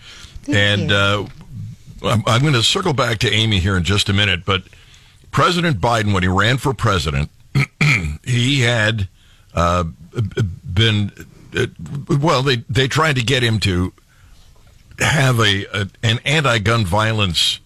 and. 0.47 0.91
Uh, 0.91 1.25
I'm, 2.03 2.23
I'm 2.27 2.41
going 2.41 2.53
to 2.53 2.63
circle 2.63 2.93
back 2.93 3.17
to 3.19 3.31
Amy 3.31 3.59
here 3.59 3.75
in 3.75 3.83
just 3.83 4.09
a 4.09 4.13
minute. 4.13 4.45
But 4.45 4.63
President 5.31 5.79
Biden, 5.79 6.13
when 6.13 6.23
he 6.23 6.29
ran 6.29 6.57
for 6.57 6.73
president, 6.73 7.29
he 8.23 8.61
had 8.61 9.07
uh, 9.53 9.83
been, 9.83 11.11
uh, 11.55 11.65
well, 12.19 12.43
they, 12.43 12.57
they 12.69 12.87
tried 12.87 13.15
to 13.15 13.23
get 13.23 13.43
him 13.43 13.59
to 13.61 13.93
have 14.99 15.39
a, 15.39 15.65
a 15.73 15.87
an 16.03 16.19
anti-gun 16.25 16.85
violence 16.85 17.59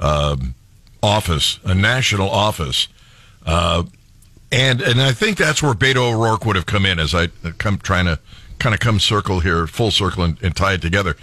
um, 0.00 0.54
office, 1.02 1.58
a 1.64 1.74
national 1.74 2.30
office, 2.30 2.88
uh, 3.46 3.84
and 4.50 4.80
and 4.80 5.00
I 5.00 5.12
think 5.12 5.36
that's 5.36 5.62
where 5.62 5.74
Beto 5.74 6.12
O'Rourke 6.12 6.44
would 6.44 6.56
have 6.56 6.66
come 6.66 6.86
in 6.86 6.98
as 6.98 7.14
I 7.14 7.28
come 7.58 7.78
trying 7.78 8.06
to 8.06 8.18
kind 8.58 8.74
of 8.74 8.80
come 8.80 8.98
circle 8.98 9.40
here, 9.40 9.66
full 9.66 9.90
circle, 9.90 10.24
and, 10.24 10.42
and 10.42 10.56
tie 10.56 10.74
it 10.74 10.82
together. 10.82 11.16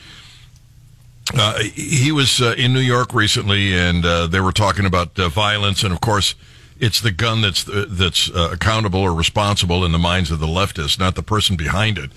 Uh, 1.34 1.60
he 1.60 2.12
was 2.12 2.40
uh, 2.40 2.54
in 2.58 2.74
New 2.74 2.80
York 2.80 3.14
recently, 3.14 3.76
and 3.76 4.06
uh, 4.06 4.28
they 4.28 4.40
were 4.40 4.52
talking 4.52 4.86
about 4.86 5.18
uh, 5.20 5.28
violence, 5.28 5.84
and 5.84 5.92
of 5.92 6.00
course, 6.00 6.36
it's 6.80 7.02
the 7.02 7.12
gun 7.12 7.42
that's 7.42 7.68
uh, 7.68 7.86
that's 7.90 8.30
uh, 8.30 8.50
accountable 8.54 9.00
or 9.00 9.14
responsible 9.14 9.84
in 9.84 9.92
the 9.92 9.98
minds 9.98 10.30
of 10.30 10.40
the 10.40 10.48
leftists, 10.48 11.00
not 11.00 11.16
the 11.16 11.24
person 11.24 11.56
behind 11.56 11.98
it. 11.98 12.12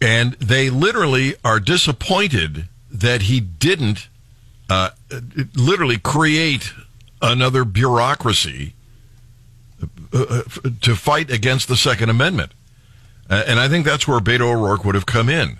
And 0.00 0.32
they 0.34 0.70
literally 0.70 1.34
are 1.44 1.60
disappointed 1.60 2.66
that 2.90 3.22
he 3.22 3.40
didn't 3.40 4.08
uh, 4.68 4.90
literally 5.54 5.98
create 5.98 6.72
another 7.20 7.64
bureaucracy 7.64 8.74
uh, 10.12 10.42
to 10.80 10.94
fight 10.94 11.30
against 11.30 11.68
the 11.68 11.76
Second 11.76 12.10
Amendment. 12.10 12.52
Uh, 13.30 13.44
and 13.46 13.58
I 13.58 13.68
think 13.68 13.86
that's 13.86 14.06
where 14.06 14.20
Beto 14.20 14.52
O'Rourke 14.52 14.84
would 14.84 14.94
have 14.94 15.06
come 15.06 15.28
in. 15.28 15.58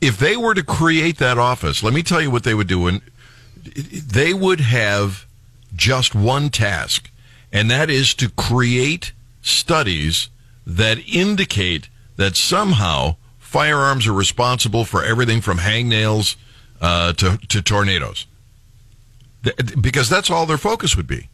If 0.00 0.18
they 0.18 0.36
were 0.36 0.54
to 0.54 0.62
create 0.62 1.18
that 1.18 1.38
office, 1.38 1.82
let 1.82 1.94
me 1.94 2.02
tell 2.02 2.20
you 2.20 2.30
what 2.30 2.44
they 2.44 2.54
would 2.54 2.66
do. 2.66 2.86
And 2.86 3.00
they 3.64 4.34
would 4.34 4.60
have 4.60 5.26
just 5.74 6.14
one 6.14 6.50
task, 6.50 7.10
and 7.52 7.70
that 7.70 7.90
is 7.90 8.14
to 8.14 8.28
create 8.28 9.12
studies 9.42 10.28
that 10.66 10.98
indicate 11.08 11.88
that 12.16 12.36
somehow 12.36 13.16
firearms 13.38 14.06
are 14.06 14.12
responsible 14.12 14.84
for 14.84 15.02
everything 15.02 15.40
from 15.40 15.58
hangnails 15.58 16.36
uh, 16.80 17.12
to, 17.14 17.38
to 17.48 17.62
tornadoes. 17.62 18.26
Because 19.80 20.08
that's 20.08 20.30
all 20.30 20.46
their 20.46 20.58
focus 20.58 20.96
would 20.96 21.06
be. 21.06 21.28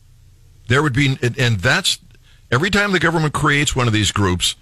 There 0.68 0.82
would 0.82 0.92
be, 0.92 1.18
and- 1.22 1.60
that's 1.60 1.98
every 2.50 2.70
time 2.70 2.92
the 2.92 3.00
government 3.00 3.32
creates 3.32 3.74
one 3.74 3.86
of 3.86 3.92
these 3.92 4.12
groups, 4.12 4.54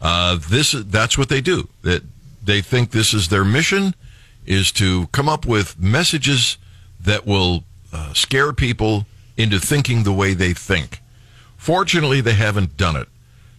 uh, 0.00 0.38
this 0.48 0.72
that's 0.72 1.16
what 1.16 1.28
they 1.28 1.40
do. 1.40 1.68
That 1.82 2.02
they 2.42 2.60
think 2.60 2.90
this 2.90 3.14
is 3.14 3.28
their 3.28 3.44
mission 3.44 3.94
is 4.44 4.72
to 4.72 5.06
come 5.08 5.28
up 5.28 5.46
with 5.46 5.78
messages 5.78 6.58
that 7.00 7.26
will 7.26 7.64
uh, 7.92 8.12
scare 8.12 8.52
people 8.52 9.06
into 9.36 9.58
thinking 9.58 10.02
the 10.02 10.12
way 10.12 10.34
they 10.34 10.52
think. 10.52 11.00
Fortunately, 11.56 12.20
they 12.20 12.34
haven't 12.34 12.76
done 12.76 12.96
it. 12.96 13.08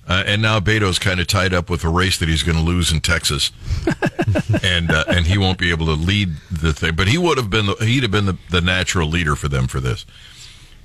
Uh, 0.08 0.24
and 0.28 0.42
now 0.42 0.60
Beto's 0.60 1.00
kind 1.00 1.20
of 1.20 1.26
tied 1.26 1.52
up 1.54 1.68
with 1.70 1.84
a 1.84 1.90
race 1.90 2.18
that 2.20 2.30
he's 2.30 2.44
going 2.44 2.58
to 2.58 2.64
lose 2.64 2.92
in 2.92 3.02
Texas, 3.02 3.52
and 4.64 4.92
uh, 4.92 5.04
and 5.08 5.26
he 5.26 5.38
won't 5.38 5.58
be 5.58 5.72
able 5.72 5.88
to 5.88 5.94
lead 5.94 6.30
the 6.52 6.74
thing. 6.74 6.96
But 6.96 7.08
he 7.08 7.18
would 7.18 7.38
have 7.38 7.50
been 7.50 7.66
the, 7.66 7.74
he'd 7.80 8.04
have 8.04 8.12
been 8.12 8.26
the, 8.28 8.38
the 8.52 8.62
natural 8.62 9.08
leader 9.10 9.36
for 9.36 9.48
them 9.48 9.66
for 9.68 9.80
this. 9.80 10.06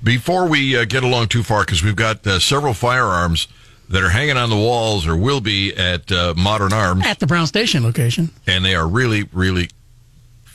Before 0.03 0.47
we 0.47 0.75
uh, 0.75 0.85
get 0.85 1.03
along 1.03 1.27
too 1.27 1.43
far, 1.43 1.63
because 1.63 1.83
we've 1.83 1.95
got 1.95 2.25
uh, 2.25 2.39
several 2.39 2.73
firearms 2.73 3.47
that 3.89 4.01
are 4.01 4.09
hanging 4.09 4.37
on 4.37 4.49
the 4.49 4.55
walls 4.55 5.05
or 5.05 5.15
will 5.15 5.41
be 5.41 5.71
at 5.75 6.11
uh, 6.11 6.33
Modern 6.35 6.73
Arms, 6.73 7.05
At 7.05 7.19
the 7.19 7.27
Brown 7.27 7.45
Station 7.45 7.83
location. 7.83 8.31
and 8.47 8.65
they 8.65 8.73
are 8.73 8.87
really, 8.87 9.29
really. 9.31 9.69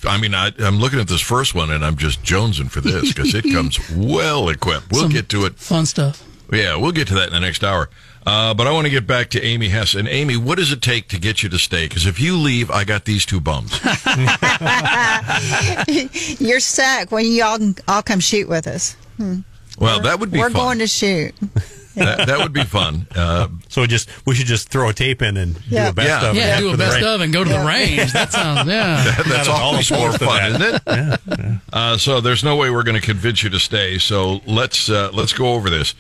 I 0.05 0.19
mean, 0.21 0.35
I, 0.35 0.51
I'm 0.59 0.79
looking 0.79 0.99
at 1.01 1.07
this 1.09 1.21
first 1.21 1.55
one, 1.55 1.71
and 1.71 1.85
I'm 1.85 1.97
just 1.97 2.23
jonesing 2.23 2.71
for 2.71 2.81
this 2.81 3.13
because 3.13 3.35
it 3.35 3.45
comes 3.45 3.79
well 3.97 4.49
equipped. 4.49 4.91
We'll 4.91 5.03
Some 5.03 5.13
get 5.13 5.29
to 5.31 5.45
it. 5.47 5.57
Fun 5.57 5.87
stuff. 5.87 6.25
Yeah, 6.53 6.77
we'll 6.77 6.93
get 6.93 7.09
to 7.09 7.15
that 7.15 7.29
in 7.29 7.33
the 7.33 7.41
next 7.41 7.63
hour. 7.65 7.89
Uh, 8.27 8.53
but 8.55 8.67
I 8.67 8.73
want 8.73 8.87
to 8.87 8.91
get 8.91 9.07
back 9.07 9.31
to 9.31 9.41
Amy 9.43 9.69
Hess. 9.69 9.95
And 9.95 10.09
Amy, 10.09 10.37
what 10.37 10.59
does 10.59 10.73
it 10.73 10.83
take 10.83 11.07
to 11.11 11.19
get 11.19 11.45
you 11.45 11.49
to 11.49 11.59
stay? 11.59 11.87
Because 11.87 12.07
if 12.07 12.19
you 12.19 12.37
leave, 12.37 12.73
I 12.73 12.83
got 12.83 13.05
these 13.05 13.25
two 13.25 13.41
bums. 13.41 13.71
You're 16.41 16.61
stuck 16.61 17.11
when 17.13 17.27
you 17.27 17.45
all 17.45 17.59
all 17.89 18.03
come 18.03 18.21
shoot 18.21 18.49
with 18.49 18.67
us. 18.67 18.97
Well, 19.79 20.01
that 20.01 20.21
would 20.21 20.31
be 20.33 20.39
We're 20.39 20.51
fun. 20.51 20.61
going 20.61 20.79
to 20.81 20.87
shoot. 20.87 21.35
that, 21.95 22.27
that 22.27 22.39
would 22.39 22.53
be 22.53 22.65
fun. 22.65 23.07
Uh, 23.15 23.49
So 23.69 23.87
just 23.87 24.09
we 24.27 24.35
should 24.35 24.47
just 24.47 24.69
throw 24.71 24.89
a 24.89 24.93
tape 24.93 25.23
in 25.23 25.37
and 25.37 25.59
Yeah. 25.69 25.85
do 25.85 25.91
a 25.91 25.93
best 25.95 26.09
Yeah. 26.09 26.31
of. 26.31 26.37
it 26.37 26.41
Yeah, 26.41 26.47
after 26.47 26.63
do 26.63 26.69
a 26.69 26.73
the 26.73 26.79
best 26.79 26.93
break. 26.99 27.05
of 27.05 27.21
and 27.21 27.33
go 27.33 27.45
to 27.45 27.51
the 27.51 27.61
range. 27.61 28.13
That 28.13 28.33
sounds, 28.33 28.69
yeah. 28.69 29.23
that's 29.27 29.49
all 29.49 29.61
always 29.73 29.91
more 29.91 30.13
fun, 30.13 30.53
isn't 30.53 30.83
it? 30.87 31.61
Uh, 31.73 31.97
so 31.99 32.21
there's 32.21 32.45
no 32.45 32.57
way 32.57 32.71
we're 32.71 32.83
going 32.83 33.01
to 33.01 33.07
convince 33.07 33.43
you 33.43 33.51
to 33.51 33.59
stay. 33.61 33.99
So 33.99 34.41
let's 34.47 34.89
uh, 34.91 35.11
let's 35.13 35.33
go 35.33 35.55
over 35.55 35.71
this. 35.71 35.95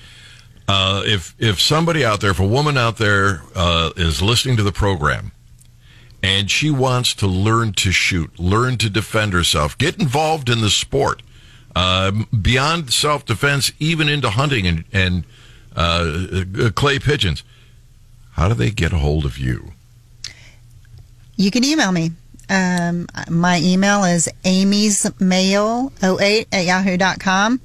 Uh, 0.68 1.02
if 1.05 1.35
if 1.38 1.61
somebody 1.61 2.05
out 2.05 2.20
there, 2.20 2.31
if 2.31 2.40
a 2.40 2.46
woman 2.46 2.76
out 2.76 2.98
there 2.98 3.42
uh, 3.55 3.90
is 3.96 4.20
listening 4.20 4.57
to 4.57 4.62
the 4.62 4.72
program, 4.72 5.33
and 6.22 6.50
she 6.50 6.70
wants 6.70 7.14
to 7.14 7.26
learn 7.26 7.72
to 7.74 7.92
shoot, 7.92 8.38
learn 8.38 8.76
to 8.79 8.90
defend 8.90 9.33
herself, 9.33 9.79
get 9.79 10.00
involved 10.00 10.48
in 10.48 10.61
the 10.61 10.70
sport, 10.70 11.22
uh, 11.76 12.11
beyond 12.42 12.92
self 12.92 13.24
defense, 13.24 13.72
even 13.79 14.09
into 14.09 14.31
hunting 14.31 14.66
and 14.66 14.85
and 14.92 15.24
uh, 15.76 16.44
uh, 16.59 16.70
clay 16.70 16.98
pigeons, 16.98 17.44
how 18.33 18.48
do 18.48 18.55
they 18.55 18.70
get 18.70 18.92
a 18.92 18.98
hold 18.98 19.24
of 19.24 19.38
you? 19.38 19.72
You 21.37 21.50
can 21.50 21.64
email 21.64 21.92
me. 21.92 22.12
Um, 22.48 23.09
my 23.29 23.61
email 23.62 24.05
is 24.05 24.29
amy'smail08 24.44 26.46
at 26.52 26.64
yahoo.com. 26.64 27.61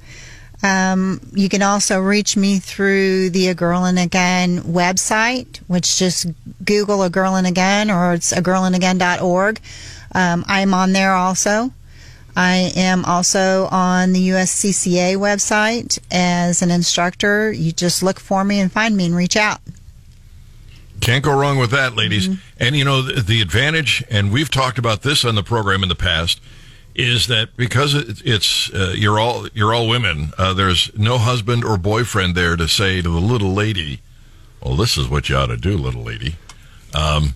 Um, 0.62 1.20
you 1.32 1.48
can 1.48 1.62
also 1.62 2.00
reach 2.00 2.36
me 2.36 2.58
through 2.60 3.30
the 3.30 3.48
A 3.48 3.54
Girl 3.54 3.84
and 3.84 3.98
a 3.98 4.06
Gun 4.06 4.60
website, 4.60 5.58
which 5.66 5.96
just 5.96 6.26
Google 6.64 7.02
A 7.02 7.10
Girl 7.10 7.34
and 7.34 7.46
a 7.46 7.52
Gun 7.52 7.90
or 7.90 8.14
it's 8.14 8.32
a 8.32 8.40
girl 8.40 8.64
and 8.64 8.76
a 8.76 9.54
Um, 10.14 10.44
I'm 10.46 10.72
on 10.74 10.92
there 10.92 11.14
also. 11.14 11.72
I 12.34 12.72
am 12.76 13.04
also 13.04 13.66
on 13.70 14.12
the 14.12 14.30
USCCA 14.30 15.16
website 15.16 15.98
as 16.10 16.62
an 16.62 16.70
instructor. 16.70 17.52
You 17.52 17.72
just 17.72 18.02
look 18.02 18.18
for 18.18 18.44
me 18.44 18.60
and 18.60 18.72
find 18.72 18.96
me 18.96 19.06
and 19.06 19.16
reach 19.16 19.36
out. 19.36 19.60
Can't 21.00 21.24
go 21.24 21.36
wrong 21.36 21.58
with 21.58 21.72
that, 21.72 21.96
ladies. 21.96 22.28
And 22.58 22.76
you 22.76 22.84
know, 22.84 23.02
the, 23.02 23.20
the 23.20 23.42
advantage, 23.42 24.04
and 24.08 24.32
we've 24.32 24.50
talked 24.50 24.78
about 24.78 25.02
this 25.02 25.24
on 25.24 25.34
the 25.34 25.42
program 25.42 25.82
in 25.82 25.88
the 25.88 25.96
past, 25.96 26.40
is 26.94 27.26
that 27.28 27.56
because 27.56 27.94
it's 27.94 28.72
uh, 28.72 28.92
you're 28.96 29.18
all 29.18 29.48
you're 29.54 29.72
all 29.74 29.88
women. 29.88 30.32
Uh, 30.36 30.52
there's 30.52 30.90
no 30.96 31.18
husband 31.18 31.64
or 31.64 31.76
boyfriend 31.76 32.34
there 32.34 32.56
to 32.56 32.68
say 32.68 33.00
to 33.00 33.08
the 33.08 33.20
little 33.20 33.52
lady, 33.52 34.00
"Well, 34.62 34.76
this 34.76 34.96
is 34.96 35.08
what 35.08 35.28
you 35.28 35.36
ought 35.36 35.46
to 35.46 35.56
do, 35.56 35.76
little 35.76 36.02
lady." 36.02 36.36
Um, 36.94 37.34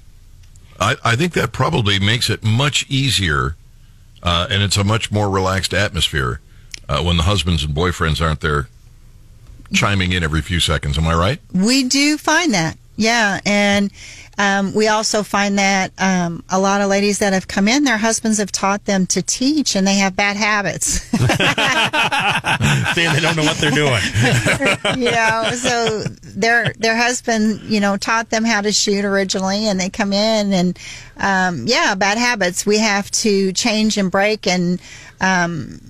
I, 0.78 0.96
I 1.04 1.16
think 1.16 1.32
that 1.32 1.52
probably 1.52 1.98
makes 1.98 2.28
it 2.28 2.44
much 2.44 2.84
easier, 2.88 3.56
uh, 4.22 4.46
and 4.50 4.62
it's 4.62 4.76
a 4.76 4.84
much 4.84 5.10
more 5.10 5.30
relaxed 5.30 5.72
atmosphere 5.72 6.40
uh, 6.88 7.02
when 7.02 7.16
the 7.16 7.22
husbands 7.22 7.64
and 7.64 7.74
boyfriends 7.74 8.20
aren't 8.20 8.40
there 8.40 8.68
chiming 9.72 10.12
in 10.12 10.22
every 10.22 10.42
few 10.42 10.60
seconds. 10.60 10.98
Am 10.98 11.06
I 11.06 11.14
right? 11.14 11.40
We 11.52 11.84
do 11.84 12.18
find 12.18 12.52
that, 12.52 12.76
yeah, 12.96 13.40
and 13.46 13.90
um, 14.38 14.74
we 14.74 14.88
also 14.88 15.22
find 15.22 15.58
that 15.58 15.92
um, 15.98 16.44
a 16.50 16.60
lot 16.60 16.82
of 16.82 16.90
ladies 16.90 17.20
that 17.20 17.32
have 17.32 17.48
come 17.48 17.68
in, 17.68 17.84
their 17.84 17.96
husbands 17.96 18.38
have 18.38 18.52
taught 18.52 18.84
them 18.84 19.06
to 19.06 19.22
teach, 19.22 19.74
and 19.74 19.86
they 19.86 19.96
have 19.96 20.14
bad 20.14 20.36
habits. 20.36 21.00
Saying 22.94 23.14
they 23.14 23.20
don't 23.20 23.36
know 23.36 23.44
what 23.44 23.56
they're 23.56 23.70
doing. 23.70 24.00
you 25.02 25.10
know, 25.10 25.52
so 25.54 26.02
their 26.22 26.74
their 26.74 26.96
husband, 26.96 27.62
you 27.62 27.80
know, 27.80 27.96
taught 27.96 28.28
them 28.28 28.44
how 28.44 28.60
to 28.60 28.72
shoot 28.72 29.06
originally, 29.06 29.68
and 29.68 29.80
they 29.80 29.88
come 29.88 30.12
in 30.12 30.52
and 30.52 30.78
um, 31.16 31.66
yeah, 31.66 31.94
bad 31.94 32.18
habits. 32.18 32.66
We 32.66 32.78
have 32.78 33.10
to 33.12 33.52
change 33.54 33.96
and 33.96 34.10
break 34.10 34.46
and 34.46 34.80
um, 35.20 35.80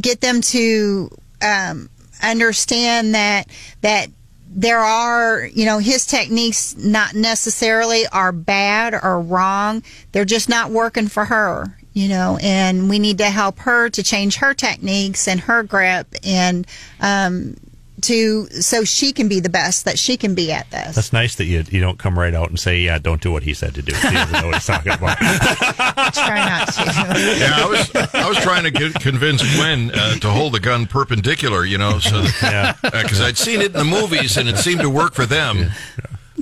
get 0.00 0.20
them 0.20 0.40
to 0.40 1.10
um, 1.40 1.90
understand 2.22 3.14
that 3.14 3.46
that 3.82 4.08
there 4.50 4.80
are, 4.80 5.46
you 5.46 5.66
know, 5.66 5.78
his 5.78 6.06
techniques 6.06 6.76
not 6.76 7.14
necessarily 7.14 8.06
are 8.08 8.32
bad 8.32 8.94
or 8.94 9.20
wrong. 9.20 9.82
They're 10.12 10.24
just 10.24 10.48
not 10.48 10.70
working 10.70 11.08
for 11.08 11.26
her, 11.26 11.76
you 11.92 12.08
know, 12.08 12.38
and 12.42 12.88
we 12.88 12.98
need 12.98 13.18
to 13.18 13.30
help 13.30 13.58
her 13.60 13.88
to 13.90 14.02
change 14.02 14.36
her 14.36 14.54
techniques 14.54 15.28
and 15.28 15.40
her 15.40 15.62
grip 15.62 16.14
and, 16.24 16.66
um, 17.00 17.56
to, 18.02 18.46
so 18.50 18.84
she 18.84 19.12
can 19.12 19.28
be 19.28 19.40
the 19.40 19.48
best 19.48 19.84
that 19.84 19.98
she 19.98 20.16
can 20.16 20.34
be 20.34 20.52
at 20.52 20.70
this. 20.70 20.94
That's 20.94 21.12
nice 21.12 21.34
that 21.36 21.44
you 21.46 21.64
you 21.70 21.80
don't 21.80 21.98
come 21.98 22.18
right 22.18 22.34
out 22.34 22.48
and 22.48 22.58
say, 22.58 22.78
"Yeah, 22.80 22.98
don't 22.98 23.20
do 23.20 23.30
what 23.32 23.42
he 23.42 23.54
said 23.54 23.74
to 23.74 23.82
do." 23.82 23.94
He 23.94 24.10
doesn't 24.10 24.32
know 24.32 24.46
what 24.46 24.54
he's 24.56 24.66
talking 24.66 24.92
about. 24.92 25.18
Try 26.14 26.44
not 26.44 26.68
to. 26.68 27.38
Yeah, 27.38 27.52
I 27.56 27.66
was 27.68 28.14
I 28.14 28.28
was 28.28 28.38
trying 28.38 28.64
to 28.64 28.70
get, 28.70 28.94
convince 28.94 29.42
Gwen 29.56 29.90
uh, 29.92 30.14
to 30.16 30.30
hold 30.30 30.54
the 30.54 30.60
gun 30.60 30.86
perpendicular, 30.86 31.64
you 31.64 31.78
know, 31.78 31.98
so 31.98 32.24
Yeah. 32.42 32.74
because 32.82 33.20
I'd 33.20 33.38
seen 33.38 33.60
it 33.60 33.66
in 33.66 33.72
the 33.72 33.84
movies 33.84 34.36
and 34.36 34.48
it 34.48 34.56
seemed 34.58 34.80
to 34.80 34.90
work 34.90 35.14
for 35.14 35.26
them, 35.26 35.70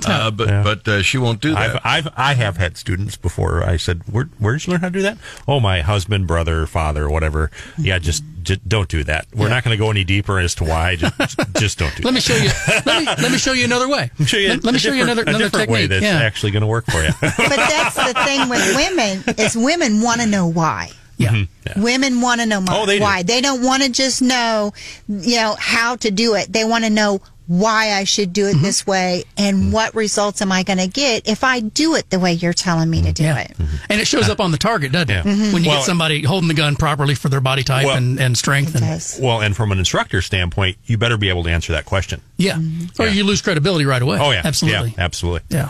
uh, 0.05 0.29
but 0.31 0.47
Yeah. 0.47 0.63
but 0.63 0.87
uh, 0.87 1.01
she 1.01 1.17
won't 1.17 1.39
do 1.41 1.53
that. 1.53 1.83
I've, 1.85 2.05
I've 2.05 2.13
I 2.17 2.33
have 2.33 2.57
had 2.57 2.77
students 2.77 3.15
before. 3.17 3.63
I 3.63 3.77
said, 3.77 4.01
Where 4.11 4.25
where 4.39 4.53
did 4.53 4.67
you 4.67 4.71
learn 4.73 4.81
how 4.81 4.89
to 4.89 4.93
do 4.93 5.01
that? 5.01 5.17
Oh, 5.47 5.59
my 5.59 5.81
husband, 5.81 6.27
brother, 6.27 6.65
father, 6.67 7.09
whatever. 7.09 7.49
Yeah, 7.77 7.97
just, 7.99 8.23
just 8.43 8.67
don't 8.67 8.87
do 8.89 9.03
that. 9.05 9.25
We're 9.33 9.49
not 9.49 9.63
going 9.63 9.75
to 9.77 9.81
go 9.83 9.89
any 9.89 10.03
deeper 10.03 10.39
as 10.39 10.55
to 10.55 10.63
why. 10.65 10.95
Just 10.97 11.15
just 11.57 11.79
don't 11.79 11.95
do 11.95 12.03
Let 12.03 12.11
that. 12.11 12.13
me 12.13 12.19
show 12.21 12.35
you. 12.35 12.49
Let 12.85 12.99
me 12.99 13.05
let 13.23 13.31
me 13.31 13.37
show 13.37 13.53
you 13.53 13.65
another 13.65 13.87
way. 13.89 14.11
Let 14.13 14.19
me 14.19 14.25
show 14.25 14.37
you, 14.37 14.49
Let, 14.49 14.63
let 14.63 14.73
me 14.73 14.79
show 14.79 14.89
you 14.91 15.05
different- 15.05 15.19
another 15.19 15.23
a 15.23 15.29
another 15.35 15.43
different 15.45 15.69
technique. 15.69 15.73
way 15.73 15.87
that's 15.87 16.03
yeah. 16.03 16.19
actually 16.25 16.51
going 16.51 16.61
to 16.61 16.67
work 16.67 16.85
for 16.85 17.01
you. 17.03 17.09
But 17.21 17.33
that's 17.57 17.95
the 17.95 18.13
thing 18.25 18.49
with 18.49 18.75
women 18.75 19.23
is 19.37 19.55
women 19.57 20.01
want 20.01 20.21
to 20.21 20.27
know 20.27 20.47
why. 20.47 20.91
yeah. 21.17 21.45
Women 21.75 22.21
want 22.21 22.41
to 22.41 22.45
know 22.47 22.63
Oh, 22.69 22.85
they 22.85 22.97
do. 22.97 23.03
why. 23.03 23.23
They 23.23 23.41
don't 23.41 23.63
want 23.63 23.81
to 23.83 23.89
just 23.89 24.21
know, 24.21 24.71
you 25.09 25.37
know, 25.37 25.55
how 25.59 25.95
to 25.97 26.11
do 26.11 26.35
it. 26.35 26.51
They 26.53 26.63
want 26.63 26.83
to 26.83 26.89
know 26.91 27.21
why 27.47 27.93
I 27.93 28.03
should 28.03 28.33
do 28.33 28.47
it 28.47 28.55
Mm-hmm. 28.55 28.63
this 28.63 28.85
way 28.85 29.23
and 29.37 29.71
what 29.73 29.95
results 29.95 30.41
am 30.41 30.51
I 30.51 30.63
going 30.63 30.79
to 30.79 30.87
get 30.87 31.27
if 31.27 31.43
I 31.43 31.61
do 31.61 31.95
it 31.95 32.09
the 32.09 32.19
way 32.19 32.33
you're 32.33 32.53
telling 32.53 32.89
me 32.89 33.01
to 33.03 33.11
do 33.13 33.23
Yeah. 33.23 33.37
it. 33.39 33.55
And 33.89 34.01
it 34.01 34.05
shows 34.05 34.27
up 34.29 34.39
on 34.41 34.51
the 34.51 34.57
target, 34.57 34.91
doesn't 34.91 35.09
it? 35.09 35.25
Yeah. 35.25 35.31
Mhm. 35.33 35.53
When 35.53 35.63
you 35.63 35.69
Well- 35.69 35.79
get 35.79 35.85
somebody 35.85 36.23
holding 36.23 36.47
the 36.49 36.53
gun 36.53 36.75
properly 36.75 37.15
for 37.15 37.29
their 37.29 37.39
body 37.41 37.63
type 37.63 37.85
Well- 37.85 37.95
and, 37.97 38.19
and 38.19 38.37
strength. 38.37 38.75
It 38.75 38.81
And, 38.83 39.23
well, 39.23 39.41
and 39.41 39.55
from 39.55 39.71
an 39.71 39.79
instructor 39.79 40.21
standpoint, 40.21 40.77
you 40.85 40.97
better 40.97 41.17
be 41.17 41.29
able 41.29 41.43
to 41.45 41.49
answer 41.49 41.71
that 41.73 41.85
question. 41.85 42.21
yeah. 42.37 42.57
Or 42.99 43.05
Yeah. 43.07 43.13
you 43.13 43.23
lose 43.23 43.41
credibility 43.41 43.85
right 43.85 44.01
away. 44.01 44.17
Oh 44.19 44.31
yeah, 44.31 44.41
Absolutely. 44.43 44.93
yeah, 44.97 45.03
absolutely. 45.03 45.41
Yeah. 45.49 45.69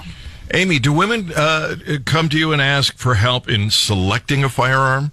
Amy, 0.54 0.80
do 0.80 0.92
women 0.94 1.32
uh, 1.36 1.76
come 2.06 2.30
to 2.30 2.38
you 2.40 2.54
and 2.54 2.62
ask 2.62 2.98
for 2.98 3.16
help 3.16 3.50
in 3.50 3.70
selecting 3.70 4.44
a 4.44 4.50
firearm? 4.50 5.12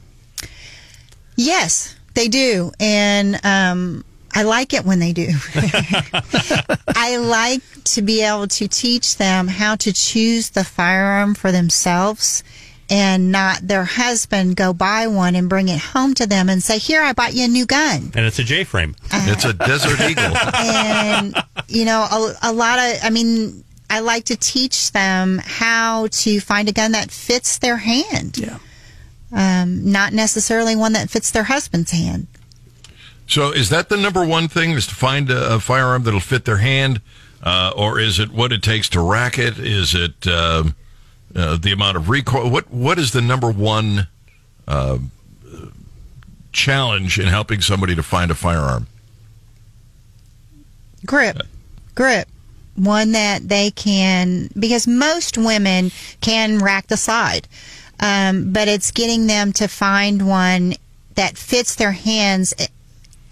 Yes, 1.37 1.94
they 2.14 2.29
do. 2.29 2.72
And 2.79 3.40
um, 3.44 4.05
I 4.34 4.42
like 4.42 4.72
it 4.74 4.84
when 4.84 4.98
they 4.98 5.12
do. 5.12 5.28
I 6.96 7.16
like 7.18 7.62
to 7.84 8.02
be 8.02 8.22
able 8.22 8.48
to 8.48 8.68
teach 8.68 9.16
them 9.16 9.46
how 9.48 9.76
to 9.76 9.92
choose 9.92 10.50
the 10.50 10.64
firearm 10.64 11.34
for 11.34 11.52
themselves 11.52 12.42
and 12.90 13.32
not 13.32 13.60
their 13.66 13.84
husband 13.84 14.56
go 14.56 14.72
buy 14.74 15.06
one 15.06 15.34
and 15.34 15.48
bring 15.48 15.68
it 15.68 15.78
home 15.80 16.14
to 16.14 16.26
them 16.26 16.48
and 16.50 16.62
say, 16.62 16.78
Here, 16.78 17.00
I 17.02 17.12
bought 17.12 17.32
you 17.34 17.44
a 17.44 17.48
new 17.48 17.64
gun. 17.64 18.10
And 18.14 18.26
it's 18.26 18.38
a 18.38 18.44
J 18.44 18.64
frame. 18.64 18.94
It's 19.12 19.44
a 19.44 19.52
Desert 19.54 20.00
Eagle. 20.00 20.36
and 20.56 21.34
you 21.68 21.84
know 21.84 22.00
a, 22.10 22.50
a 22.50 22.52
lot 22.52 22.78
of 22.78 22.98
i 23.02 23.08
mean 23.10 23.64
i 23.88 24.00
like 24.00 24.24
to 24.24 24.36
teach 24.36 24.92
them 24.92 25.40
how 25.42 26.08
to 26.08 26.38
find 26.40 26.68
a 26.68 26.72
gun 26.72 26.92
that 26.92 27.10
fits 27.10 27.58
their 27.58 27.78
hand 27.78 28.36
Yeah. 28.36 28.58
um, 29.32 29.90
not 29.90 30.12
necessarily 30.12 30.76
one 30.76 30.92
that 30.92 31.08
fits 31.08 31.30
their 31.30 31.44
husband's 31.44 31.90
hand 31.90 32.26
So 33.26 33.52
is 33.52 33.70
that 33.70 33.88
the 33.88 33.96
number 33.96 34.24
one 34.24 34.48
thing? 34.48 34.72
Is 34.72 34.87
to 34.87 34.94
find 34.94 35.30
a, 35.30 35.54
a 35.54 35.60
firearm 35.60 36.02
that'll 36.02 36.20
fit 36.20 36.44
their 36.44 36.58
hand, 36.58 37.00
uh, 37.42 37.72
or 37.76 37.98
is 37.98 38.18
it 38.18 38.30
what 38.30 38.52
it 38.52 38.62
takes 38.62 38.88
to 38.90 39.00
rack 39.00 39.38
it? 39.38 39.58
Is 39.58 39.94
it 39.94 40.26
uh, 40.26 40.64
uh, 41.34 41.56
the 41.56 41.72
amount 41.72 41.96
of 41.96 42.08
recoil? 42.08 42.50
What 42.50 42.70
what 42.70 42.98
is 42.98 43.12
the 43.12 43.22
number 43.22 43.50
one 43.50 44.08
uh, 44.68 44.98
challenge 46.52 47.18
in 47.18 47.27
helping 47.27 47.60
somebody 47.60 47.94
to 47.94 48.02
find 48.02 48.31
a 48.31 48.35
firearm? 48.35 48.88
grip 51.06 51.42
grip 51.94 52.29
one 52.77 53.12
that 53.12 53.48
they 53.48 53.70
can 53.70 54.48
because 54.58 54.87
most 54.87 55.38
women 55.38 55.90
can 56.20 56.58
rack 56.58 56.87
the 56.88 56.96
slide 56.96 57.46
um, 58.00 58.52
but 58.52 58.68
it's 58.68 58.90
getting 58.90 59.27
them 59.27 59.52
to 59.52 59.68
find 59.68 60.27
one 60.27 60.75
that 61.14 61.38
fits 61.38 61.77
their 61.77 61.92
hands 61.92 62.54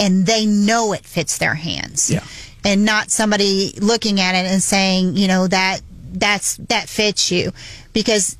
and 0.03 0.26
they 0.26 0.44
know 0.44 0.92
it 0.92 1.05
fits 1.07 1.38
their 1.38 1.55
hands. 1.55 2.11
Yeah. 2.11 2.24
And 2.64 2.84
not 2.84 3.11
somebody 3.11 3.72
looking 3.80 4.20
at 4.20 4.34
it 4.34 4.46
and 4.50 4.62
saying, 4.62 5.16
you 5.16 5.28
know, 5.28 5.46
that 5.48 5.80
that's 6.12 6.57
that 6.68 6.88
fits 6.88 7.30
you. 7.30 7.53
Because 7.92 8.36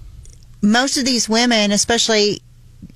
most 0.61 0.97
of 0.99 1.05
these 1.05 1.29
women, 1.29 1.73
especially 1.73 2.41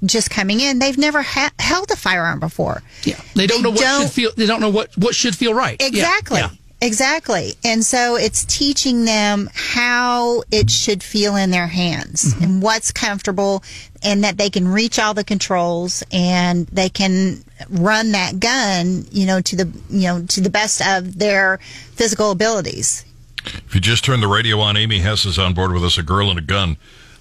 just 0.04 0.30
coming 0.30 0.60
in, 0.60 0.78
they've 0.78 0.98
never 0.98 1.22
ha- 1.22 1.50
held 1.58 1.90
a 1.90 1.96
firearm 1.96 2.38
before. 2.40 2.82
Yeah, 3.04 3.20
they 3.34 3.46
don't 3.46 3.58
They 3.58 3.62
know 3.62 3.70
what 3.70 3.80
don't- 3.80 4.02
should 4.02 4.10
feel. 4.12 4.30
They 4.36 4.46
don't 4.46 4.60
know 4.60 4.70
what 4.70 4.96
what 4.98 5.14
should 5.14 5.34
feel 5.34 5.54
right. 5.54 5.76
Yeah, 5.80 5.86
Exactly. 5.88 6.40
yeah. 6.40 6.50
Exactly. 6.82 7.54
And 7.64 7.82
so 7.84 8.16
it's 8.16 8.44
teaching 8.44 9.06
them 9.06 9.48
how 9.54 10.42
it 10.50 10.70
should 10.70 11.02
feel 11.02 11.34
in 11.34 11.50
their 11.50 11.66
hands 11.68 12.34
Mm-hmm. 12.34 12.44
and 12.44 12.62
what's 12.62 12.92
comfortable 12.92 13.64
and 14.07 14.22
that 14.22 14.38
they 14.38 14.48
can 14.48 14.68
reach 14.68 15.00
all 15.00 15.14
the 15.14 15.24
controls 15.24 16.04
and 16.12 16.68
they 16.68 16.88
can 16.88 17.42
run 17.68 18.12
that 18.12 18.38
gun, 18.38 19.04
you 19.11 19.26
know, 19.26 19.40
to 19.40 19.57
the, 19.57 19.64
you 19.90 20.07
know, 20.07 20.24
to 20.26 20.40
the 20.40 20.48
best 20.48 20.80
of 20.86 21.18
their 21.18 21.59
physical 21.59 22.30
abilities. 22.30 23.04
If 23.44 23.74
you 23.74 23.80
just 23.80 24.04
turn 24.04 24.20
the 24.20 24.28
radio 24.28 24.61
on, 24.61 24.76
Amy 24.76 25.00
Hess 25.00 25.24
is 25.24 25.40
on 25.40 25.54
board 25.54 25.72
with 25.72 25.84
us, 25.84 25.98
a 25.98 26.04
girl 26.04 26.30
and 26.30 26.38
a 26.38 26.42
gun. 26.42 26.76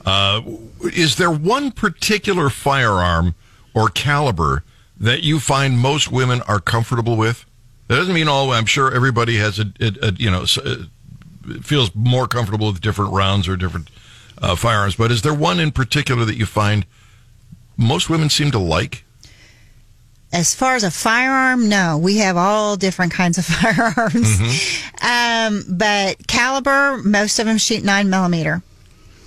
Uh, 0.06 0.42
is 0.94 1.16
there 1.16 1.32
one 1.32 1.72
particular 1.72 2.52
firearm 2.52 3.34
or 3.74 3.90
caliber 3.90 4.64
that 5.00 5.24
you 5.24 5.40
find 5.40 5.80
most 5.80 6.12
women 6.12 6.44
are 6.44 6.60
comfortable 6.60 7.18
with? 7.18 7.46
That 7.88 7.96
doesn't 7.96 8.14
mean 8.14 8.28
all. 8.28 8.52
I'm 8.52 8.68
sure 8.68 8.94
everybody 8.94 9.38
has 9.38 9.58
a, 9.58 9.66
a, 9.80 9.92
a 10.04 10.12
you 10.14 10.30
know 10.30 10.46
uh, 10.64 10.76
feels 11.62 11.94
more 11.96 12.28
comfortable 12.28 12.68
with 12.68 12.82
different 12.82 13.12
rounds 13.12 13.48
or 13.48 13.56
different 13.56 13.90
uh, 14.42 14.56
firearms. 14.56 14.96
But 14.96 15.12
is 15.12 15.22
there 15.22 15.34
one 15.34 15.60
in 15.60 15.72
particular 15.72 16.26
that 16.26 16.36
you 16.36 16.46
find 16.46 16.86
most 17.78 18.10
women 18.10 18.30
seem 18.30 18.52
to 18.52 18.60
like? 18.60 19.04
As 20.34 20.54
far 20.54 20.76
as 20.76 20.84
a 20.84 20.92
firearm, 20.92 21.70
no, 21.70 21.98
we 21.98 22.18
have 22.18 22.36
all 22.36 22.76
different 22.76 23.14
kinds 23.14 23.38
of 23.38 23.46
firearms. 23.46 24.82
Um, 25.02 25.64
but 25.70 26.28
caliber, 26.28 26.98
most 27.04 27.40
of 27.40 27.46
them 27.46 27.58
shoot 27.58 27.84
nine 27.84 28.10
millimeter. 28.10 28.62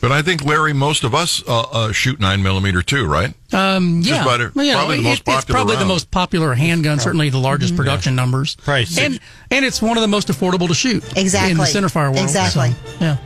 But 0.00 0.12
I 0.12 0.22
think 0.22 0.44
Larry, 0.44 0.72
most 0.72 1.02
of 1.02 1.12
us 1.12 1.42
uh, 1.48 1.60
uh, 1.72 1.92
shoot 1.92 2.20
nine 2.20 2.40
millimeter 2.42 2.82
too, 2.82 3.04
right? 3.06 3.34
Um, 3.52 4.00
yeah, 4.04 4.22
about 4.22 4.54
Well, 4.54 4.64
you 4.64 4.70
know, 4.72 4.78
probably 4.78 4.96
the 4.98 5.02
most 5.02 5.12
it- 5.20 5.22
it's 5.22 5.22
popular 5.44 5.56
probably 5.58 5.76
the 5.76 5.84
most 5.86 6.10
popular 6.12 6.54
handgun, 6.54 7.00
certainly 7.00 7.30
the 7.30 7.38
largest 7.38 7.74
production 7.74 8.14
numbers, 8.14 8.54
Probably 8.56 8.84
six- 8.84 9.04
and 9.04 9.20
and 9.50 9.64
it's 9.64 9.82
one 9.82 9.96
of 9.96 10.02
the 10.02 10.08
most 10.08 10.28
affordable 10.28 10.68
to 10.68 10.74
shoot. 10.74 11.02
Exactly. 11.16 11.50
in 11.52 11.56
the 11.56 11.64
centerfire 11.64 12.12
world. 12.12 12.18
Exactly. 12.18 12.70
So, 12.70 12.76
yeah, 13.00 13.16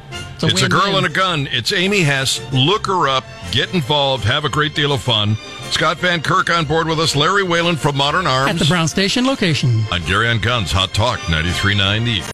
It's 0.49 0.61
a 0.63 0.65
win-win. 0.65 0.81
girl 0.81 0.97
and 0.97 1.07
a 1.07 1.11
gun. 1.11 1.49
It's 1.53 1.73
Amy 1.73 2.01
Hess. 2.01 2.41
Look 2.53 2.87
her 2.87 3.09
up. 3.09 3.25
Get 3.53 3.73
involved. 3.75 4.25
Have 4.25 4.45
a 4.45 4.49
great 4.49 4.75
deal 4.75 4.93
of 4.93 5.01
fun. 5.03 5.37
Scott 5.71 5.99
Van 5.99 6.21
Kirk 6.23 6.51
on 6.51 6.65
board 6.65 6.87
with 6.87 6.99
us. 7.01 7.15
Larry 7.17 7.43
Whalen 7.43 7.77
from 7.77 7.97
Modern 7.97 8.27
Arms. 8.27 8.51
at 8.51 8.59
the 8.59 8.65
Brown 8.67 8.89
Station 8.89 9.27
location. 9.27 9.85
on 9.93 10.03
Gary 10.05 10.29
on 10.29 10.39
Guns. 10.39 10.71
Hot 10.73 10.93
Talk 10.95 11.19
93.9 11.21 12.05
The 12.05 12.21